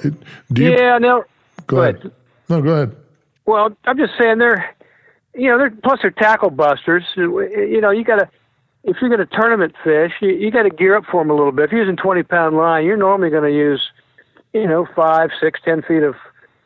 do 0.53 0.63
you 0.63 0.73
yeah, 0.73 0.99
no, 0.99 1.25
go 1.67 1.77
go 1.77 1.83
ahead. 1.83 1.97
ahead. 1.97 2.13
No, 2.51 2.61
go 2.63 2.71
ahead. 2.75 2.97
Well, 3.47 3.77
I'm 3.87 3.97
just 3.97 4.13
saying 4.21 4.39
they're, 4.39 4.75
you 5.35 5.49
know, 5.49 5.57
they're 5.59 5.71
plus 5.71 6.01
they're 6.03 6.11
tackle 6.11 6.51
busters. 6.51 7.05
You 7.17 7.81
know, 7.81 7.91
you 7.91 8.05
got 8.05 8.17
to 8.19 8.29
if 8.85 8.97
you're 9.01 9.09
going 9.09 9.27
to 9.27 9.35
tournament 9.35 9.75
fish, 9.85 10.13
you, 10.21 10.31
you 10.31 10.51
got 10.51 10.65
to 10.65 10.71
gear 10.71 10.97
up 10.97 11.05
for 11.11 11.23
them 11.23 11.31
a 11.31 11.35
little 11.35 11.53
bit. 11.53 11.67
If 11.67 11.71
you're 11.73 11.83
using 11.83 11.97
20 11.97 12.25
pound 12.25 12.57
line, 12.57 12.85
you're 12.85 12.97
normally 12.97 13.31
going 13.31 13.45
to 13.51 13.57
use, 13.57 13.81
you 14.53 14.67
know, 14.67 14.87
five, 14.97 15.31
six, 15.41 15.61
ten 15.65 15.83
feet 15.83 16.03
of 16.03 16.17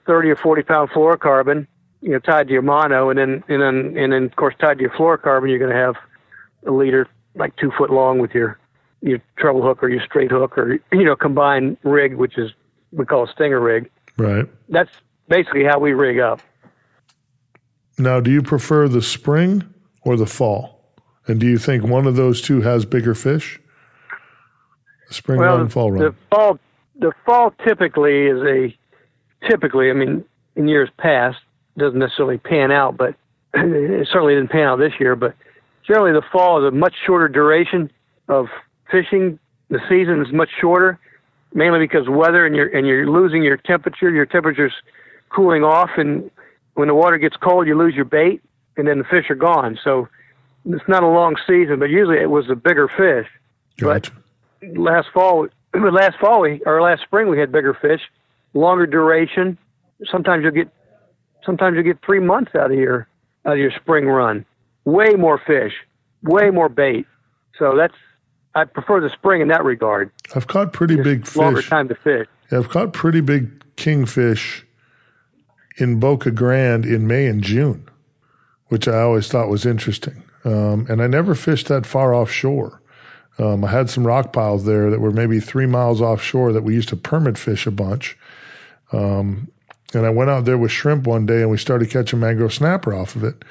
30 0.07 0.31
or 0.31 0.37
40 0.37 0.63
pound 0.63 0.91
fluorocarbon, 0.91 1.67
you 2.01 2.11
know, 2.11 2.19
tied 2.19 2.49
to 2.49 2.53
your 2.53 2.63
mono, 2.63 3.11
and 3.11 3.19
then 3.19 3.45
and 3.49 3.63
then 3.63 3.97
and 3.97 4.13
then 4.13 4.25
of 4.25 4.37
course 4.37 4.55
tied 4.61 4.79
to 4.79 4.83
your 4.83 4.93
fluorocarbon, 4.93 5.49
you're 5.49 5.59
going 5.59 5.71
to 5.71 5.77
have 5.77 5.97
a 6.67 6.71
leader 6.71 7.09
like 7.35 7.57
two 7.57 7.73
foot 7.77 7.91
long 7.91 8.19
with 8.19 8.33
your 8.33 8.59
your 9.03 9.19
treble 9.39 9.63
hook 9.63 9.83
or 9.83 9.89
your 9.89 10.03
straight 10.05 10.31
hook 10.31 10.57
or 10.59 10.79
you 10.93 11.05
know 11.05 11.17
combined 11.17 11.77
rig, 11.83 12.15
which 12.15 12.39
is 12.39 12.51
we 12.93 13.05
call 13.05 13.25
a 13.25 13.33
stinger 13.33 13.61
rig. 13.61 13.91
Right. 14.17 14.47
That's 14.69 14.91
basically 15.29 15.65
how 15.65 15.79
we 15.79 15.93
rig 15.93 16.19
up. 16.19 16.41
Now, 17.99 18.21
do 18.21 18.31
you 18.31 18.43
prefer 18.43 18.89
the 18.89 19.03
spring 19.03 19.73
or 20.03 20.17
the 20.17 20.27
fall? 20.27 20.77
And 21.27 21.41
do 21.41 21.47
you 21.47 21.59
think 21.59 21.83
one 21.83 22.07
of 22.07 22.17
those 22.17 22.41
two 22.41 22.61
has 22.61 22.85
bigger 22.85 23.15
fish? 23.15 23.61
The 25.09 25.15
spring 25.15 25.41
well, 25.41 25.57
run, 25.57 25.65
the, 25.65 25.71
fall 25.71 25.93
run. 25.93 26.03
the 26.03 26.15
fall, 26.31 26.59
the 26.99 27.13
fall 27.25 27.53
typically 27.65 28.27
is 28.27 28.43
a 28.43 28.77
typically. 29.49 29.91
I 29.91 29.95
mean, 29.95 30.25
in 30.57 30.69
years 30.69 30.91
past, 30.99 31.39
doesn't 31.79 31.99
necessarily 31.99 32.39
pan 32.39 32.71
out, 32.71 32.97
but 32.97 33.15
it 33.55 34.09
certainly 34.11 34.35
didn't 34.35 34.51
pan 34.51 34.69
out 34.69 34.79
this 34.79 34.95
year. 34.99 35.17
But 35.17 35.35
generally, 35.87 36.13
the 36.13 36.23
fall 36.33 36.65
is 36.65 36.73
a 36.73 36.75
much 36.75 36.95
shorter 37.05 37.29
duration 37.29 37.91
of 38.29 38.47
fishing. 38.91 39.39
The 39.69 39.81
season 39.89 40.21
is 40.23 40.33
much 40.33 40.51
shorter, 40.61 40.99
mainly 41.55 41.81
because 41.81 42.09
weather 42.09 42.47
and 42.47 42.55
you're 42.55 42.69
and 42.69 42.87
you're 42.87 43.09
losing 43.09 43.43
your 43.43 43.57
temperature. 43.57 44.11
Your 44.11 44.27
temperature's 44.27 44.75
cooling 45.29 45.65
off, 45.65 45.91
and 45.97 46.31
when 46.75 46.89
the 46.89 46.95
water 46.95 47.19
gets 47.19 47.37
cold, 47.37 47.67
you 47.67 47.77
lose 47.77 47.95
your 47.95 48.05
bait, 48.05 48.43
and 48.77 48.87
then 48.87 48.99
the 48.99 49.05
fish 49.05 49.31
are 49.31 49.35
gone. 49.35 49.79
So 49.83 50.09
it's 50.69 50.89
not 50.89 51.03
a 51.03 51.09
long 51.09 51.37
season, 51.47 51.79
but 51.79 51.91
usually 51.91 52.19
it 52.19 52.31
was 52.31 52.51
a 52.51 52.55
bigger 52.55 52.89
fish 52.89 53.29
Gotcha. 53.79 54.13
last 54.75 55.09
fall, 55.13 55.49
last 55.75 56.19
fall 56.19 56.41
we, 56.41 56.61
or 56.67 56.83
last 56.83 57.03
spring 57.03 57.29
we 57.29 57.39
had 57.39 57.53
bigger 57.53 57.75
fish, 57.75 58.01
longer 58.55 58.87
duration. 58.87 59.59
Sometimes 60.11 60.43
you'll 60.43 60.53
get, 60.53 60.69
sometimes 61.47 61.77
you 61.77 61.83
get 61.83 61.99
three 62.05 62.21
months 62.21 62.53
out 62.55 62.71
of 62.71 62.77
your 62.77 63.09
out 63.47 63.55
of 63.55 63.59
your 63.59 63.71
spring 63.81 64.07
run. 64.07 64.45
Way 64.85 65.15
more 65.15 65.41
fish, 65.47 65.73
way 66.23 66.51
more 66.51 66.69
bait. 66.69 67.07
So 67.59 67.75
that's 67.77 67.95
I 68.55 68.65
prefer 68.65 69.01
the 69.01 69.11
spring 69.11 69.41
in 69.41 69.49
that 69.49 69.65
regard. 69.65 70.11
I've 70.35 70.47
caught 70.47 70.73
pretty 70.73 70.97
big 70.97 71.35
Longer 71.37 71.63
time 71.63 71.89
to 71.89 71.95
fish. 71.95 72.27
I've 72.51 72.69
caught 72.69 72.93
pretty 72.93 73.21
big 73.21 73.63
kingfish 73.77 74.67
in 75.79 76.01
Boca 76.01 76.31
Grande 76.31 76.87
in 76.87 77.07
May 77.07 77.27
and 77.27 77.43
June, 77.43 77.89
which 78.69 78.89
I 78.89 79.01
always 79.01 79.29
thought 79.29 79.49
was 79.49 79.67
interesting. 79.67 80.23
Um, 80.45 80.87
and 80.89 81.03
I 81.03 81.07
never 81.07 81.35
fished 81.35 81.69
that 81.69 81.87
far 81.87 82.15
offshore. 82.15 82.81
Um, 83.39 83.65
I 83.65 83.71
had 83.71 83.91
some 83.91 84.07
rock 84.07 84.33
piles 84.33 84.65
there 84.65 84.91
that 84.91 85.01
were 85.01 85.11
maybe 85.11 85.41
three 85.41 85.67
miles 85.67 86.01
offshore 86.01 86.53
that 86.53 86.63
we 86.63 86.75
used 86.75 86.89
to 86.91 86.97
permit 86.97 87.37
fish 87.37 87.67
a 87.67 87.71
bunch. 87.71 88.17
Um, 88.93 89.49
and 89.95 90.07
I 90.07 90.11
went 90.11 90.31
out 90.31 90.45
there 90.45 90.59
with 90.59 90.71
shrimp 90.71 91.07
one 91.07 91.27
day 91.27 91.43
and 91.43 91.51
we 91.51 91.59
started 91.59 91.91
catching 91.91 92.21
mangrove 92.21 92.55
snapper 92.55 92.95
off 92.95 93.17
of 93.17 93.25
it. 93.25 93.45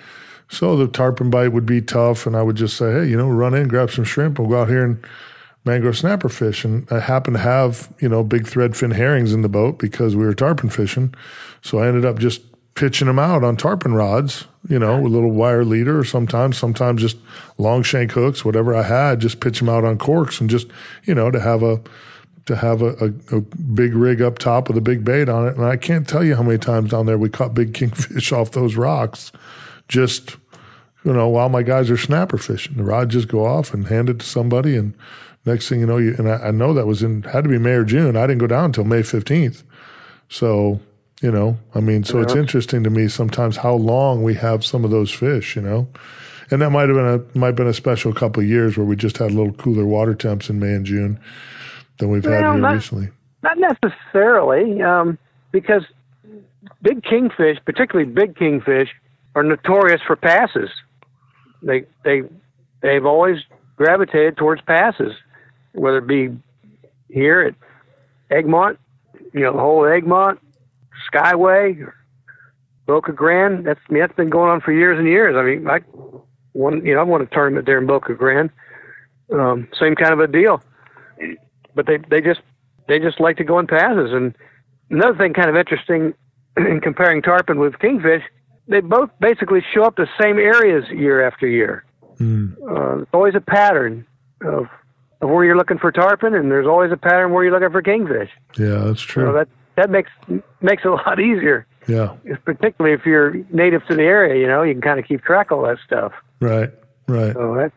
So 0.50 0.76
the 0.76 0.88
tarpon 0.88 1.30
bite 1.30 1.50
would 1.50 1.66
be 1.66 1.82
tough, 1.82 2.26
and 2.26 2.36
I 2.36 2.44
would 2.44 2.56
just 2.56 2.78
say, 2.78 2.92
"Hey, 2.92 3.06
you 3.08 3.18
know, 3.18 3.30
run 3.30 3.54
in, 3.54 3.68
grab 3.68 3.92
some 3.92 4.04
shrimp, 4.04 4.38
we'll 4.38 4.50
go 4.50 4.62
out 4.62 4.70
here 4.70 4.84
and 4.84 5.04
mangrove 5.66 5.98
snapper 5.98 6.30
fish." 6.30 6.64
And 6.64 6.88
I 6.92 7.00
happened 7.00 7.38
to 7.38 7.42
have 7.42 7.92
you 8.00 8.10
know 8.10 8.24
big 8.24 8.44
threadfin 8.44 8.94
herrings 8.94 9.34
in 9.34 9.42
the 9.42 9.50
boat 9.50 9.80
because 9.80 10.16
we 10.16 10.26
were 10.26 10.34
tarpon 10.34 10.70
fishing. 10.70 11.14
So 11.62 11.80
I 11.80 11.88
ended 11.88 12.06
up 12.06 12.20
just 12.20 12.42
pitching 12.76 13.08
them 13.08 13.18
out 13.18 13.44
on 13.44 13.56
tarpon 13.56 13.94
rods, 13.94 14.46
you 14.68 14.78
know, 14.78 15.00
with 15.00 15.14
a 15.14 15.16
little 15.16 15.32
wire 15.32 15.64
leader, 15.64 16.00
or 16.00 16.04
sometimes, 16.04 16.58
sometimes 16.58 17.02
just 17.02 17.18
long 17.58 17.82
shank 17.82 18.12
hooks, 18.12 18.44
whatever 18.44 18.76
I 18.76 18.84
had, 18.84 19.22
just 19.22 19.40
pitch 19.40 19.60
them 19.60 19.70
out 19.70 19.86
on 19.86 19.98
corks, 19.98 20.40
and 20.40 20.50
just 20.50 20.68
you 21.06 21.16
know 21.16 21.32
to 21.32 21.40
have 21.40 21.64
a 21.64 21.82
to 22.46 22.56
have 22.56 22.82
a, 22.82 22.94
a, 23.04 23.38
a 23.38 23.42
big 23.42 23.96
rig 23.96 24.22
up 24.22 24.38
top 24.38 24.68
with 24.68 24.78
a 24.78 24.82
big 24.82 25.04
bait 25.04 25.28
on 25.30 25.48
it. 25.48 25.56
And 25.56 25.66
I 25.66 25.78
can't 25.78 26.08
tell 26.08 26.24
you 26.24 26.36
how 26.36 26.44
many 26.44 26.60
times 26.60 26.92
down 26.92 27.06
there 27.06 27.18
we 27.18 27.30
caught 27.30 27.54
big 27.54 27.74
kingfish 27.74 28.32
off 28.32 28.52
those 28.52 28.76
rocks 28.76 29.32
just 29.88 30.38
you 31.04 31.14
know 31.14 31.28
while 31.28 31.50
my 31.50 31.64
guys 31.64 31.90
are 31.90 31.98
snapper 31.98 32.38
fishing. 32.38 32.78
The 32.78 32.84
rod 32.84 33.10
just 33.10 33.28
go 33.28 33.46
off 33.46 33.74
and 33.74 33.88
hand 33.88 34.10
it 34.10 34.20
to 34.20 34.26
somebody. 34.26 34.76
And 34.76 34.94
next 35.46 35.70
thing 35.70 35.80
you 35.80 35.86
know 35.86 35.98
you 35.98 36.16
and 36.18 36.30
I, 36.30 36.48
I 36.48 36.52
know 36.52 36.74
that 36.74 36.88
was 36.88 37.04
in 37.04 37.24
had 37.24 37.44
to 37.44 37.50
be 37.50 37.58
may 37.58 37.72
or 37.72 37.86
june. 37.86 38.16
I 38.16 38.28
didn't 38.28 38.40
go 38.40 38.48
down 38.48 38.66
until 38.66 38.84
may 38.84 39.02
15th 39.02 39.64
so 40.30 40.80
you 41.22 41.32
know 41.32 41.58
i 41.74 41.80
mean 41.80 42.04
so 42.04 42.20
it's 42.20 42.36
interesting 42.36 42.84
to 42.84 42.90
me 42.90 43.08
sometimes 43.08 43.58
how 43.58 43.74
long 43.74 44.24
we 44.24 44.34
have 44.34 44.66
some 44.66 44.84
of 44.84 44.92
those 44.92 45.12
fish 45.12 45.56
you 45.56 45.62
know? 45.62 45.88
And 46.52 46.62
that 46.62 46.70
might 46.70 46.90
have 46.90 46.96
been 46.96 47.08
a 47.08 47.38
might 47.38 47.48
have 47.48 47.56
been 47.56 47.68
a 47.68 47.74
special 47.74 48.14
couple 48.14 48.44
of 48.44 48.50
years 48.50 48.78
where 48.78 48.86
we 48.86 48.96
just 48.96 49.18
had 49.18 49.32
a 49.32 49.34
little 49.34 49.54
cooler 49.54 49.86
water 49.86 50.14
temps 50.14 50.50
in 50.50 50.60
may 50.60 50.74
and 50.74 50.86
june 50.86 51.20
than 51.98 52.10
we've 52.10 52.24
had 52.24 52.42
Well, 52.42 52.54
here 52.54 52.62
not- 52.62 52.74
recently 52.76 53.10
Not 53.44 53.58
necessarily, 53.60 54.82
um, 54.82 55.18
because 55.52 55.84
big 56.82 57.04
kingfish, 57.04 57.58
particularly 57.64 58.10
big 58.10 58.36
kingfish, 58.36 58.90
are 59.36 59.44
notorious 59.44 60.02
for 60.02 60.16
passes. 60.16 60.70
They 61.62 61.86
they 62.04 62.24
they've 62.82 63.06
always 63.06 63.40
gravitated 63.76 64.38
towards 64.38 64.62
passes, 64.62 65.14
whether 65.74 66.00
it 66.00 66.08
be 66.08 66.36
here 67.10 67.42
at 67.42 67.56
Egmont, 68.36 68.80
you 69.34 69.42
know, 69.42 69.52
the 69.54 69.60
whole 69.60 69.86
Egmont, 69.86 70.40
Skyway, 71.12 71.88
Boca 72.88 73.12
Grande. 73.12 73.66
That's 73.66 73.80
I 73.90 73.94
mean, 73.94 74.02
that's 74.02 74.16
been 74.16 74.30
going 74.30 74.50
on 74.50 74.62
for 74.62 74.72
years 74.72 74.98
and 74.98 75.08
years. 75.08 75.36
I 75.36 75.44
mean, 75.44 75.68
I 75.70 75.82
won, 76.54 76.84
you 76.86 76.96
know, 76.96 77.02
I 77.02 77.04
won 77.04 77.22
a 77.22 77.26
tournament 77.28 77.66
there 77.66 77.78
in 77.78 77.86
Boca 77.86 78.14
Grande. 78.16 78.50
Um, 79.32 79.68
same 79.80 79.96
kind 79.96 80.14
of 80.14 80.20
a 80.20 80.28
deal, 80.28 80.62
but 81.76 81.86
they 81.86 81.98
they 82.10 82.22
just 82.22 82.42
they 82.88 83.00
just 83.00 83.20
like 83.20 83.38
to 83.38 83.44
go 83.44 83.60
in 83.60 83.68
passes. 83.68 84.12
And 84.12 84.36
another 84.90 85.18
thing, 85.18 85.34
kind 85.34 85.50
of 85.50 85.56
interesting, 85.56 86.14
in 86.58 86.82
comparing 86.82 87.22
tarpon 87.22 87.60
with 87.60 87.78
kingfish, 87.80 88.24
they 88.68 88.82
both 88.82 89.10
basically 89.20 89.64
show 89.74 89.84
up 89.84 89.96
the 89.96 90.08
same 90.20 90.38
areas 90.38 90.86
year 90.90 91.26
after 91.26 91.48
year. 91.48 91.84
Mm. 92.18 92.56
Uh, 92.62 93.02
it's 93.02 93.12
always 93.14 93.36
a 93.36 93.42
pattern 93.42 94.06
of 94.42 94.68
of 95.22 95.30
where 95.30 95.46
you're 95.46 95.58
looking 95.58 95.78
for 95.78 95.92
tarpon, 95.92 96.34
and 96.34 96.52
there's 96.52 96.68
always 96.68 96.92
a 96.92 96.98
pattern 96.98 97.32
where 97.32 97.44
you're 97.44 97.54
looking 97.54 97.72
for 97.72 97.82
kingfish. 97.82 98.30
Yeah, 98.58 98.86
that's 98.86 99.02
true. 99.02 99.26
So 99.26 99.34
that 99.34 99.48
that 99.76 99.90
makes 99.90 100.12
makes 100.62 100.84
it 100.84 100.90
a 100.90 100.94
lot 100.94 101.20
easier. 101.32 101.68
Yeah, 101.88 102.16
particularly 102.46 102.96
if 102.96 103.06
you're 103.06 103.36
native 103.52 103.86
to 103.88 103.96
the 103.96 104.04
area, 104.04 104.42
you 104.42 104.48
know, 104.48 104.64
you 104.64 104.74
can 104.74 104.82
kind 104.82 105.00
of 105.00 105.06
keep 105.06 105.24
track 105.24 105.52
of 105.52 105.60
all 105.60 105.66
that 105.66 105.78
stuff. 105.86 106.14
Right, 106.40 106.72
right. 107.08 107.34
So 107.34 107.56
that's 107.56 107.76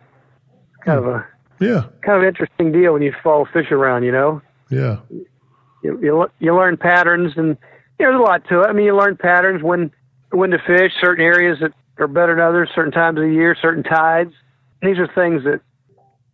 kind 0.83 0.99
of 0.99 1.07
a 1.07 1.27
yeah, 1.61 1.87
kind 2.03 2.23
of 2.23 2.25
interesting 2.25 2.73
deal 2.73 2.93
when 2.93 3.03
you 3.03 3.15
follow 3.23 3.47
fish 3.53 3.71
around. 3.71 4.05
You 4.05 4.13
know. 4.13 4.43
Yeah. 4.71 4.99
You 5.83 5.99
you, 6.03 6.27
you 6.39 6.55
learn 6.55 6.77
patterns, 6.77 7.33
and 7.37 7.57
you 7.99 8.07
know, 8.07 8.13
there's 8.13 8.21
a 8.21 8.23
lot 8.23 8.49
to 8.49 8.63
it. 8.63 8.67
I 8.67 8.73
mean, 8.73 8.87
you 8.87 8.97
learn 8.97 9.17
patterns 9.17 9.63
when 9.63 9.91
when 10.31 10.51
to 10.51 10.59
fish, 10.59 10.93
certain 11.01 11.25
areas 11.25 11.59
that 11.61 11.73
are 11.99 12.09
better 12.09 12.35
than 12.35 12.45
others, 12.45 12.71
certain 12.75 12.93
times 12.93 13.19
of 13.19 13.25
the 13.25 13.33
year, 13.33 13.57
certain 13.61 13.83
tides. 13.83 14.35
These 14.83 14.99
are 14.99 15.09
things 15.15 15.45
that 15.45 15.61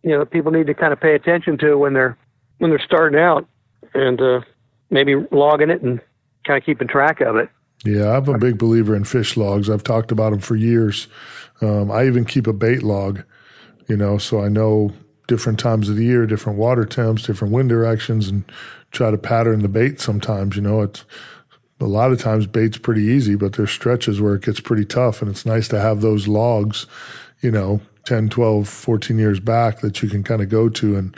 you 0.03 0.11
know 0.11 0.25
people 0.25 0.51
need 0.51 0.67
to 0.67 0.73
kind 0.73 0.93
of 0.93 0.99
pay 0.99 1.15
attention 1.15 1.57
to 1.59 1.75
when 1.75 1.93
they're 1.93 2.17
when 2.57 2.71
they're 2.71 2.83
starting 2.85 3.19
out, 3.19 3.47
and 3.93 4.21
uh, 4.21 4.41
maybe 4.89 5.15
logging 5.31 5.69
it 5.69 5.81
and 5.81 6.01
kind 6.45 6.57
of 6.57 6.65
keeping 6.65 6.87
track 6.87 7.21
of 7.21 7.35
it. 7.35 7.49
Yeah, 7.83 8.17
I'm 8.17 8.27
a 8.27 8.37
big 8.37 8.57
believer 8.57 8.95
in 8.95 9.03
fish 9.03 9.37
logs. 9.37 9.69
I've 9.69 9.83
talked 9.83 10.11
about 10.11 10.31
them 10.31 10.39
for 10.39 10.55
years. 10.55 11.07
Um, 11.61 11.91
I 11.91 12.07
even 12.07 12.25
keep 12.25 12.47
a 12.47 12.53
bait 12.53 12.81
log, 12.81 13.23
you 13.87 13.95
know, 13.95 14.17
so 14.17 14.41
I 14.41 14.49
know 14.49 14.91
different 15.27 15.59
times 15.59 15.89
of 15.89 15.95
the 15.95 16.05
year, 16.05 16.25
different 16.25 16.57
water 16.57 16.85
temps, 16.85 17.23
different 17.23 17.53
wind 17.53 17.69
directions, 17.69 18.27
and 18.27 18.43
try 18.91 19.11
to 19.11 19.17
pattern 19.17 19.61
the 19.61 19.67
bait. 19.67 19.99
Sometimes, 19.99 20.55
you 20.55 20.61
know, 20.61 20.81
it's 20.81 21.03
a 21.79 21.85
lot 21.85 22.11
of 22.11 22.19
times 22.19 22.47
bait's 22.47 22.77
pretty 22.77 23.03
easy, 23.03 23.35
but 23.35 23.53
there's 23.53 23.71
stretches 23.71 24.21
where 24.21 24.35
it 24.35 24.43
gets 24.43 24.59
pretty 24.59 24.85
tough, 24.85 25.21
and 25.21 25.29
it's 25.29 25.45
nice 25.45 25.67
to 25.69 25.79
have 25.79 26.01
those 26.01 26.27
logs, 26.27 26.85
you 27.41 27.51
know, 27.51 27.81
10, 28.05 28.29
12, 28.29 28.67
14 28.67 29.17
years 29.17 29.39
back 29.39 29.79
that 29.79 30.01
you 30.01 30.09
can 30.09 30.23
kind 30.23 30.41
of 30.41 30.49
go 30.49 30.69
to, 30.69 30.95
and 30.95 31.17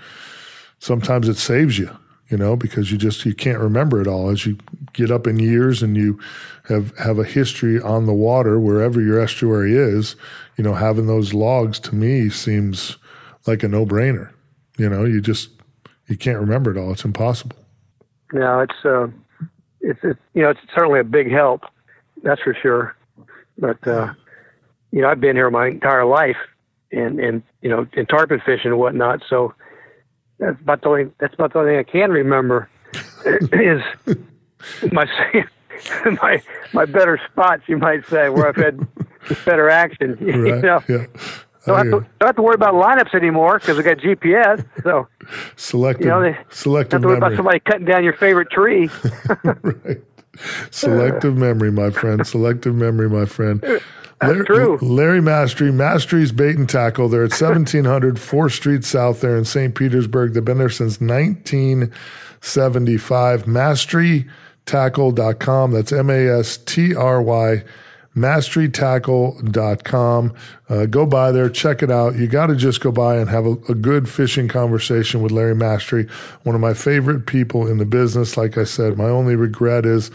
sometimes 0.79 1.27
it 1.27 1.37
saves 1.37 1.77
you 1.77 1.95
you 2.29 2.37
know, 2.37 2.55
because 2.55 2.91
you 2.91 2.97
just 2.97 3.25
you 3.25 3.33
can't 3.33 3.59
remember 3.59 4.01
it 4.01 4.07
all 4.07 4.29
as 4.29 4.45
you 4.45 4.57
get 4.93 5.11
up 5.11 5.27
in 5.27 5.39
years 5.39 5.81
and 5.81 5.95
you 5.95 6.19
have 6.67 6.95
have 6.97 7.19
a 7.19 7.23
history 7.23 7.79
on 7.79 8.05
the 8.05 8.13
water 8.13 8.59
wherever 8.59 9.01
your 9.01 9.19
estuary 9.19 9.75
is. 9.75 10.15
You 10.57 10.63
know, 10.63 10.73
having 10.73 11.07
those 11.07 11.33
logs 11.33 11.79
to 11.81 11.95
me 11.95 12.29
seems 12.29 12.97
like 13.47 13.63
a 13.63 13.67
no 13.67 13.85
brainer. 13.85 14.31
You 14.77 14.89
know, 14.89 15.05
you 15.05 15.21
just 15.21 15.49
you 16.07 16.17
can't 16.17 16.39
remember 16.39 16.71
it 16.71 16.77
all. 16.77 16.91
It's 16.91 17.05
impossible. 17.05 17.57
No, 18.33 18.59
it's 18.59 18.85
uh, 18.85 19.07
it's, 19.81 19.99
it's 20.03 20.19
you 20.33 20.41
know 20.41 20.49
it's 20.49 20.59
certainly 20.75 20.99
a 20.99 21.03
big 21.03 21.31
help. 21.31 21.63
That's 22.23 22.41
for 22.41 22.53
sure. 22.53 22.95
But 23.57 23.85
uh, 23.87 24.13
you 24.91 25.01
know, 25.01 25.09
I've 25.09 25.21
been 25.21 25.35
here 25.35 25.49
my 25.49 25.67
entire 25.67 26.05
life, 26.05 26.37
and 26.91 27.19
and 27.19 27.43
you 27.61 27.69
know, 27.69 27.87
in 27.93 28.05
tarpon 28.05 28.41
fishing 28.45 28.71
and 28.71 28.79
whatnot. 28.79 29.21
So 29.29 29.53
that's 30.39 30.59
about 30.61 30.81
the 30.81 30.89
only 30.89 31.11
that's 31.19 31.33
about 31.33 31.53
the 31.53 31.59
only 31.59 31.71
thing 31.71 31.79
I 31.79 31.83
can 31.83 32.11
remember 32.11 32.69
is 33.25 33.81
my 34.91 35.05
my 36.21 36.41
my 36.73 36.85
better 36.85 37.19
spots, 37.31 37.63
you 37.67 37.77
might 37.77 38.05
say, 38.07 38.29
where 38.29 38.47
I've 38.47 38.55
had 38.55 38.87
better 39.45 39.69
action. 39.69 40.17
Right. 40.27 40.35
You 40.35 40.61
know? 40.61 40.83
Yeah. 40.87 41.05
Don't 41.67 41.77
have, 41.77 41.85
to, 41.85 42.07
don't 42.19 42.27
have 42.27 42.35
to 42.37 42.41
worry 42.41 42.55
about 42.55 42.73
lineups 42.73 43.13
anymore 43.13 43.59
because 43.59 43.77
I 43.77 43.81
got 43.81 43.97
GPS. 43.97 44.65
So 44.83 45.07
selective, 45.57 46.05
you 46.05 46.11
know, 46.11 46.21
they 46.21 46.37
selective. 46.49 47.01
Don't 47.01 47.01
have 47.01 47.01
to 47.01 47.07
worry 47.07 47.19
memory. 47.19 47.27
about 47.27 47.37
somebody 47.37 47.59
cutting 47.59 47.85
down 47.85 48.03
your 48.03 48.13
favorite 48.13 48.49
tree. 48.49 48.89
right. 49.43 50.01
Selective 50.71 51.35
memory, 51.35 51.71
my 51.71 51.89
friend. 51.89 52.25
Selective 52.25 52.73
memory, 52.73 53.09
my 53.09 53.25
friend. 53.25 53.61
Larry, 54.21 54.45
true. 54.45 54.77
Larry 54.81 55.19
Mastry, 55.19 55.73
Mastry's 55.73 56.31
Bait 56.31 56.55
and 56.57 56.69
Tackle. 56.69 57.09
They're 57.09 57.23
at 57.23 57.31
1700 57.31 58.15
4th 58.15 58.53
Street 58.53 58.83
South 58.83 59.21
there 59.21 59.37
in 59.37 59.45
St. 59.45 59.73
Petersburg. 59.75 60.33
They've 60.33 60.45
been 60.45 60.57
there 60.59 60.69
since 60.69 61.01
1975. 61.01 63.43
MastryTackle.com. 63.45 65.71
That's 65.71 65.91
M 65.91 66.09
A 66.09 66.39
S 66.39 66.57
T 66.57 66.95
R 66.95 67.21
Y 67.21 67.63
mastrytackle.com. 68.17 70.33
Uh, 70.69 70.85
go 70.85 71.05
by 71.05 71.31
there, 71.31 71.49
check 71.49 71.81
it 71.81 71.89
out. 71.89 72.15
You 72.15 72.27
got 72.27 72.47
to 72.47 72.55
just 72.55 72.81
go 72.81 72.91
by 72.91 73.15
and 73.17 73.29
have 73.29 73.45
a, 73.45 73.53
a, 73.69 73.75
good 73.75 74.09
fishing 74.09 74.49
conversation 74.49 75.21
with 75.21 75.31
Larry 75.31 75.55
Mastry, 75.55 76.09
one 76.43 76.55
of 76.55 76.61
my 76.61 76.73
favorite 76.73 77.25
people 77.25 77.65
in 77.67 77.77
the 77.77 77.85
business. 77.85 78.35
Like 78.35 78.57
I 78.57 78.65
said, 78.65 78.97
my 78.97 79.05
only 79.05 79.35
regret 79.35 79.85
is 79.85 80.11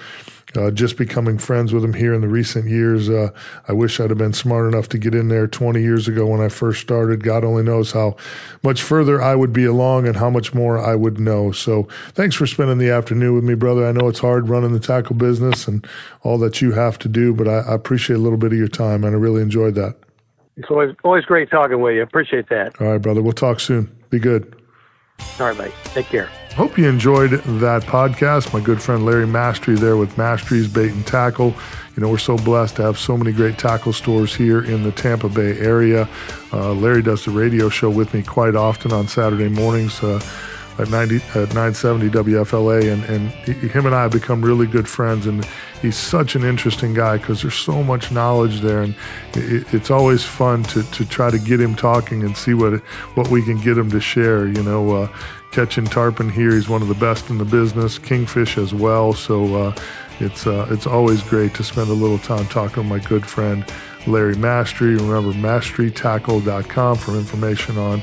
uh, 0.56 0.70
just 0.70 0.96
becoming 0.96 1.38
friends 1.38 1.72
with 1.72 1.84
him 1.84 1.94
here 1.94 2.12
in 2.12 2.20
the 2.20 2.28
recent 2.28 2.68
years. 2.68 3.08
Uh, 3.08 3.30
I 3.68 3.72
wish 3.72 3.98
I'd 3.98 4.10
have 4.10 4.18
been 4.18 4.32
smart 4.32 4.72
enough 4.72 4.88
to 4.90 4.98
get 4.98 5.14
in 5.14 5.28
there 5.28 5.46
20 5.46 5.80
years 5.80 6.08
ago 6.08 6.26
when 6.26 6.40
I 6.40 6.48
first 6.48 6.80
started. 6.80 7.22
God 7.22 7.44
only 7.44 7.62
knows 7.62 7.92
how 7.92 8.16
much 8.62 8.82
further 8.82 9.22
I 9.22 9.34
would 9.34 9.52
be 9.52 9.64
along 9.64 10.06
and 10.06 10.16
how 10.16 10.30
much 10.30 10.54
more 10.54 10.78
I 10.78 10.94
would 10.94 11.18
know. 11.18 11.52
So 11.52 11.88
thanks 12.12 12.36
for 12.36 12.46
spending 12.46 12.78
the 12.78 12.90
afternoon 12.90 13.34
with 13.34 13.44
me, 13.44 13.54
brother. 13.54 13.86
I 13.86 13.92
know 13.92 14.08
it's 14.08 14.20
hard 14.20 14.48
running 14.48 14.72
the 14.72 14.80
tackle 14.80 15.16
business 15.16 15.66
and 15.66 15.86
all 16.22 16.38
that 16.38 16.60
you 16.60 16.72
have 16.72 16.98
to 17.00 17.08
do, 17.08 17.32
but 17.32 17.48
I, 17.48 17.60
I 17.60 17.74
appreciate 17.74 18.16
a 18.16 18.20
little 18.20 18.38
bit 18.38 18.52
of 18.52 18.58
your 18.58 18.68
time 18.68 19.04
and 19.04 19.14
I 19.14 19.18
really 19.18 19.42
enjoyed 19.42 19.74
that. 19.76 19.96
It's 20.56 20.68
always, 20.70 20.94
always 21.02 21.24
great 21.24 21.50
talking 21.50 21.80
with 21.80 21.94
you. 21.94 22.02
Appreciate 22.02 22.48
that. 22.50 22.80
All 22.80 22.88
right, 22.88 23.00
brother. 23.00 23.22
We'll 23.22 23.32
talk 23.32 23.58
soon. 23.58 23.94
Be 24.10 24.18
good. 24.18 24.54
All 25.40 25.46
right, 25.46 25.56
mate. 25.56 25.72
Take 25.84 26.06
care. 26.06 26.28
Hope 26.56 26.76
you 26.76 26.86
enjoyed 26.86 27.30
that 27.30 27.82
podcast. 27.84 28.52
My 28.52 28.60
good 28.60 28.82
friend 28.82 29.06
Larry 29.06 29.24
Mastry 29.26 29.78
there 29.78 29.96
with 29.96 30.18
Mastry's 30.18 30.68
Bait 30.68 30.92
and 30.92 31.06
Tackle. 31.06 31.54
You 31.96 32.02
know, 32.02 32.10
we're 32.10 32.18
so 32.18 32.36
blessed 32.36 32.76
to 32.76 32.82
have 32.82 32.98
so 32.98 33.16
many 33.16 33.32
great 33.32 33.56
tackle 33.56 33.94
stores 33.94 34.34
here 34.34 34.62
in 34.62 34.82
the 34.82 34.92
Tampa 34.92 35.30
Bay 35.30 35.58
area. 35.58 36.06
Uh, 36.52 36.74
Larry 36.74 37.00
does 37.00 37.24
the 37.24 37.30
radio 37.30 37.70
show 37.70 37.88
with 37.88 38.12
me 38.12 38.22
quite 38.22 38.54
often 38.54 38.92
on 38.92 39.08
Saturday 39.08 39.48
mornings. 39.48 40.02
Uh, 40.02 40.20
at 40.78 40.88
90 40.88 41.16
at 41.16 41.54
970 41.54 42.10
WFLA, 42.10 42.92
and 42.92 43.04
and 43.04 43.30
he, 43.44 43.52
him 43.68 43.86
and 43.86 43.94
I 43.94 44.02
have 44.02 44.12
become 44.12 44.42
really 44.42 44.66
good 44.66 44.88
friends. 44.88 45.26
And 45.26 45.44
he's 45.80 45.96
such 45.96 46.34
an 46.34 46.44
interesting 46.44 46.94
guy 46.94 47.18
because 47.18 47.42
there's 47.42 47.54
so 47.54 47.82
much 47.82 48.10
knowledge 48.10 48.60
there, 48.60 48.82
and 48.82 48.94
it, 49.34 49.72
it's 49.74 49.90
always 49.90 50.24
fun 50.24 50.62
to 50.64 50.82
to 50.82 51.04
try 51.04 51.30
to 51.30 51.38
get 51.38 51.60
him 51.60 51.74
talking 51.74 52.22
and 52.22 52.36
see 52.36 52.54
what 52.54 52.80
what 53.14 53.28
we 53.28 53.42
can 53.42 53.60
get 53.60 53.78
him 53.78 53.90
to 53.90 54.00
share. 54.00 54.46
You 54.46 54.62
know. 54.62 55.02
Uh, 55.04 55.18
catching 55.52 55.84
tarpon 55.84 56.30
here. 56.30 56.54
He's 56.54 56.68
one 56.68 56.80
of 56.80 56.88
the 56.88 56.94
best 56.94 57.28
in 57.28 57.36
the 57.36 57.44
business, 57.44 57.98
kingfish 57.98 58.56
as 58.56 58.72
well. 58.72 59.12
So 59.12 59.54
uh, 59.54 59.74
it's 60.18 60.46
uh, 60.46 60.66
it's 60.70 60.86
always 60.86 61.22
great 61.22 61.54
to 61.54 61.62
spend 61.62 61.90
a 61.90 61.94
little 61.94 62.18
time 62.18 62.46
talking 62.46 62.88
with 62.88 63.02
my 63.02 63.08
good 63.08 63.24
friend 63.24 63.64
Larry 64.06 64.34
Mastry. 64.34 64.98
Remember 64.98 65.32
mastrytackle.com 65.32 66.96
for 66.96 67.12
information 67.12 67.78
on 67.78 68.02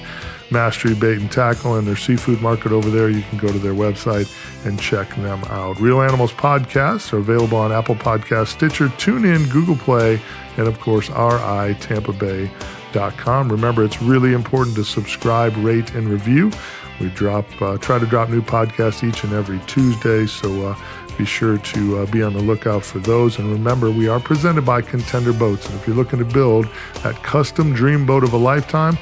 Mastry 0.50 1.00
Bait 1.00 1.20
and 1.20 1.32
Tackle 1.32 1.76
and 1.76 1.88
their 1.88 1.96
seafood 1.96 2.42
market 2.42 2.72
over 2.72 2.90
there. 2.90 3.10
You 3.10 3.22
can 3.24 3.38
go 3.38 3.52
to 3.52 3.60
their 3.60 3.74
website 3.74 4.30
and 4.66 4.80
check 4.80 5.10
them 5.16 5.44
out. 5.46 5.80
Reel 5.80 6.02
Animals 6.02 6.34
podcasts 6.34 7.14
are 7.14 7.18
available 7.18 7.58
on 7.58 7.72
Apple 7.72 7.96
Podcast, 7.96 8.48
Stitcher, 8.48 8.88
TuneIn, 8.88 9.52
Google 9.52 9.76
Play, 9.76 10.20
and 10.58 10.68
of 10.68 10.80
course, 10.80 11.10
RI 11.10 11.76
Tampa 11.80 12.14
Bay.com. 12.14 13.52
Remember, 13.52 13.84
it's 13.84 14.02
really 14.02 14.34
important 14.34 14.76
to 14.76 14.84
subscribe, 14.84 15.56
rate, 15.58 15.94
and 15.94 16.10
review. 16.10 16.52
We 17.00 17.10
drop, 17.10 17.46
uh, 17.62 17.78
try 17.78 17.98
to 17.98 18.06
drop 18.06 18.30
new 18.30 18.42
podcasts 18.42 19.08
each 19.08 19.24
and 19.24 19.32
every 19.34 19.60
Tuesday, 19.68 20.26
so 20.26 20.68
uh, 20.68 20.76
be 21.18 21.26
sure 21.26 21.58
to 21.58 22.00
uh, 22.00 22.06
be 22.08 22.24
on 22.24 22.34
the 22.34 22.42
lookout 22.42 22.84
for 22.84 23.00
those. 23.00 23.40
And 23.40 23.52
remember, 23.52 23.92
we 23.92 24.08
are 24.08 24.20
presented 24.20 24.66
by 24.66 24.82
Contender 24.82 25.34
Boats. 25.34 25.66
And 25.68 25.76
if 25.76 25.86
you're 25.86 25.96
looking 25.96 26.20
to 26.20 26.26
build 26.26 26.68
that 27.04 27.22
custom 27.24 27.74
dream 27.74 28.06
boat 28.06 28.24
of 28.24 28.34
a 28.34 28.38
lifetime, 28.38 28.98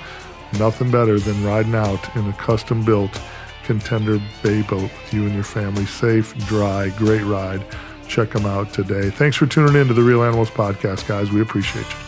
nothing 0.53 0.91
better 0.91 1.19
than 1.19 1.43
riding 1.43 1.75
out 1.75 2.15
in 2.15 2.27
a 2.27 2.33
custom 2.33 2.83
built 2.83 3.19
Contender 3.63 4.19
Bay 4.41 4.61
boat 4.61 4.83
with 4.83 5.13
you 5.13 5.25
and 5.25 5.33
your 5.33 5.43
family. 5.43 5.85
Safe, 5.85 6.35
dry, 6.47 6.89
great 6.97 7.23
ride. 7.23 7.65
Check 8.07 8.31
them 8.31 8.45
out 8.45 8.73
today. 8.73 9.09
Thanks 9.09 9.35
for 9.35 9.45
tuning 9.45 9.75
in 9.75 9.87
to 9.87 9.93
the 9.93 10.01
Reel 10.01 10.23
Animals 10.23 10.49
Podcast, 10.49 11.07
guys. 11.07 11.31
We 11.31 11.41
appreciate 11.41 11.85
you. 11.85 12.07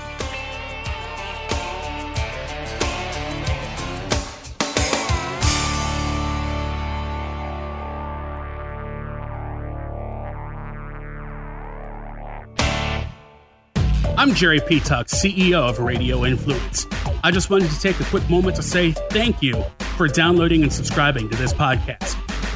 I'm 14.17 14.33
Jerry 14.33 14.59
Petuck, 14.59 15.07
CEO 15.07 15.69
of 15.69 15.79
Radio 15.79 16.25
Influence. 16.25 16.85
I 17.23 17.31
just 17.31 17.49
wanted 17.49 17.69
to 17.71 17.79
take 17.79 17.99
a 17.99 18.05
quick 18.05 18.27
moment 18.29 18.55
to 18.55 18.63
say 18.63 18.91
thank 19.09 19.41
you 19.41 19.61
for 19.97 20.07
downloading 20.07 20.63
and 20.63 20.71
subscribing 20.71 21.29
to 21.29 21.35
this 21.35 21.53
podcast. 21.53 22.15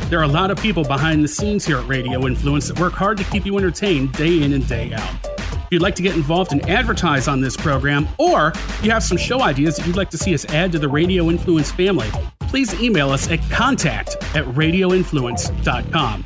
There 0.10 0.20
are 0.20 0.24
a 0.24 0.28
lot 0.28 0.52
of 0.52 0.58
people 0.60 0.84
behind 0.84 1.24
the 1.24 1.28
scenes 1.28 1.66
here 1.66 1.78
at 1.78 1.88
Radio 1.88 2.26
Influence 2.26 2.68
that 2.68 2.80
work 2.80 2.94
hard 2.94 3.18
to 3.18 3.24
keep 3.26 3.46
you 3.46 3.58
entertained 3.58 4.14
day 4.14 4.42
in 4.42 4.54
and 4.54 4.68
day 4.68 4.94
out. 4.94 5.16
If 5.24 5.68
you'd 5.72 5.82
like 5.82 5.96
to 5.96 6.04
get 6.04 6.16
involved 6.16 6.52
and 6.54 6.70
advertise 6.70 7.28
on 7.28 7.42
this 7.42 7.58
program, 7.58 8.08
or 8.18 8.54
you 8.82 8.92
have 8.92 9.04
some 9.04 9.18
show 9.18 9.42
ideas 9.42 9.76
that 9.78 9.88
you'd 9.88 9.98
like 9.98 10.10
to 10.12 10.18
see 10.18 10.34
us 10.34 10.46
add 10.46 10.72
to 10.74 10.80
the 10.80 10.88
Radio 10.88 11.30
Influence 11.30 11.72
family, 11.72 12.10
please 12.42 12.74
email 12.82 13.10
us 13.10 13.30
at 13.30 13.40
contact 13.50 14.16
at 14.36 14.46
radioinfluence.com. 14.46 16.26